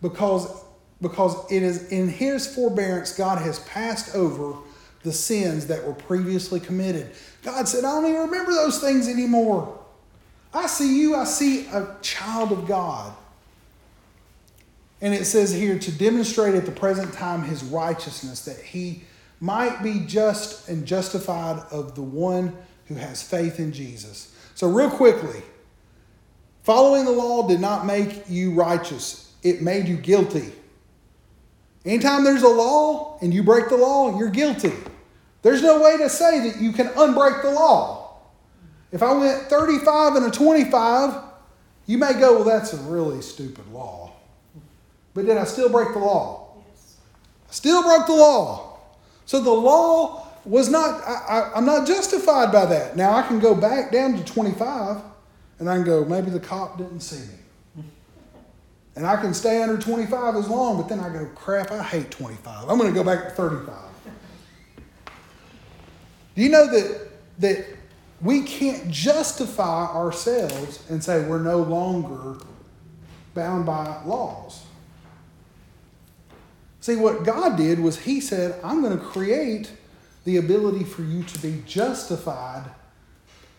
Because, 0.00 0.64
because 1.00 1.36
it 1.52 1.62
is 1.62 1.92
in 1.92 2.08
his 2.08 2.52
forbearance, 2.52 3.16
God 3.16 3.38
has 3.38 3.60
passed 3.60 4.16
over 4.16 4.58
the 5.04 5.12
sins 5.12 5.68
that 5.68 5.86
were 5.86 5.94
previously 5.94 6.58
committed. 6.58 7.12
God 7.44 7.68
said, 7.68 7.84
I 7.84 7.92
don't 7.92 8.10
even 8.10 8.22
remember 8.22 8.52
those 8.52 8.80
things 8.80 9.06
anymore. 9.06 9.78
I 10.52 10.66
see 10.66 11.00
you, 11.00 11.14
I 11.14 11.24
see 11.24 11.68
a 11.68 11.96
child 12.02 12.50
of 12.50 12.66
God. 12.66 13.14
And 15.02 15.12
it 15.12 15.24
says 15.24 15.52
here 15.52 15.78
to 15.78 15.92
demonstrate 15.92 16.54
at 16.54 16.64
the 16.64 16.72
present 16.72 17.12
time 17.12 17.42
his 17.42 17.64
righteousness, 17.64 18.44
that 18.44 18.58
he 18.58 19.02
might 19.40 19.82
be 19.82 20.04
just 20.06 20.68
and 20.68 20.86
justified 20.86 21.60
of 21.72 21.96
the 21.96 22.02
one 22.02 22.56
who 22.86 22.94
has 22.94 23.20
faith 23.20 23.58
in 23.58 23.72
Jesus. 23.72 24.32
So, 24.54 24.68
real 24.68 24.90
quickly, 24.90 25.42
following 26.62 27.04
the 27.04 27.10
law 27.10 27.48
did 27.48 27.60
not 27.60 27.84
make 27.84 28.22
you 28.28 28.54
righteous, 28.54 29.32
it 29.42 29.60
made 29.60 29.88
you 29.88 29.96
guilty. 29.96 30.52
Anytime 31.84 32.22
there's 32.22 32.44
a 32.44 32.48
law 32.48 33.18
and 33.20 33.34
you 33.34 33.42
break 33.42 33.68
the 33.68 33.76
law, 33.76 34.16
you're 34.16 34.30
guilty. 34.30 34.72
There's 35.42 35.62
no 35.62 35.82
way 35.82 35.96
to 35.96 36.08
say 36.08 36.48
that 36.48 36.60
you 36.60 36.70
can 36.70 36.86
unbreak 36.88 37.42
the 37.42 37.50
law. 37.50 38.20
If 38.92 39.02
I 39.02 39.12
went 39.12 39.42
35 39.44 40.16
and 40.16 40.26
a 40.26 40.30
25, 40.30 41.14
you 41.86 41.98
may 41.98 42.12
go, 42.12 42.36
well, 42.36 42.44
that's 42.44 42.72
a 42.72 42.76
really 42.76 43.20
stupid 43.22 43.66
law. 43.72 44.01
But 45.14 45.26
did 45.26 45.36
I 45.36 45.44
still 45.44 45.68
break 45.68 45.92
the 45.92 45.98
law? 45.98 46.56
Yes. 46.68 46.96
I 47.48 47.52
still 47.52 47.82
broke 47.82 48.06
the 48.06 48.14
law. 48.14 48.78
So 49.26 49.40
the 49.40 49.50
law 49.50 50.26
was 50.44 50.68
not, 50.68 51.02
I, 51.06 51.52
am 51.54 51.66
not 51.66 51.86
justified 51.86 52.52
by 52.52 52.66
that. 52.66 52.96
Now 52.96 53.14
I 53.14 53.22
can 53.22 53.38
go 53.38 53.54
back 53.54 53.92
down 53.92 54.16
to 54.16 54.24
25 54.24 55.00
and 55.58 55.70
I 55.70 55.76
can 55.76 55.84
go, 55.84 56.04
maybe 56.04 56.30
the 56.30 56.40
cop 56.40 56.78
didn't 56.78 57.00
see 57.00 57.28
me. 57.76 57.84
And 58.94 59.06
I 59.06 59.16
can 59.16 59.32
stay 59.32 59.62
under 59.62 59.78
25 59.78 60.36
as 60.36 60.48
long, 60.50 60.76
but 60.76 60.86
then 60.86 61.00
I 61.00 61.08
go, 61.08 61.24
crap, 61.34 61.70
I 61.70 61.82
hate 61.82 62.10
25. 62.10 62.68
I'm 62.68 62.76
going 62.76 62.92
to 62.92 62.94
go 62.94 63.02
back 63.02 63.24
to 63.24 63.30
35. 63.30 63.74
Do 66.34 66.42
you 66.42 66.50
know 66.50 66.66
that, 66.66 67.08
that 67.38 67.66
we 68.20 68.42
can't 68.42 68.90
justify 68.90 69.86
ourselves 69.86 70.84
and 70.90 71.02
say 71.02 71.26
we're 71.26 71.42
no 71.42 71.58
longer 71.62 72.44
bound 73.34 73.64
by 73.64 74.02
laws? 74.04 74.61
See, 76.82 76.96
what 76.96 77.24
God 77.24 77.56
did 77.56 77.78
was 77.78 78.00
He 78.00 78.20
said, 78.20 78.60
I'm 78.62 78.82
going 78.82 78.98
to 78.98 79.02
create 79.02 79.70
the 80.24 80.36
ability 80.36 80.82
for 80.84 81.02
you 81.02 81.22
to 81.22 81.38
be 81.38 81.62
justified 81.64 82.64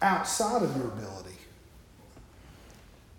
outside 0.02 0.62
of 0.62 0.76
your 0.76 0.88
ability. 0.88 1.38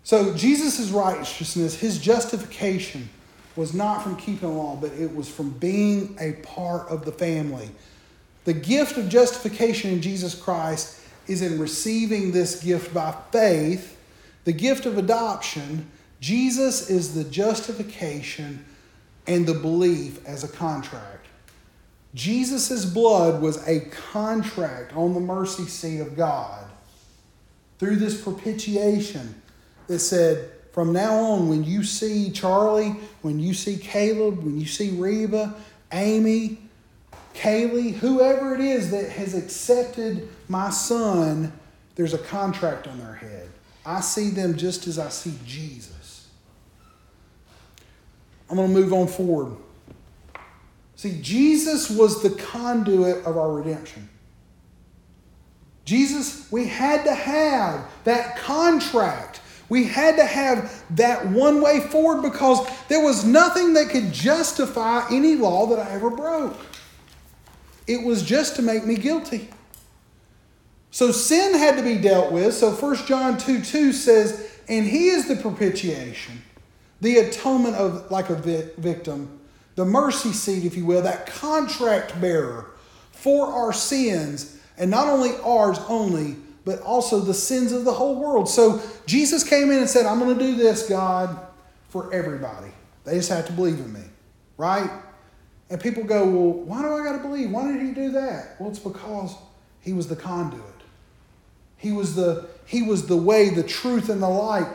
So, 0.02 0.34
Jesus' 0.34 0.90
righteousness, 0.90 1.80
his 1.80 1.98
justification, 1.98 3.08
was 3.56 3.72
not 3.72 4.02
from 4.02 4.16
keeping 4.16 4.50
the 4.50 4.54
law, 4.54 4.76
but 4.76 4.92
it 4.92 5.14
was 5.14 5.26
from 5.26 5.50
being 5.50 6.14
a 6.20 6.32
part 6.42 6.86
of 6.88 7.06
the 7.06 7.12
family. 7.12 7.70
The 8.44 8.52
gift 8.52 8.98
of 8.98 9.08
justification 9.08 9.90
in 9.90 10.02
Jesus 10.02 10.34
Christ 10.34 11.00
is 11.26 11.40
in 11.40 11.58
receiving 11.58 12.32
this 12.32 12.62
gift 12.62 12.92
by 12.92 13.14
faith. 13.32 13.98
The 14.44 14.52
gift 14.52 14.84
of 14.84 14.98
adoption, 14.98 15.90
Jesus 16.20 16.90
is 16.90 17.14
the 17.14 17.24
justification 17.24 18.66
and 19.26 19.46
the 19.46 19.54
belief 19.54 20.24
as 20.26 20.44
a 20.44 20.48
contract. 20.48 21.26
Jesus' 22.14 22.84
blood 22.84 23.42
was 23.42 23.66
a 23.66 23.80
contract 24.12 24.94
on 24.96 25.14
the 25.14 25.20
mercy 25.20 25.64
seat 25.64 26.00
of 26.00 26.16
God 26.16 26.64
through 27.78 27.96
this 27.96 28.20
propitiation 28.20 29.42
that 29.88 29.98
said, 29.98 30.50
from 30.72 30.92
now 30.92 31.14
on, 31.14 31.48
when 31.48 31.64
you 31.64 31.82
see 31.84 32.30
Charlie, 32.30 32.96
when 33.22 33.38
you 33.38 33.54
see 33.54 33.76
Caleb, 33.76 34.42
when 34.42 34.58
you 34.58 34.66
see 34.66 34.90
Reba, 34.90 35.54
Amy, 35.92 36.58
Kaylee, 37.34 37.94
whoever 37.94 38.54
it 38.54 38.60
is 38.60 38.90
that 38.90 39.10
has 39.10 39.34
accepted 39.34 40.28
my 40.48 40.70
son, 40.70 41.52
there's 41.96 42.14
a 42.14 42.18
contract 42.18 42.86
on 42.86 42.98
their 42.98 43.14
head. 43.14 43.48
I 43.86 44.00
see 44.00 44.30
them 44.30 44.56
just 44.56 44.86
as 44.86 44.98
I 44.98 45.08
see 45.08 45.34
Jesus. 45.44 45.94
I'm 48.50 48.56
going 48.56 48.72
to 48.72 48.80
move 48.80 48.92
on 48.92 49.06
forward. 49.06 49.56
See, 50.96 51.18
Jesus 51.20 51.90
was 51.90 52.22
the 52.22 52.30
conduit 52.30 53.24
of 53.24 53.36
our 53.36 53.52
redemption. 53.52 54.08
Jesus, 55.84 56.50
we 56.50 56.66
had 56.66 57.04
to 57.04 57.14
have 57.14 57.90
that 58.04 58.36
contract. 58.36 59.40
We 59.68 59.84
had 59.84 60.16
to 60.16 60.24
have 60.24 60.84
that 60.96 61.26
one 61.26 61.60
way 61.60 61.80
forward 61.80 62.22
because 62.22 62.66
there 62.88 63.00
was 63.00 63.24
nothing 63.24 63.74
that 63.74 63.90
could 63.90 64.12
justify 64.12 65.06
any 65.10 65.36
law 65.36 65.66
that 65.66 65.78
I 65.78 65.90
ever 65.92 66.10
broke. 66.10 66.56
It 67.86 68.04
was 68.04 68.22
just 68.22 68.56
to 68.56 68.62
make 68.62 68.86
me 68.86 68.96
guilty. 68.96 69.48
So 70.90 71.10
sin 71.10 71.58
had 71.58 71.76
to 71.76 71.82
be 71.82 71.98
dealt 71.98 72.32
with. 72.32 72.54
So 72.54 72.70
1 72.70 72.96
John 73.06 73.36
2 73.36 73.62
2 73.62 73.92
says, 73.92 74.58
And 74.68 74.86
he 74.86 75.08
is 75.08 75.28
the 75.28 75.36
propitiation, 75.36 76.42
the 77.04 77.18
atonement 77.18 77.76
of 77.76 78.10
like 78.10 78.30
a 78.30 78.34
victim 78.34 79.40
the 79.74 79.84
mercy 79.84 80.32
seat, 80.32 80.64
if 80.64 80.76
you 80.76 80.86
will, 80.86 81.02
that 81.02 81.26
contract 81.26 82.20
bearer 82.20 82.70
for 83.10 83.48
our 83.48 83.72
sins, 83.72 84.58
and 84.78 84.90
not 84.90 85.08
only 85.08 85.30
ours 85.44 85.78
only, 85.88 86.36
but 86.64 86.80
also 86.82 87.20
the 87.20 87.34
sins 87.34 87.72
of 87.72 87.84
the 87.84 87.92
whole 87.92 88.20
world. 88.20 88.48
So 88.48 88.80
Jesus 89.06 89.42
came 89.42 89.70
in 89.70 89.78
and 89.78 89.88
said, 89.88 90.06
I'm 90.06 90.18
going 90.18 90.36
to 90.38 90.44
do 90.44 90.56
this, 90.56 90.88
God, 90.88 91.38
for 91.88 92.12
everybody. 92.12 92.70
They 93.04 93.16
just 93.16 93.30
have 93.30 93.46
to 93.46 93.52
believe 93.52 93.78
in 93.80 93.92
me, 93.92 94.04
right? 94.56 94.90
And 95.70 95.80
people 95.80 96.04
go, 96.04 96.24
Well, 96.24 96.52
why 96.52 96.82
do 96.82 96.94
I 96.94 97.04
got 97.04 97.16
to 97.16 97.22
believe? 97.22 97.50
Why 97.50 97.70
did 97.70 97.82
he 97.82 97.92
do 97.92 98.12
that? 98.12 98.56
Well, 98.58 98.70
it's 98.70 98.78
because 98.78 99.34
he 99.80 99.92
was 99.92 100.08
the 100.08 100.16
conduit. 100.16 100.62
He 101.76 101.92
was 101.92 102.14
the, 102.14 102.46
he 102.64 102.82
was 102.82 103.06
the 103.06 103.16
way, 103.16 103.50
the 103.50 103.62
truth, 103.62 104.08
and 104.08 104.22
the 104.22 104.28
light. 104.28 104.68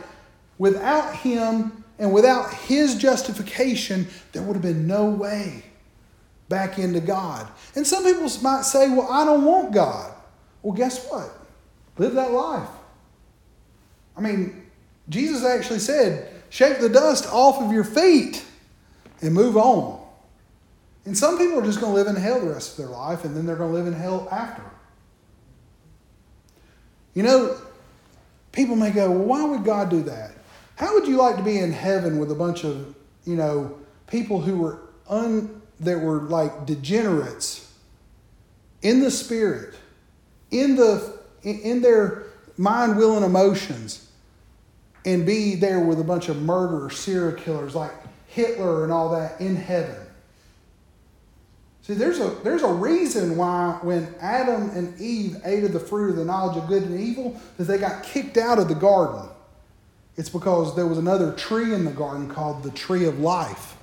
Without 0.58 1.16
him, 1.16 1.79
and 2.00 2.12
without 2.14 2.52
his 2.54 2.96
justification, 2.96 4.08
there 4.32 4.42
would 4.42 4.54
have 4.54 4.62
been 4.62 4.86
no 4.86 5.04
way 5.04 5.62
back 6.48 6.78
into 6.78 6.98
God. 6.98 7.46
And 7.76 7.86
some 7.86 8.02
people 8.02 8.28
might 8.42 8.62
say, 8.62 8.88
well, 8.88 9.06
I 9.08 9.24
don't 9.24 9.44
want 9.44 9.72
God. 9.72 10.12
Well, 10.62 10.72
guess 10.72 11.06
what? 11.06 11.30
Live 11.98 12.14
that 12.14 12.32
life. 12.32 12.68
I 14.16 14.22
mean, 14.22 14.66
Jesus 15.10 15.44
actually 15.44 15.78
said, 15.78 16.32
shake 16.48 16.80
the 16.80 16.88
dust 16.88 17.26
off 17.30 17.62
of 17.62 17.70
your 17.70 17.84
feet 17.84 18.44
and 19.20 19.34
move 19.34 19.58
on. 19.58 20.00
And 21.04 21.16
some 21.16 21.36
people 21.36 21.58
are 21.58 21.64
just 21.64 21.80
going 21.80 21.92
to 21.92 21.96
live 21.96 22.06
in 22.06 22.16
hell 22.16 22.40
the 22.40 22.48
rest 22.48 22.72
of 22.72 22.76
their 22.78 22.94
life, 22.94 23.24
and 23.24 23.36
then 23.36 23.44
they're 23.44 23.56
going 23.56 23.72
to 23.72 23.76
live 23.76 23.86
in 23.86 23.92
hell 23.92 24.26
after. 24.30 24.62
You 27.14 27.24
know, 27.24 27.58
people 28.52 28.76
may 28.76 28.90
go, 28.90 29.10
well, 29.10 29.24
why 29.24 29.44
would 29.44 29.64
God 29.64 29.90
do 29.90 30.02
that? 30.04 30.29
How 30.80 30.94
would 30.94 31.06
you 31.06 31.18
like 31.18 31.36
to 31.36 31.42
be 31.42 31.58
in 31.58 31.72
heaven 31.72 32.18
with 32.18 32.32
a 32.32 32.34
bunch 32.34 32.64
of, 32.64 32.94
you 33.26 33.36
know, 33.36 33.78
people 34.06 34.40
who 34.40 34.56
were 34.56 34.80
un 35.10 35.60
that 35.80 36.00
were 36.00 36.22
like 36.22 36.64
degenerates 36.64 37.70
in 38.80 39.00
the 39.00 39.10
spirit, 39.10 39.74
in 40.50 40.76
the 40.76 41.18
in 41.42 41.82
their 41.82 42.22
mind, 42.56 42.96
will, 42.96 43.14
and 43.16 43.26
emotions, 43.26 44.10
and 45.04 45.26
be 45.26 45.54
there 45.54 45.80
with 45.80 46.00
a 46.00 46.04
bunch 46.04 46.30
of 46.30 46.40
murderers, 46.40 46.96
serial 46.96 47.32
killers 47.32 47.74
like 47.74 47.92
Hitler 48.28 48.82
and 48.82 48.90
all 48.90 49.10
that 49.10 49.38
in 49.38 49.56
heaven? 49.56 50.00
See, 51.82 51.92
there's 51.92 52.20
a, 52.20 52.30
there's 52.42 52.62
a 52.62 52.72
reason 52.72 53.36
why 53.36 53.78
when 53.82 54.14
Adam 54.18 54.70
and 54.70 54.98
Eve 54.98 55.42
ate 55.44 55.64
of 55.64 55.74
the 55.74 55.80
fruit 55.80 56.08
of 56.08 56.16
the 56.16 56.24
knowledge 56.24 56.56
of 56.56 56.68
good 56.68 56.84
and 56.84 56.98
evil, 56.98 57.38
that 57.58 57.64
they 57.64 57.76
got 57.76 58.02
kicked 58.02 58.38
out 58.38 58.58
of 58.58 58.68
the 58.68 58.74
garden. 58.74 59.28
It's 60.16 60.28
because 60.28 60.76
there 60.76 60.86
was 60.86 60.98
another 60.98 61.32
tree 61.32 61.72
in 61.72 61.84
the 61.84 61.90
garden 61.90 62.28
called 62.28 62.62
the 62.62 62.70
tree 62.70 63.06
of 63.06 63.20
life. 63.20 63.76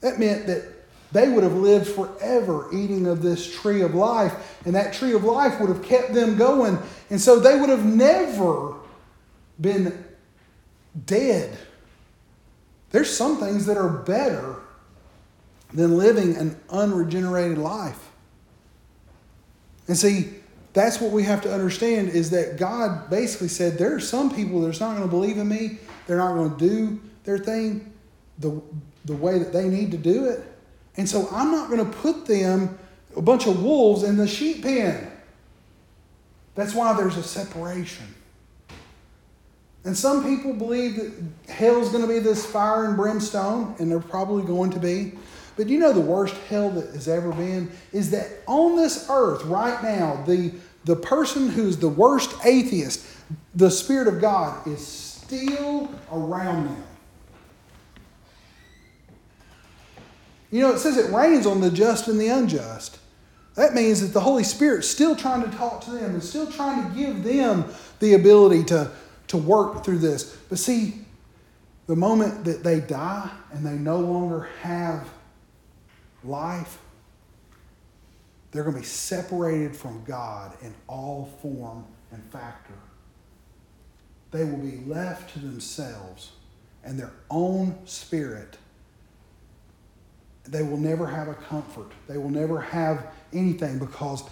That 0.00 0.18
meant 0.18 0.46
that 0.46 0.64
they 1.12 1.28
would 1.28 1.44
have 1.44 1.54
lived 1.54 1.86
forever 1.86 2.68
eating 2.72 3.06
of 3.06 3.22
this 3.22 3.60
tree 3.60 3.82
of 3.82 3.94
life, 3.94 4.58
and 4.64 4.74
that 4.74 4.92
tree 4.92 5.12
of 5.12 5.24
life 5.24 5.60
would 5.60 5.68
have 5.68 5.82
kept 5.82 6.12
them 6.12 6.36
going. 6.36 6.78
And 7.10 7.20
so 7.20 7.38
they 7.38 7.58
would 7.58 7.68
have 7.68 7.84
never 7.84 8.74
been 9.60 10.04
dead. 11.06 11.56
There's 12.90 13.14
some 13.14 13.38
things 13.38 13.66
that 13.66 13.76
are 13.76 13.88
better 13.88 14.56
than 15.72 15.98
living 15.98 16.36
an 16.36 16.60
unregenerated 16.70 17.58
life. 17.58 18.10
And 19.88 19.96
see, 19.96 20.30
that's 20.74 21.00
what 21.00 21.12
we 21.12 21.22
have 21.22 21.40
to 21.42 21.54
understand 21.54 22.08
is 22.10 22.30
that 22.30 22.56
God 22.56 23.08
basically 23.08 23.48
said 23.48 23.78
there 23.78 23.94
are 23.94 24.00
some 24.00 24.34
people 24.34 24.60
that's 24.60 24.80
not 24.80 24.96
going 24.96 25.04
to 25.04 25.08
believe 25.08 25.38
in 25.38 25.48
me. 25.48 25.78
They're 26.06 26.18
not 26.18 26.34
going 26.34 26.56
to 26.56 26.68
do 26.68 27.00
their 27.22 27.38
thing 27.38 27.92
the, 28.40 28.60
the 29.04 29.14
way 29.14 29.38
that 29.38 29.52
they 29.52 29.68
need 29.68 29.92
to 29.92 29.96
do 29.96 30.26
it. 30.26 30.44
And 30.96 31.08
so 31.08 31.28
I'm 31.30 31.52
not 31.52 31.70
going 31.70 31.84
to 31.84 31.96
put 31.98 32.26
them, 32.26 32.76
a 33.16 33.22
bunch 33.22 33.46
of 33.46 33.62
wolves, 33.62 34.02
in 34.02 34.16
the 34.16 34.26
sheep 34.26 34.62
pen. 34.62 35.10
That's 36.56 36.74
why 36.74 36.92
there's 36.94 37.16
a 37.16 37.22
separation. 37.22 38.12
And 39.84 39.96
some 39.96 40.24
people 40.24 40.54
believe 40.54 40.96
that 40.96 41.52
hell's 41.52 41.90
going 41.90 42.02
to 42.02 42.08
be 42.08 42.18
this 42.18 42.44
fire 42.44 42.86
and 42.86 42.96
brimstone, 42.96 43.76
and 43.78 43.90
they're 43.90 44.00
probably 44.00 44.44
going 44.44 44.70
to 44.72 44.80
be. 44.80 45.12
But 45.56 45.68
you 45.68 45.78
know 45.78 45.92
the 45.92 46.00
worst 46.00 46.36
hell 46.48 46.70
that 46.70 46.92
has 46.94 47.08
ever 47.08 47.32
been 47.32 47.70
is 47.92 48.10
that 48.10 48.28
on 48.46 48.76
this 48.76 49.06
earth 49.08 49.44
right 49.44 49.82
now, 49.82 50.22
the, 50.26 50.52
the 50.84 50.96
person 50.96 51.48
who's 51.48 51.76
the 51.76 51.88
worst 51.88 52.34
atheist, 52.44 53.06
the 53.54 53.70
Spirit 53.70 54.08
of 54.08 54.20
God 54.20 54.66
is 54.66 54.84
still 54.84 55.94
around 56.12 56.66
them. 56.66 56.84
You 60.50 60.60
know, 60.60 60.72
it 60.72 60.78
says 60.78 60.96
it 60.96 61.12
rains 61.12 61.46
on 61.46 61.60
the 61.60 61.70
just 61.70 62.06
and 62.08 62.20
the 62.20 62.28
unjust. 62.28 62.98
That 63.54 63.74
means 63.74 64.00
that 64.00 64.08
the 64.08 64.20
Holy 64.20 64.44
Spirit's 64.44 64.88
still 64.88 65.14
trying 65.14 65.48
to 65.48 65.56
talk 65.56 65.84
to 65.84 65.90
them 65.90 66.12
and 66.14 66.22
still 66.22 66.50
trying 66.50 66.88
to 66.88 66.96
give 66.96 67.22
them 67.22 67.64
the 68.00 68.14
ability 68.14 68.64
to, 68.64 68.90
to 69.28 69.36
work 69.36 69.84
through 69.84 69.98
this. 69.98 70.36
But 70.48 70.58
see, 70.58 71.04
the 71.86 71.96
moment 71.96 72.44
that 72.44 72.64
they 72.64 72.80
die 72.80 73.30
and 73.52 73.64
they 73.64 73.74
no 73.74 73.98
longer 73.98 74.48
have 74.62 75.08
life, 76.24 76.78
they're 78.50 78.62
going 78.62 78.76
to 78.76 78.80
be 78.80 78.86
separated 78.86 79.76
from 79.76 80.04
God 80.04 80.56
in 80.62 80.74
all 80.86 81.28
form 81.42 81.84
and 82.12 82.22
factor. 82.30 82.74
They 84.30 84.44
will 84.44 84.58
be 84.58 84.78
left 84.86 85.32
to 85.34 85.40
themselves 85.40 86.32
and 86.84 86.98
their 86.98 87.12
own 87.30 87.78
spirit. 87.84 88.58
They 90.44 90.62
will 90.62 90.76
never 90.76 91.06
have 91.06 91.28
a 91.28 91.34
comfort. 91.34 91.90
They 92.06 92.18
will 92.18 92.30
never 92.30 92.60
have 92.60 93.06
anything 93.32 93.78
because 93.78 94.22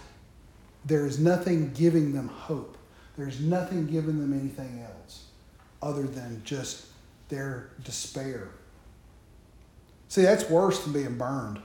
there 0.85 1.07
is 1.07 1.19
nothing 1.19 1.73
giving 1.73 2.13
them 2.13 2.29
hope. 2.29 2.77
There's 3.17 3.41
nothing 3.41 3.87
giving 3.87 4.21
them 4.21 4.33
anything 4.33 4.85
else 4.85 5.27
other 5.81 6.03
than 6.03 6.43
just 6.45 6.87
their 7.29 7.71
despair. 7.83 8.49
See, 10.09 10.23
that's 10.23 10.49
worse 10.49 10.85
than 10.85 10.93
being 10.93 11.17
burned. 11.17 11.61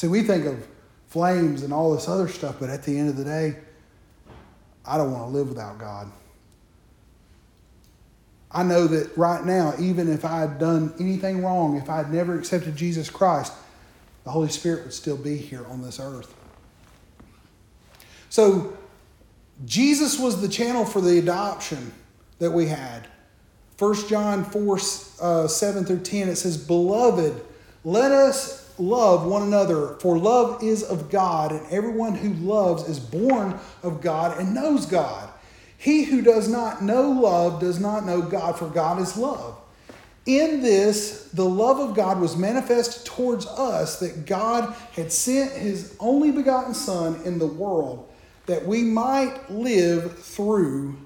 See, 0.00 0.08
we 0.08 0.22
think 0.22 0.46
of 0.46 0.66
flames 1.08 1.62
and 1.62 1.74
all 1.74 1.94
this 1.94 2.08
other 2.08 2.26
stuff, 2.26 2.56
but 2.58 2.70
at 2.70 2.84
the 2.84 2.98
end 2.98 3.10
of 3.10 3.18
the 3.18 3.24
day, 3.24 3.54
I 4.86 4.96
don't 4.96 5.12
want 5.12 5.24
to 5.24 5.28
live 5.28 5.50
without 5.50 5.78
God. 5.78 6.10
I 8.50 8.62
know 8.62 8.86
that 8.86 9.14
right 9.18 9.44
now, 9.44 9.74
even 9.78 10.10
if 10.10 10.24
I 10.24 10.40
had 10.40 10.58
done 10.58 10.94
anything 10.98 11.44
wrong, 11.44 11.76
if 11.76 11.90
I 11.90 11.98
had 11.98 12.10
never 12.10 12.38
accepted 12.38 12.76
Jesus 12.76 13.10
Christ, 13.10 13.52
the 14.24 14.30
Holy 14.30 14.48
Spirit 14.48 14.84
would 14.84 14.94
still 14.94 15.18
be 15.18 15.36
here 15.36 15.66
on 15.66 15.82
this 15.82 16.00
earth. 16.00 16.34
So, 18.30 18.74
Jesus 19.66 20.18
was 20.18 20.40
the 20.40 20.48
channel 20.48 20.86
for 20.86 21.02
the 21.02 21.18
adoption 21.18 21.92
that 22.38 22.52
we 22.52 22.68
had. 22.68 23.06
1 23.78 24.08
John 24.08 24.46
4 24.46 24.78
uh, 25.20 25.46
7 25.46 25.84
through 25.84 26.00
10, 26.00 26.30
it 26.30 26.36
says, 26.36 26.56
Beloved, 26.56 27.38
let 27.84 28.12
us 28.12 28.69
love 28.80 29.26
one 29.26 29.42
another, 29.42 29.96
for 30.00 30.18
love 30.18 30.62
is 30.62 30.82
of 30.82 31.10
God, 31.10 31.52
and 31.52 31.66
everyone 31.70 32.14
who 32.14 32.32
loves 32.34 32.88
is 32.88 32.98
born 32.98 33.58
of 33.82 34.00
God 34.00 34.38
and 34.38 34.54
knows 34.54 34.86
God. 34.86 35.28
He 35.76 36.04
who 36.04 36.22
does 36.22 36.48
not 36.48 36.82
know 36.82 37.10
love 37.10 37.60
does 37.60 37.80
not 37.80 38.04
know 38.04 38.22
God, 38.22 38.58
for 38.58 38.68
God 38.68 39.00
is 39.00 39.16
love. 39.16 39.56
In 40.26 40.60
this, 40.60 41.30
the 41.32 41.44
love 41.44 41.78
of 41.78 41.96
God 41.96 42.20
was 42.20 42.36
manifest 42.36 43.06
towards 43.06 43.46
us 43.46 43.98
that 44.00 44.26
God 44.26 44.74
had 44.92 45.10
sent 45.10 45.52
his 45.52 45.96
only 45.98 46.30
begotten 46.30 46.74
Son 46.74 47.20
in 47.24 47.38
the 47.38 47.46
world 47.46 48.08
that 48.46 48.66
we 48.66 48.82
might 48.82 49.50
live 49.50 50.18
through 50.18 50.96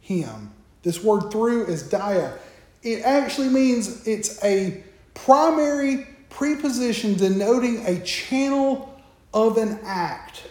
him. 0.00 0.52
This 0.82 1.02
word 1.02 1.30
through 1.30 1.66
is 1.66 1.82
dia. 1.82 2.38
It 2.82 3.02
actually 3.02 3.48
means 3.48 4.06
it's 4.06 4.42
a 4.42 4.82
primary 5.14 6.06
preposition 6.36 7.14
denoting 7.14 7.82
a 7.86 7.98
channel 8.00 8.94
of 9.32 9.56
an 9.56 9.78
act. 9.82 10.42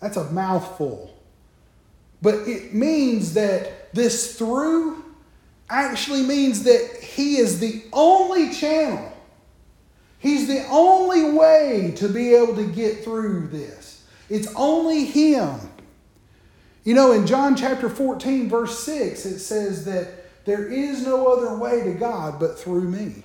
That's 0.00 0.16
a 0.16 0.24
mouthful. 0.30 1.14
But 2.22 2.48
it 2.48 2.72
means 2.72 3.34
that 3.34 3.92
this 3.92 4.38
through 4.38 5.04
actually 5.68 6.22
means 6.22 6.62
that 6.62 6.98
he 7.02 7.36
is 7.36 7.60
the 7.60 7.82
only 7.92 8.54
channel. 8.54 9.12
He's 10.18 10.48
the 10.48 10.66
only 10.70 11.30
way 11.30 11.92
to 11.96 12.08
be 12.08 12.34
able 12.34 12.56
to 12.56 12.66
get 12.66 13.04
through 13.04 13.48
this. 13.48 14.06
It's 14.30 14.48
only 14.56 15.04
him. 15.04 15.60
You 16.84 16.94
know, 16.94 17.12
in 17.12 17.26
John 17.26 17.54
chapter 17.54 17.90
14, 17.90 18.48
verse 18.48 18.78
6, 18.82 19.26
it 19.26 19.40
says 19.40 19.84
that 19.84 20.44
there 20.46 20.66
is 20.66 21.04
no 21.04 21.26
other 21.26 21.54
way 21.58 21.82
to 21.84 21.92
God 21.92 22.40
but 22.40 22.58
through 22.58 22.88
me. 22.88 23.24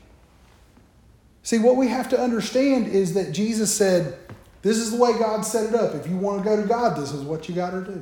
See, 1.45 1.59
what 1.59 1.75
we 1.75 1.89
have 1.89 2.09
to 2.09 2.19
understand 2.19 2.87
is 2.87 3.13
that 3.13 3.31
Jesus 3.31 3.71
said, 3.71 4.17
This 4.63 4.77
is 4.77 4.89
the 4.89 4.97
way 4.97 5.13
God 5.13 5.45
set 5.45 5.67
it 5.69 5.75
up. 5.75 5.93
If 5.93 6.07
you 6.07 6.17
want 6.17 6.43
to 6.43 6.49
go 6.49 6.59
to 6.59 6.67
God, 6.67 6.97
this 6.97 7.11
is 7.11 7.21
what 7.21 7.47
you 7.47 7.53
got 7.53 7.69
to 7.69 7.81
do. 7.81 8.01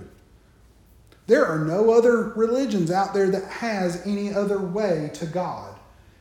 There 1.27 1.45
are 1.45 1.59
no 1.59 1.91
other 1.91 2.29
religions 2.37 2.89
out 2.89 3.13
there 3.13 3.29
that 3.31 3.43
has 3.43 4.01
any 4.07 4.33
other 4.33 4.59
way 4.59 5.11
to 5.15 5.25
God. 5.25 5.77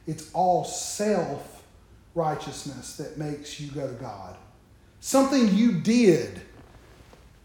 It's 0.08 0.32
all 0.32 0.64
self 0.64 1.62
righteousness 2.16 2.96
that 2.96 3.16
makes 3.16 3.60
you 3.60 3.70
go 3.70 3.86
to 3.86 3.94
God. 3.94 4.36
Something 4.98 5.54
you 5.54 5.80
did. 5.80 6.40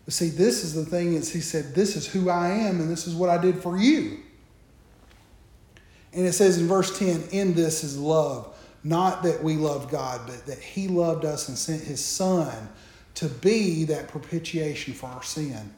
See, 0.10 0.30
this 0.30 0.64
is 0.64 0.74
the 0.74 0.86
thing 0.86 1.14
is 1.14 1.32
he 1.32 1.40
said, 1.40 1.76
This 1.76 1.96
is 1.96 2.08
who 2.08 2.32
I 2.32 2.50
am, 2.50 2.82
and 2.82 2.90
this 2.90 3.06
is 3.06 3.14
what 3.14 3.30
I 3.30 3.38
did 3.38 3.62
for 3.62 3.78
you. 3.78 4.22
And 6.14 6.26
it 6.26 6.34
says 6.34 6.58
in 6.58 6.68
verse 6.68 6.98
10, 6.98 7.26
in 7.32 7.54
this 7.54 7.84
is 7.84 7.96
love. 7.96 8.56
Not 8.88 9.24
that 9.24 9.44
we 9.44 9.58
loved 9.58 9.92
God, 9.92 10.22
but 10.26 10.46
that 10.46 10.60
He 10.60 10.88
loved 10.88 11.26
us 11.26 11.50
and 11.50 11.58
sent 11.58 11.84
His 11.84 12.04
Son 12.04 12.70
to 13.16 13.28
be 13.28 13.84
that 13.84 14.08
propitiation 14.08 14.94
for 14.94 15.08
our 15.08 15.24
sin. 15.24 15.74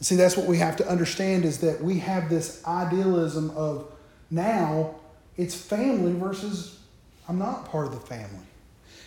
see, 0.00 0.16
that's 0.16 0.36
what 0.36 0.48
we 0.48 0.58
have 0.58 0.76
to 0.78 0.88
understand 0.88 1.44
is 1.44 1.60
that 1.60 1.80
we 1.80 2.00
have 2.00 2.28
this 2.28 2.60
idealism 2.66 3.50
of 3.50 3.92
now 4.32 4.96
it's 5.36 5.54
family 5.54 6.12
versus 6.12 6.80
I'm 7.28 7.38
not 7.38 7.66
part 7.70 7.86
of 7.86 7.92
the 7.92 8.00
family. 8.00 8.46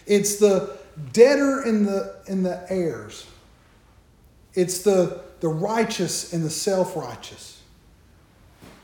It's 0.07 0.37
the 0.37 0.77
debtor 1.11 1.63
and 1.63 1.85
the 1.85 2.15
and 2.27 2.45
the 2.45 2.65
heirs. 2.71 3.27
It's 4.53 4.83
the 4.83 5.21
the 5.41 5.49
righteous 5.49 6.31
and 6.31 6.45
the 6.45 6.49
self-righteous. 6.49 7.61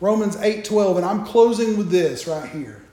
Romans 0.01 0.35
8:12 0.35 0.97
and 0.97 1.05
I'm 1.05 1.25
closing 1.25 1.77
with 1.77 1.89
this 1.89 2.27
right 2.27 2.49
here. 2.49 2.83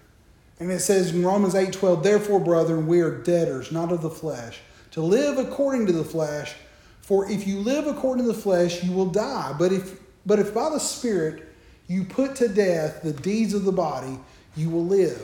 And 0.61 0.71
it 0.71 0.81
says 0.81 1.11
in 1.11 1.25
Romans 1.25 1.55
8:12, 1.55 2.03
"Therefore, 2.03 2.41
brethren, 2.41 2.87
we 2.87 3.01
are 3.01 3.11
debtors, 3.11 3.73
not 3.73 3.93
of 3.93 4.03
the 4.03 4.11
flesh, 4.11 4.61
to 4.93 5.03
live 5.03 5.39
according 5.39 5.87
to 5.87 5.93
the 5.93 6.05
flesh, 6.05 6.55
for 7.01 7.29
if 7.31 7.47
you 7.47 7.61
live 7.61 7.87
according 7.87 8.25
to 8.25 8.33
the 8.33 8.39
flesh, 8.39 8.83
you 8.83 8.93
will 8.93 9.07
die. 9.07 9.55
But 9.59 9.73
if 9.73 9.99
but 10.25 10.39
if 10.39 10.55
by 10.55 10.71
the 10.71 10.81
Spirit 10.81 11.43
you 11.87 12.05
put 12.05 12.35
to 12.37 12.49
death 12.49 13.03
the 13.03 13.13
deeds 13.13 13.53
of 13.53 13.65
the 13.65 13.73
body, 13.73 14.19
you 14.57 14.71
will 14.71 14.87
live. 14.87 15.23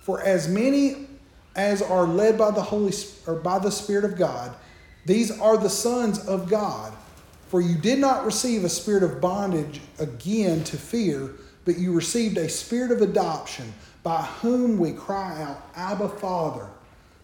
For 0.00 0.22
as 0.22 0.48
many 0.48 1.06
as 1.54 1.82
are 1.82 2.06
led 2.06 2.38
by 2.38 2.50
the 2.50 2.62
Holy 2.62 2.94
or 3.26 3.34
by 3.34 3.58
the 3.58 3.70
Spirit 3.70 4.04
of 4.04 4.16
God, 4.16 4.54
these 5.04 5.30
are 5.38 5.58
the 5.58 5.68
sons 5.68 6.18
of 6.20 6.48
God. 6.48 6.92
For 7.48 7.60
you 7.60 7.76
did 7.76 7.98
not 7.98 8.24
receive 8.24 8.64
a 8.64 8.68
spirit 8.68 9.02
of 9.02 9.20
bondage 9.20 9.80
again 9.98 10.64
to 10.64 10.76
fear, 10.76 11.30
but 11.64 11.78
you 11.78 11.92
received 11.92 12.38
a 12.38 12.48
spirit 12.48 12.90
of 12.90 13.02
adoption, 13.02 13.72
by 14.08 14.22
whom 14.22 14.78
we 14.78 14.90
cry 14.92 15.42
out, 15.42 15.60
Abba, 15.76 16.08
Father. 16.08 16.66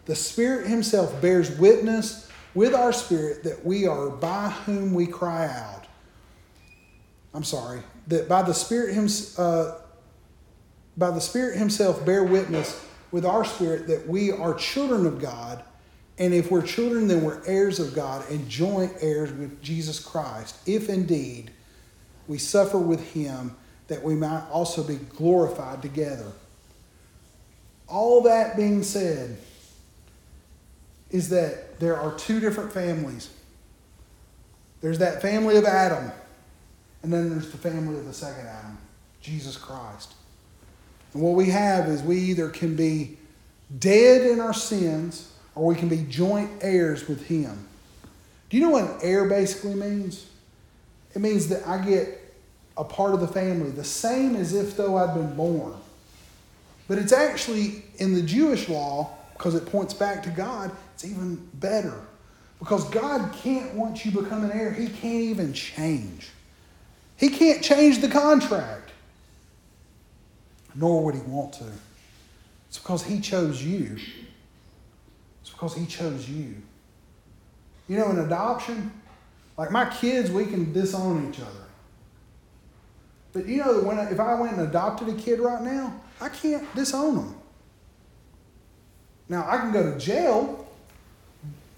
The 0.05 0.15
Spirit 0.15 0.67
Himself 0.67 1.19
bears 1.19 1.49
witness 1.57 2.29
with 2.53 2.75
our 2.75 2.93
spirit 2.93 3.43
that 3.43 3.65
we 3.65 3.87
are 3.87 4.11
by 4.11 4.51
whom 4.51 4.93
we 4.93 5.07
cry 5.07 5.47
out. 5.47 5.87
I'm 7.33 7.43
sorry, 7.43 7.81
that 8.05 8.29
by 8.29 8.43
the 8.43 8.53
Spirit 8.53 8.93
Him, 8.93 9.07
uh, 9.39 9.79
by 10.95 11.09
the 11.09 11.19
Spirit 11.19 11.57
Himself 11.57 12.05
bear 12.05 12.23
witness 12.23 12.85
with 13.09 13.25
our 13.25 13.43
spirit 13.43 13.87
that 13.87 14.07
we 14.07 14.31
are 14.31 14.53
children 14.53 15.07
of 15.07 15.19
God. 15.19 15.63
And 16.19 16.35
if 16.35 16.51
we're 16.51 16.61
children, 16.61 17.07
then 17.07 17.23
we're 17.23 17.43
heirs 17.47 17.79
of 17.79 17.95
God 17.95 18.29
and 18.29 18.47
joint 18.47 18.93
heirs 19.01 19.31
with 19.31 19.59
Jesus 19.59 19.99
Christ, 19.99 20.55
if 20.67 20.87
indeed 20.87 21.49
we 22.27 22.37
suffer 22.37 22.77
with 22.77 23.01
Him, 23.13 23.57
that 23.87 24.03
we 24.03 24.13
might 24.13 24.43
also 24.51 24.83
be 24.83 24.97
glorified 24.97 25.81
together. 25.81 26.31
All 27.87 28.21
that 28.23 28.57
being 28.57 28.83
said, 28.83 29.37
is 31.15 31.29
that 31.29 31.79
there 31.79 31.97
are 31.97 32.13
two 32.15 32.39
different 32.39 32.73
families. 32.73 33.29
There's 34.81 34.99
that 34.99 35.21
family 35.21 35.55
of 35.57 35.65
Adam, 35.65 36.11
and 37.03 37.13
then 37.13 37.29
there's 37.29 37.51
the 37.51 37.57
family 37.57 37.97
of 37.97 38.05
the 38.05 38.13
second 38.13 38.47
Adam, 38.47 38.77
Jesus 39.21 39.55
Christ. 39.57 40.13
And 41.13 41.23
what 41.23 41.35
we 41.35 41.49
have 41.49 41.87
is 41.87 42.03
we 42.03 42.17
either 42.17 42.49
can 42.49 42.75
be 42.75 43.17
dead 43.79 44.29
in 44.29 44.39
our 44.39 44.53
sins 44.53 45.31
or 45.55 45.67
we 45.67 45.75
can 45.75 45.87
be 45.87 46.05
joint 46.09 46.51
heirs 46.61 47.07
with 47.07 47.25
Him. 47.27 47.67
Do 48.49 48.57
you 48.57 48.63
know 48.63 48.71
what 48.71 48.83
an 48.83 48.97
heir 49.01 49.29
basically 49.29 49.75
means? 49.75 50.27
It 51.15 51.19
means 51.19 51.47
that 51.47 51.65
I 51.65 51.83
get 51.83 52.21
a 52.77 52.83
part 52.83 53.13
of 53.13 53.21
the 53.21 53.27
family, 53.27 53.71
the 53.71 53.85
same 53.85 54.35
as 54.35 54.53
if 54.53 54.75
though 54.75 54.97
I'd 54.97 55.15
been 55.15 55.35
born. 55.35 55.73
But 56.87 56.97
it's 56.97 57.11
actually 57.11 57.83
in 57.97 58.13
the 58.13 58.21
Jewish 58.21 58.69
law, 58.69 59.09
because 59.33 59.55
it 59.55 59.65
points 59.65 59.93
back 59.93 60.23
to 60.23 60.29
God, 60.29 60.71
it's 60.93 61.05
even 61.05 61.35
better. 61.55 61.99
Because 62.59 62.85
God 62.89 63.33
can't, 63.33 63.73
once 63.73 64.05
you 64.05 64.11
become 64.11 64.43
an 64.43 64.51
heir, 64.51 64.71
He 64.71 64.87
can't 64.87 65.23
even 65.23 65.53
change. 65.53 66.29
He 67.17 67.29
can't 67.29 67.63
change 67.63 68.01
the 68.01 68.07
contract, 68.07 68.91
nor 70.73 71.03
would 71.03 71.15
He 71.15 71.21
want 71.21 71.53
to. 71.53 71.65
It's 72.69 72.77
because 72.77 73.03
He 73.03 73.19
chose 73.19 73.63
you. 73.63 73.97
It's 75.41 75.49
because 75.49 75.75
He 75.75 75.85
chose 75.85 76.29
you. 76.29 76.55
You 77.87 77.97
know, 77.97 78.09
in 78.09 78.19
adoption, 78.19 78.91
like 79.57 79.71
my 79.71 79.89
kids, 79.89 80.31
we 80.31 80.45
can 80.45 80.73
disown 80.73 81.29
each 81.29 81.39
other. 81.39 81.51
But 83.33 83.47
you 83.47 83.57
know 83.57 83.81
when 83.81 83.99
I, 83.99 84.09
if 84.11 84.19
I 84.19 84.33
went 84.35 84.53
and 84.53 84.67
adopted 84.67 85.09
a 85.09 85.13
kid 85.13 85.39
right 85.39 85.61
now, 85.61 85.93
I 86.21 86.29
can't 86.29 86.73
disown 86.75 87.15
them. 87.15 87.35
Now 89.27 89.45
I 89.47 89.57
can 89.57 89.71
go 89.71 89.91
to 89.91 89.99
jail. 89.99 90.67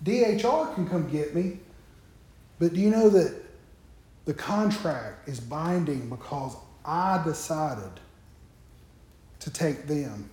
DHR 0.03 0.73
can 0.75 0.87
come 0.87 1.09
get 1.09 1.35
me. 1.35 1.59
But 2.59 2.73
do 2.73 2.79
you 2.79 2.89
know 2.89 3.09
that 3.09 3.35
the 4.25 4.33
contract 4.33 5.27
is 5.27 5.39
binding 5.39 6.09
because 6.09 6.55
I 6.85 7.21
decided 7.23 7.99
to 9.39 9.49
take 9.49 9.87
them? 9.87 10.29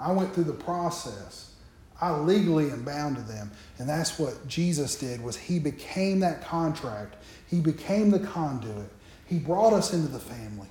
I 0.00 0.12
went 0.12 0.34
through 0.34 0.44
the 0.44 0.52
process. 0.52 1.52
I 2.00 2.16
legally 2.16 2.70
am 2.70 2.84
bound 2.84 3.16
to 3.16 3.22
them. 3.22 3.50
And 3.78 3.88
that's 3.88 4.18
what 4.18 4.46
Jesus 4.46 4.96
did 4.96 5.20
was 5.22 5.36
he 5.36 5.58
became 5.58 6.20
that 6.20 6.42
contract. 6.42 7.16
He 7.48 7.60
became 7.60 8.10
the 8.10 8.20
conduit. 8.20 8.90
He 9.26 9.38
brought 9.38 9.72
us 9.72 9.92
into 9.92 10.08
the 10.08 10.20
family. 10.20 10.68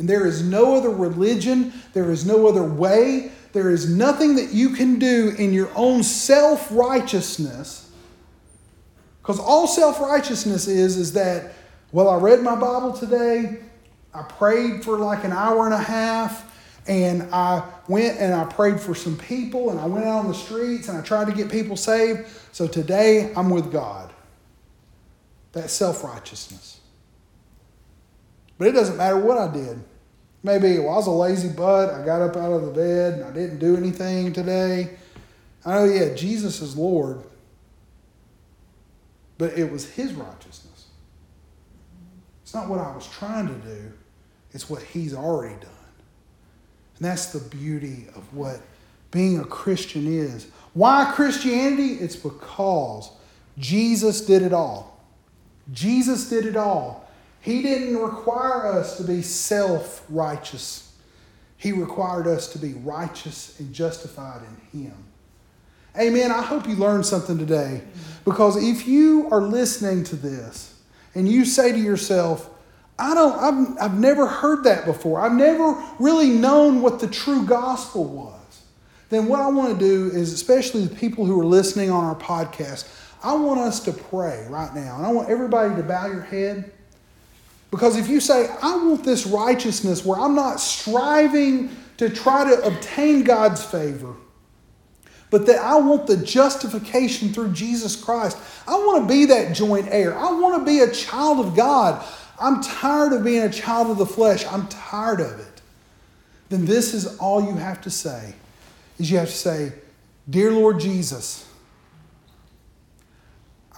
And 0.00 0.08
there 0.08 0.26
is 0.26 0.42
no 0.42 0.76
other 0.76 0.88
religion, 0.88 1.74
there 1.92 2.10
is 2.10 2.24
no 2.24 2.48
other 2.48 2.64
way, 2.64 3.32
there 3.52 3.68
is 3.68 3.94
nothing 3.94 4.36
that 4.36 4.50
you 4.50 4.70
can 4.70 4.98
do 4.98 5.34
in 5.36 5.52
your 5.52 5.70
own 5.76 6.02
self 6.02 6.68
righteousness. 6.70 7.92
Because 9.20 9.38
all 9.38 9.66
self 9.66 10.00
righteousness 10.00 10.66
is, 10.68 10.96
is 10.96 11.12
that, 11.12 11.52
well, 11.92 12.08
I 12.08 12.16
read 12.16 12.40
my 12.40 12.54
Bible 12.54 12.94
today, 12.94 13.58
I 14.14 14.22
prayed 14.22 14.82
for 14.82 14.98
like 14.98 15.22
an 15.24 15.32
hour 15.32 15.66
and 15.66 15.74
a 15.74 15.78
half, 15.78 16.50
and 16.88 17.24
I 17.30 17.62
went 17.86 18.18
and 18.20 18.32
I 18.32 18.44
prayed 18.44 18.80
for 18.80 18.94
some 18.94 19.18
people, 19.18 19.68
and 19.68 19.78
I 19.78 19.84
went 19.84 20.06
out 20.06 20.20
on 20.20 20.28
the 20.28 20.34
streets 20.34 20.88
and 20.88 20.96
I 20.96 21.02
tried 21.02 21.26
to 21.26 21.34
get 21.34 21.50
people 21.50 21.76
saved. 21.76 22.26
So 22.52 22.66
today 22.66 23.34
I'm 23.36 23.50
with 23.50 23.70
God. 23.70 24.10
That's 25.52 25.74
self 25.74 26.02
righteousness. 26.02 26.80
But 28.56 28.68
it 28.68 28.72
doesn't 28.72 28.96
matter 28.96 29.18
what 29.18 29.36
I 29.36 29.52
did. 29.52 29.84
Maybe 30.42 30.78
well, 30.78 30.90
I 30.90 30.96
was 30.96 31.06
a 31.06 31.10
lazy 31.10 31.48
butt. 31.48 31.90
I 31.90 32.04
got 32.04 32.22
up 32.22 32.36
out 32.36 32.52
of 32.52 32.66
the 32.66 32.72
bed 32.72 33.14
and 33.14 33.24
I 33.24 33.30
didn't 33.30 33.58
do 33.58 33.76
anything 33.76 34.32
today. 34.32 34.96
I 35.64 35.74
know, 35.74 35.84
yeah, 35.84 36.14
Jesus 36.14 36.62
is 36.62 36.76
Lord, 36.76 37.22
but 39.36 39.58
it 39.58 39.70
was 39.70 39.90
His 39.90 40.14
righteousness. 40.14 40.86
It's 42.42 42.54
not 42.54 42.68
what 42.68 42.80
I 42.80 42.94
was 42.94 43.06
trying 43.06 43.48
to 43.48 43.54
do, 43.54 43.92
it's 44.52 44.70
what 44.70 44.82
He's 44.82 45.14
already 45.14 45.56
done. 45.56 45.70
And 46.96 47.08
that's 47.08 47.26
the 47.26 47.40
beauty 47.40 48.06
of 48.14 48.34
what 48.34 48.60
being 49.10 49.38
a 49.38 49.44
Christian 49.44 50.06
is. 50.06 50.48
Why 50.72 51.10
Christianity? 51.14 51.94
It's 51.94 52.16
because 52.16 53.10
Jesus 53.58 54.20
did 54.20 54.42
it 54.42 54.52
all. 54.52 55.00
Jesus 55.72 56.28
did 56.28 56.46
it 56.46 56.56
all. 56.56 56.99
He 57.40 57.62
didn't 57.62 57.96
require 57.96 58.66
us 58.66 58.96
to 58.98 59.04
be 59.04 59.22
self 59.22 60.04
righteous, 60.08 60.92
He 61.56 61.72
required 61.72 62.26
us 62.26 62.52
to 62.52 62.58
be 62.58 62.74
righteous 62.74 63.58
and 63.58 63.72
justified 63.72 64.42
in 64.72 64.80
Him. 64.82 65.04
Amen. 65.98 66.30
I 66.30 66.42
hope 66.42 66.68
you 66.68 66.76
learned 66.76 67.04
something 67.04 67.36
today 67.36 67.82
because 68.24 68.62
if 68.62 68.86
you 68.86 69.28
are 69.32 69.42
listening 69.42 70.04
to 70.04 70.16
this 70.16 70.80
and 71.16 71.28
you 71.28 71.44
say 71.44 71.72
to 71.72 71.78
yourself, 71.78 72.48
I 72.96 73.14
don't, 73.14 73.38
I've, 73.38 73.90
I've 73.90 73.98
never 73.98 74.26
heard 74.26 74.64
that 74.64 74.84
before. 74.84 75.20
I've 75.20 75.32
never 75.32 75.82
really 75.98 76.28
known 76.28 76.82
what 76.82 77.00
the 77.00 77.08
true 77.08 77.44
gospel 77.46 78.04
was. 78.04 78.62
Then, 79.08 79.26
what 79.26 79.40
I 79.40 79.48
want 79.48 79.76
to 79.76 79.84
do 79.84 80.14
is, 80.14 80.32
especially 80.32 80.84
the 80.84 80.94
people 80.94 81.24
who 81.24 81.40
are 81.40 81.44
listening 81.44 81.90
on 81.90 82.04
our 82.04 82.14
podcast, 82.14 82.88
I 83.24 83.34
want 83.34 83.58
us 83.58 83.80
to 83.80 83.92
pray 83.92 84.46
right 84.48 84.72
now. 84.74 84.96
And 84.96 85.04
I 85.04 85.10
want 85.10 85.28
everybody 85.28 85.74
to 85.74 85.82
bow 85.82 86.06
your 86.06 86.22
head. 86.22 86.72
Because 87.70 87.96
if 87.96 88.08
you 88.08 88.20
say, 88.20 88.48
I 88.62 88.76
want 88.76 89.04
this 89.04 89.26
righteousness 89.26 90.04
where 90.04 90.18
I'm 90.18 90.34
not 90.34 90.60
striving 90.60 91.70
to 91.98 92.08
try 92.08 92.44
to 92.44 92.62
obtain 92.66 93.22
God's 93.22 93.64
favor, 93.64 94.14
but 95.30 95.46
that 95.46 95.60
I 95.60 95.78
want 95.78 96.08
the 96.08 96.16
justification 96.16 97.32
through 97.32 97.52
Jesus 97.52 97.94
Christ, 97.94 98.36
I 98.66 98.72
want 98.72 99.02
to 99.02 99.14
be 99.14 99.26
that 99.26 99.54
joint 99.54 99.86
heir. 99.90 100.18
I 100.18 100.32
want 100.32 100.60
to 100.60 100.64
be 100.64 100.80
a 100.80 100.90
child 100.90 101.46
of 101.46 101.54
God. 101.54 102.04
I'm 102.40 102.60
tired 102.62 103.12
of 103.12 103.22
being 103.22 103.42
a 103.42 103.52
child 103.52 103.90
of 103.90 103.98
the 103.98 104.06
flesh. 104.06 104.44
I'm 104.46 104.66
tired 104.66 105.20
of 105.20 105.38
it. 105.38 105.60
Then 106.48 106.64
this 106.64 106.94
is 106.94 107.18
all 107.18 107.44
you 107.44 107.54
have 107.54 107.80
to 107.82 107.90
say. 107.90 108.34
Is 108.98 109.10
you 109.10 109.18
have 109.18 109.28
to 109.28 109.34
say, 109.34 109.72
"Dear 110.28 110.50
Lord 110.50 110.80
Jesus, 110.80 111.44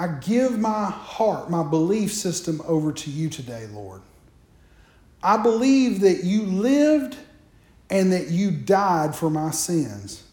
I 0.03 0.09
give 0.09 0.59
my 0.59 0.87
heart, 0.91 1.49
my 1.49 1.63
belief 1.63 2.13
system 2.13 2.61
over 2.67 2.91
to 2.91 3.09
you 3.09 3.29
today, 3.29 3.69
Lord. 3.73 4.03
I 5.23 5.37
believe 5.37 6.01
that 6.01 6.25
you 6.25 6.43
lived 6.43 7.17
and 7.89 8.13
that 8.13 8.27
you 8.27 8.51
died 8.51 9.15
for 9.15 9.31
my 9.31 9.53
sins 9.53 10.25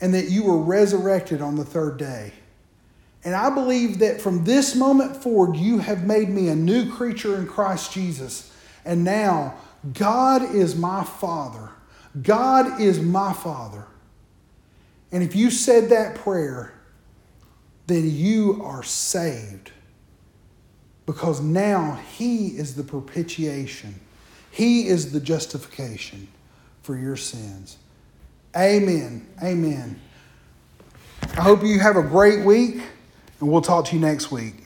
and 0.00 0.12
that 0.12 0.28
you 0.28 0.42
were 0.42 0.58
resurrected 0.58 1.40
on 1.40 1.54
the 1.54 1.64
third 1.64 1.98
day. 1.98 2.32
And 3.22 3.36
I 3.36 3.48
believe 3.48 4.00
that 4.00 4.20
from 4.20 4.42
this 4.42 4.74
moment 4.74 5.22
forward, 5.22 5.54
you 5.54 5.78
have 5.78 6.04
made 6.04 6.28
me 6.28 6.48
a 6.48 6.56
new 6.56 6.90
creature 6.90 7.36
in 7.36 7.46
Christ 7.46 7.92
Jesus. 7.92 8.52
And 8.84 9.04
now, 9.04 9.54
God 9.92 10.52
is 10.52 10.74
my 10.74 11.04
Father. 11.04 11.70
God 12.20 12.80
is 12.80 12.98
my 12.98 13.34
Father. 13.34 13.84
And 15.12 15.22
if 15.22 15.36
you 15.36 15.52
said 15.52 15.90
that 15.90 16.16
prayer, 16.16 16.73
then 17.86 18.10
you 18.10 18.60
are 18.64 18.82
saved. 18.82 19.70
Because 21.06 21.40
now 21.40 22.00
He 22.16 22.48
is 22.48 22.74
the 22.74 22.82
propitiation, 22.82 24.00
He 24.50 24.86
is 24.88 25.12
the 25.12 25.20
justification 25.20 26.28
for 26.82 26.96
your 26.96 27.16
sins. 27.16 27.78
Amen. 28.56 29.26
Amen. 29.42 30.00
I 31.36 31.42
hope 31.42 31.64
you 31.64 31.80
have 31.80 31.96
a 31.96 32.02
great 32.02 32.44
week, 32.44 32.76
and 33.40 33.50
we'll 33.50 33.62
talk 33.62 33.86
to 33.86 33.96
you 33.96 34.00
next 34.00 34.30
week. 34.30 34.63